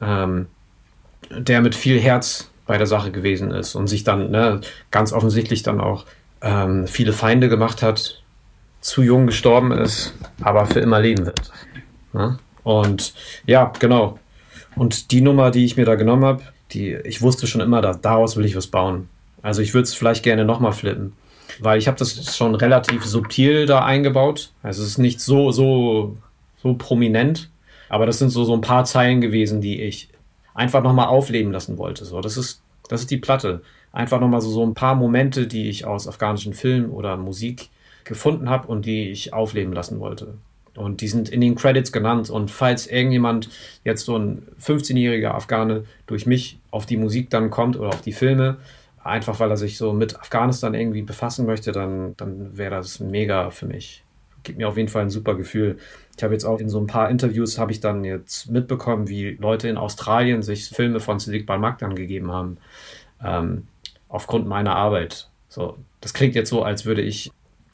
ähm, 0.00 0.46
der 1.30 1.60
mit 1.60 1.74
viel 1.74 2.00
Herz 2.00 2.50
bei 2.66 2.78
der 2.78 2.86
Sache 2.86 3.10
gewesen 3.10 3.50
ist 3.50 3.74
und 3.74 3.88
sich 3.88 4.04
dann 4.04 4.30
ne, 4.30 4.60
ganz 4.90 5.12
offensichtlich 5.12 5.62
dann 5.62 5.80
auch 5.80 6.06
ähm, 6.40 6.86
viele 6.86 7.12
Feinde 7.12 7.48
gemacht 7.48 7.82
hat, 7.82 8.22
zu 8.80 9.02
jung 9.02 9.26
gestorben 9.26 9.72
ist, 9.72 10.14
aber 10.42 10.66
für 10.66 10.80
immer 10.80 11.00
leben 11.00 11.26
wird. 11.26 11.50
Ne? 12.12 12.38
Und 12.62 13.14
ja, 13.46 13.72
genau. 13.78 14.18
Und 14.76 15.10
die 15.10 15.20
Nummer, 15.20 15.50
die 15.50 15.64
ich 15.64 15.76
mir 15.76 15.84
da 15.84 15.94
genommen 15.94 16.24
habe, 16.24 16.42
die, 16.72 16.94
ich 17.04 17.22
wusste 17.22 17.46
schon 17.46 17.60
immer, 17.60 17.80
da, 17.80 17.94
daraus 17.94 18.36
will 18.36 18.44
ich 18.44 18.56
was 18.56 18.66
bauen. 18.66 19.08
Also 19.42 19.62
ich 19.62 19.74
würde 19.74 19.84
es 19.84 19.94
vielleicht 19.94 20.22
gerne 20.22 20.44
nochmal 20.44 20.72
flippen. 20.72 21.12
Weil 21.60 21.78
ich 21.78 21.86
habe 21.86 21.98
das 21.98 22.36
schon 22.36 22.54
relativ 22.54 23.04
subtil 23.04 23.66
da 23.66 23.84
eingebaut. 23.84 24.50
Also 24.62 24.82
es 24.82 24.90
ist 24.90 24.98
nicht 24.98 25.20
so, 25.20 25.52
so, 25.52 26.16
so 26.62 26.74
prominent. 26.74 27.50
Aber 27.88 28.06
das 28.06 28.18
sind 28.18 28.30
so, 28.30 28.44
so 28.44 28.54
ein 28.54 28.62
paar 28.62 28.84
Zeilen 28.84 29.20
gewesen, 29.20 29.60
die 29.60 29.82
ich 29.82 30.08
einfach 30.54 30.82
nochmal 30.82 31.08
aufleben 31.08 31.52
lassen 31.52 31.78
wollte. 31.78 32.04
So, 32.04 32.20
das 32.20 32.36
ist, 32.36 32.62
das 32.88 33.02
ist 33.02 33.10
die 33.10 33.18
Platte. 33.18 33.60
Einfach 33.92 34.20
nochmal 34.20 34.40
so, 34.40 34.50
so 34.50 34.64
ein 34.64 34.74
paar 34.74 34.94
Momente, 34.94 35.46
die 35.46 35.68
ich 35.68 35.84
aus 35.84 36.08
afghanischen 36.08 36.54
Filmen 36.54 36.90
oder 36.90 37.16
Musik 37.16 37.68
gefunden 38.04 38.50
habe 38.50 38.68
und 38.68 38.86
die 38.86 39.10
ich 39.10 39.32
aufleben 39.32 39.72
lassen 39.72 40.00
wollte. 40.00 40.34
Und 40.76 41.00
die 41.00 41.08
sind 41.08 41.28
in 41.28 41.40
den 41.40 41.54
Credits 41.54 41.92
genannt. 41.92 42.30
Und 42.30 42.50
falls 42.50 42.86
irgendjemand, 42.86 43.48
jetzt 43.84 44.04
so 44.04 44.16
ein 44.16 44.42
15-jähriger 44.60 45.30
Afghane, 45.30 45.84
durch 46.06 46.26
mich 46.26 46.58
auf 46.70 46.86
die 46.86 46.96
Musik 46.96 47.30
dann 47.30 47.50
kommt 47.50 47.76
oder 47.78 47.88
auf 47.88 48.02
die 48.02 48.12
Filme, 48.12 48.58
einfach 49.04 49.38
weil 49.38 49.50
er 49.50 49.56
sich 49.56 49.76
so 49.76 49.92
mit 49.92 50.18
Afghanistan 50.18 50.74
irgendwie 50.74 51.02
befassen 51.02 51.46
möchte, 51.46 51.72
dann, 51.72 52.16
dann 52.16 52.56
wäre 52.56 52.76
das 52.76 53.00
mega 53.00 53.50
für 53.50 53.66
mich. 53.66 54.02
Gibt 54.42 54.58
mir 54.58 54.68
auf 54.68 54.76
jeden 54.76 54.88
Fall 54.88 55.02
ein 55.02 55.10
super 55.10 55.36
Gefühl. 55.36 55.78
Ich 56.16 56.22
habe 56.22 56.34
jetzt 56.34 56.44
auch 56.44 56.58
in 56.58 56.68
so 56.68 56.78
ein 56.78 56.86
paar 56.86 57.08
Interviews 57.08 57.58
habe 57.58 57.72
ich 57.72 57.80
dann 57.80 58.04
jetzt 58.04 58.50
mitbekommen, 58.50 59.08
wie 59.08 59.30
Leute 59.40 59.68
in 59.68 59.76
Australien 59.76 60.42
sich 60.42 60.68
Filme 60.68 61.00
von 61.00 61.18
Siddiq 61.18 61.46
Balmakdan 61.46 61.94
gegeben 61.94 62.30
haben, 62.30 62.58
ähm, 63.24 63.66
aufgrund 64.08 64.46
meiner 64.46 64.76
Arbeit. 64.76 65.28
So, 65.48 65.78
das 66.00 66.14
klingt 66.14 66.34
jetzt 66.34 66.50
so, 66.50 66.62
als 66.62 66.84
würde 66.84 67.02
ich, 67.02 67.30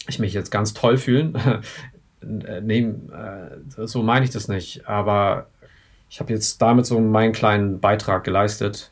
ich 0.09 0.19
mich 0.19 0.33
jetzt 0.33 0.51
ganz 0.51 0.75
toll 0.75 0.97
fühlen. 0.97 1.37
Nehm, 2.23 3.11
äh, 3.13 3.87
so 3.87 4.03
meine 4.03 4.25
ich 4.25 4.31
das 4.31 4.49
nicht. 4.49 4.87
Aber 4.89 5.47
ich 6.09 6.21
habe 6.21 6.33
jetzt 6.33 6.61
damit 6.61 6.87
so 6.87 7.01
meinen 7.01 7.33
kleinen 7.33 7.81
Beitrag 7.81 8.25
geleistet. 8.25 8.91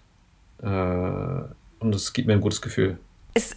Äh, 0.62 0.66
und 0.66 1.94
es 1.94 2.12
gibt 2.12 2.26
mir 2.26 2.34
ein 2.34 2.40
gutes 2.40 2.62
Gefühl. 2.62 2.98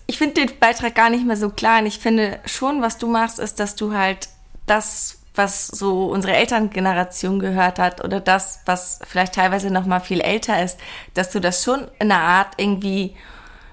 Ich 0.05 0.17
finde 0.17 0.45
den 0.45 0.59
Beitrag 0.59 0.93
gar 0.93 1.09
nicht 1.09 1.26
mehr 1.26 1.38
so 1.38 1.49
klein. 1.49 1.86
Ich 1.86 1.99
finde 1.99 2.39
schon, 2.45 2.82
was 2.82 2.97
du 2.97 3.07
machst, 3.07 3.39
ist, 3.39 3.59
dass 3.59 3.76
du 3.76 3.93
halt 3.93 4.30
das 4.67 5.22
was 5.36 5.67
so 5.67 6.07
unsere 6.07 6.34
Elterngeneration 6.36 7.39
gehört 7.39 7.80
hat 7.80 8.03
oder 8.03 8.19
das, 8.19 8.61
was 8.65 8.99
vielleicht 9.07 9.36
teilweise 9.36 9.72
noch 9.72 9.86
mal 9.86 10.01
viel 10.01 10.19
älter 10.19 10.61
ist, 10.61 10.78
dass 11.13 11.32
du 11.32 11.39
das 11.39 11.63
schon 11.63 11.88
in 11.99 12.11
einer 12.11 12.22
Art 12.22 12.55
irgendwie 12.57 13.15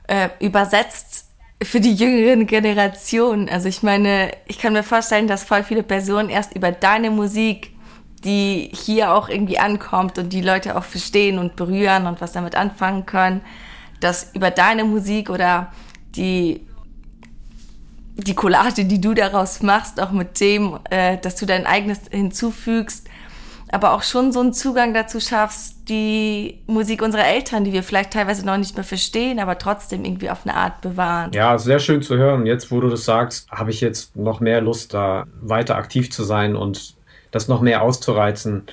äh, 0.06 0.28
übersetzt 0.40 1.27
für 1.62 1.80
die 1.80 1.94
jüngeren 1.94 2.46
Generationen. 2.46 3.48
Also 3.48 3.68
ich 3.68 3.82
meine, 3.82 4.32
ich 4.46 4.58
kann 4.58 4.72
mir 4.72 4.82
vorstellen, 4.82 5.26
dass 5.26 5.44
voll 5.44 5.64
viele 5.64 5.82
Personen 5.82 6.28
erst 6.28 6.54
über 6.54 6.70
deine 6.70 7.10
Musik, 7.10 7.72
die 8.24 8.70
hier 8.72 9.12
auch 9.12 9.28
irgendwie 9.28 9.58
ankommt 9.58 10.18
und 10.18 10.32
die 10.32 10.40
Leute 10.40 10.76
auch 10.76 10.84
verstehen 10.84 11.38
und 11.38 11.56
berühren 11.56 12.06
und 12.06 12.20
was 12.20 12.32
damit 12.32 12.54
anfangen 12.54 13.06
können, 13.06 13.40
dass 14.00 14.34
über 14.34 14.50
deine 14.50 14.84
Musik 14.84 15.30
oder 15.30 15.72
die 16.14 16.60
die 18.20 18.34
Collage, 18.34 18.84
die 18.84 19.00
du 19.00 19.14
daraus 19.14 19.62
machst, 19.62 20.00
auch 20.00 20.10
mit 20.10 20.40
dem, 20.40 20.78
äh, 20.90 21.18
dass 21.18 21.36
du 21.36 21.46
dein 21.46 21.66
eigenes 21.66 22.00
hinzufügst, 22.10 23.07
aber 23.72 23.92
auch 23.92 24.02
schon 24.02 24.32
so 24.32 24.40
einen 24.40 24.52
Zugang 24.52 24.94
dazu 24.94 25.20
schaffst, 25.20 25.88
die 25.88 26.60
Musik 26.66 27.02
unserer 27.02 27.26
Eltern, 27.26 27.64
die 27.64 27.72
wir 27.72 27.82
vielleicht 27.82 28.12
teilweise 28.12 28.44
noch 28.44 28.56
nicht 28.56 28.74
mehr 28.74 28.84
verstehen, 28.84 29.38
aber 29.38 29.58
trotzdem 29.58 30.04
irgendwie 30.04 30.30
auf 30.30 30.46
eine 30.46 30.54
Art 30.54 30.80
bewahren. 30.80 31.32
Ja, 31.32 31.58
sehr 31.58 31.78
schön 31.78 32.02
zu 32.02 32.16
hören. 32.16 32.46
Jetzt, 32.46 32.70
wo 32.70 32.80
du 32.80 32.88
das 32.88 33.04
sagst, 33.04 33.50
habe 33.50 33.70
ich 33.70 33.80
jetzt 33.80 34.16
noch 34.16 34.40
mehr 34.40 34.60
Lust, 34.60 34.94
da 34.94 35.26
weiter 35.40 35.76
aktiv 35.76 36.10
zu 36.10 36.24
sein 36.24 36.56
und 36.56 36.94
das 37.30 37.48
noch 37.48 37.60
mehr 37.60 37.82
auszureizen. 37.82 38.64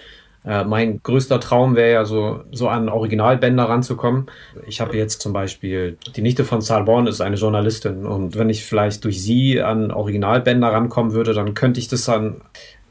Äh, 0.46 0.64
mein 0.64 1.02
größter 1.02 1.40
Traum 1.40 1.76
wäre 1.76 1.92
ja 1.92 2.06
so, 2.06 2.44
so 2.52 2.70
an 2.70 2.88
Originalbänder 2.88 3.64
ranzukommen. 3.64 4.28
Ich 4.68 4.80
habe 4.80 4.96
jetzt 4.96 5.22
zum 5.22 5.34
Beispiel, 5.34 5.98
die 6.16 6.22
Nichte 6.22 6.44
von 6.44 6.62
Salborn 6.62 7.08
ist 7.08 7.22
eine 7.22 7.36
Journalistin 7.36 8.06
und 8.06 8.38
wenn 8.38 8.50
ich 8.50 8.64
vielleicht 8.64 9.04
durch 9.04 9.22
sie 9.22 9.62
an 9.62 9.92
Originalbänder 9.92 10.72
rankommen 10.72 11.14
würde, 11.14 11.34
dann 11.34 11.56
könnte 11.56 11.80
ich 11.80 11.88
das 11.88 12.06
dann 12.06 12.42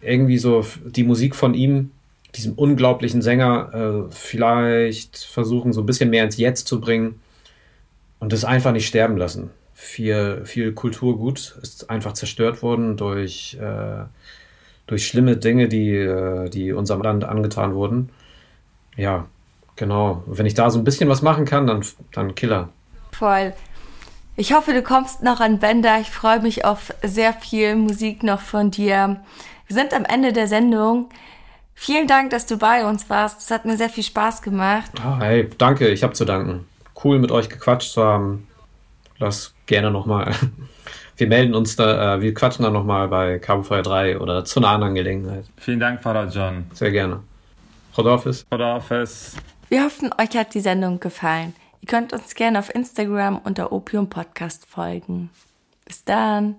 irgendwie 0.01 0.39
so 0.39 0.65
die 0.85 1.05
Musik 1.05 1.35
von 1.35 1.55
ihm, 1.55 1.91
diesem 2.37 2.55
unglaublichen 2.55 3.23
Sänger, 3.23 4.07
äh, 4.09 4.13
vielleicht 4.13 5.19
versuchen, 5.19 5.73
so 5.73 5.83
ein 5.83 5.87
bisschen 5.87 6.11
mehr 6.11 6.25
ins 6.25 6.37
Jetzt 6.37 6.67
zu 6.67 6.81
bringen 6.81 7.21
und 8.19 8.33
das 8.33 8.45
einfach 8.45 8.73
nicht 8.73 8.87
sterben 8.87 9.17
lassen. 9.17 9.51
Viel, 9.75 10.43
viel 10.45 10.73
Kulturgut 10.73 11.59
ist 11.63 11.91
einfach 11.91 12.13
zerstört 12.13 12.63
worden 12.63 12.97
durch 12.97 13.59
äh, 13.61 14.05
durch 14.87 15.07
schlimme 15.07 15.37
Dinge, 15.37 15.69
die, 15.69 15.95
äh, 15.95 16.49
die 16.51 16.73
unserem 16.73 17.03
Land 17.03 17.25
angetan 17.25 17.75
wurden. 17.75 18.11
Ja, 18.97 19.27
genau. 19.77 20.23
Wenn 20.27 20.47
ich 20.47 20.55
da 20.55 20.71
so 20.71 20.79
ein 20.79 20.85
bisschen 20.85 21.09
was 21.09 21.23
machen 21.23 21.45
kann, 21.45 21.67
dann, 21.67 21.85
dann 22.13 22.35
Killer. 22.35 22.69
Voll. 23.13 23.53
Ich 24.37 24.53
hoffe, 24.53 24.73
du 24.73 24.83
kommst 24.83 25.23
noch 25.23 25.41
an 25.41 25.59
Bender. 25.59 26.01
Ich 26.01 26.11
freue 26.11 26.41
mich 26.41 26.65
auf 26.65 26.93
sehr 27.03 27.33
viel 27.33 27.77
Musik 27.77 28.23
noch 28.23 28.41
von 28.41 28.71
dir. 28.71 29.21
Wir 29.67 29.77
sind 29.77 29.95
am 29.95 30.05
Ende 30.05 30.33
der 30.33 30.49
Sendung. 30.49 31.09
Vielen 31.75 32.07
Dank, 32.07 32.31
dass 32.31 32.47
du 32.47 32.57
bei 32.57 32.87
uns 32.87 33.11
warst. 33.11 33.41
Es 33.41 33.51
hat 33.51 33.65
mir 33.65 33.77
sehr 33.77 33.91
viel 33.91 34.05
Spaß 34.05 34.43
gemacht. 34.43 34.91
Ah, 35.03 35.19
hey, 35.21 35.51
danke. 35.59 35.89
Ich 35.89 36.03
habe 36.03 36.13
zu 36.13 36.25
danken. 36.25 36.67
Cool, 37.03 37.19
mit 37.19 37.31
euch 37.31 37.49
gequatscht 37.49 37.93
zu 37.93 38.03
haben. 38.03 38.47
Lass 39.19 39.55
gerne 39.67 39.91
nochmal. 39.91 40.35
wir 41.17 41.27
melden 41.27 41.55
uns 41.55 41.77
da, 41.77 42.15
äh, 42.15 42.21
wir 42.21 42.35
quatschen 42.35 42.65
dann 42.65 42.73
nochmal 42.73 43.09
bei 43.09 43.39
Cabo 43.39 43.63
Fire 43.63 43.83
3 43.83 44.19
oder 44.19 44.45
zu 44.45 44.61
einer 44.61 44.69
anderen 44.69 44.95
Gelegenheit. 44.95 45.45
Vielen 45.57 45.81
Dank, 45.81 46.01
Pfarrer 46.01 46.29
John. 46.29 46.65
Sehr 46.73 46.91
gerne. 46.91 47.21
Rodolphus. 47.97 48.47
Rodolphus. 48.51 49.37
Wir 49.69 49.85
hoffen, 49.85 50.11
euch 50.19 50.37
hat 50.37 50.55
die 50.55 50.61
Sendung 50.61 51.01
gefallen. 51.01 51.55
Ihr 51.81 51.89
könnt 51.89 52.13
uns 52.13 52.35
gerne 52.35 52.59
auf 52.59 52.75
Instagram 52.75 53.39
unter 53.39 53.73
Opium 53.73 54.09
Podcast 54.09 54.67
folgen. 54.67 55.31
Bis 55.85 56.05
dann. 56.05 56.57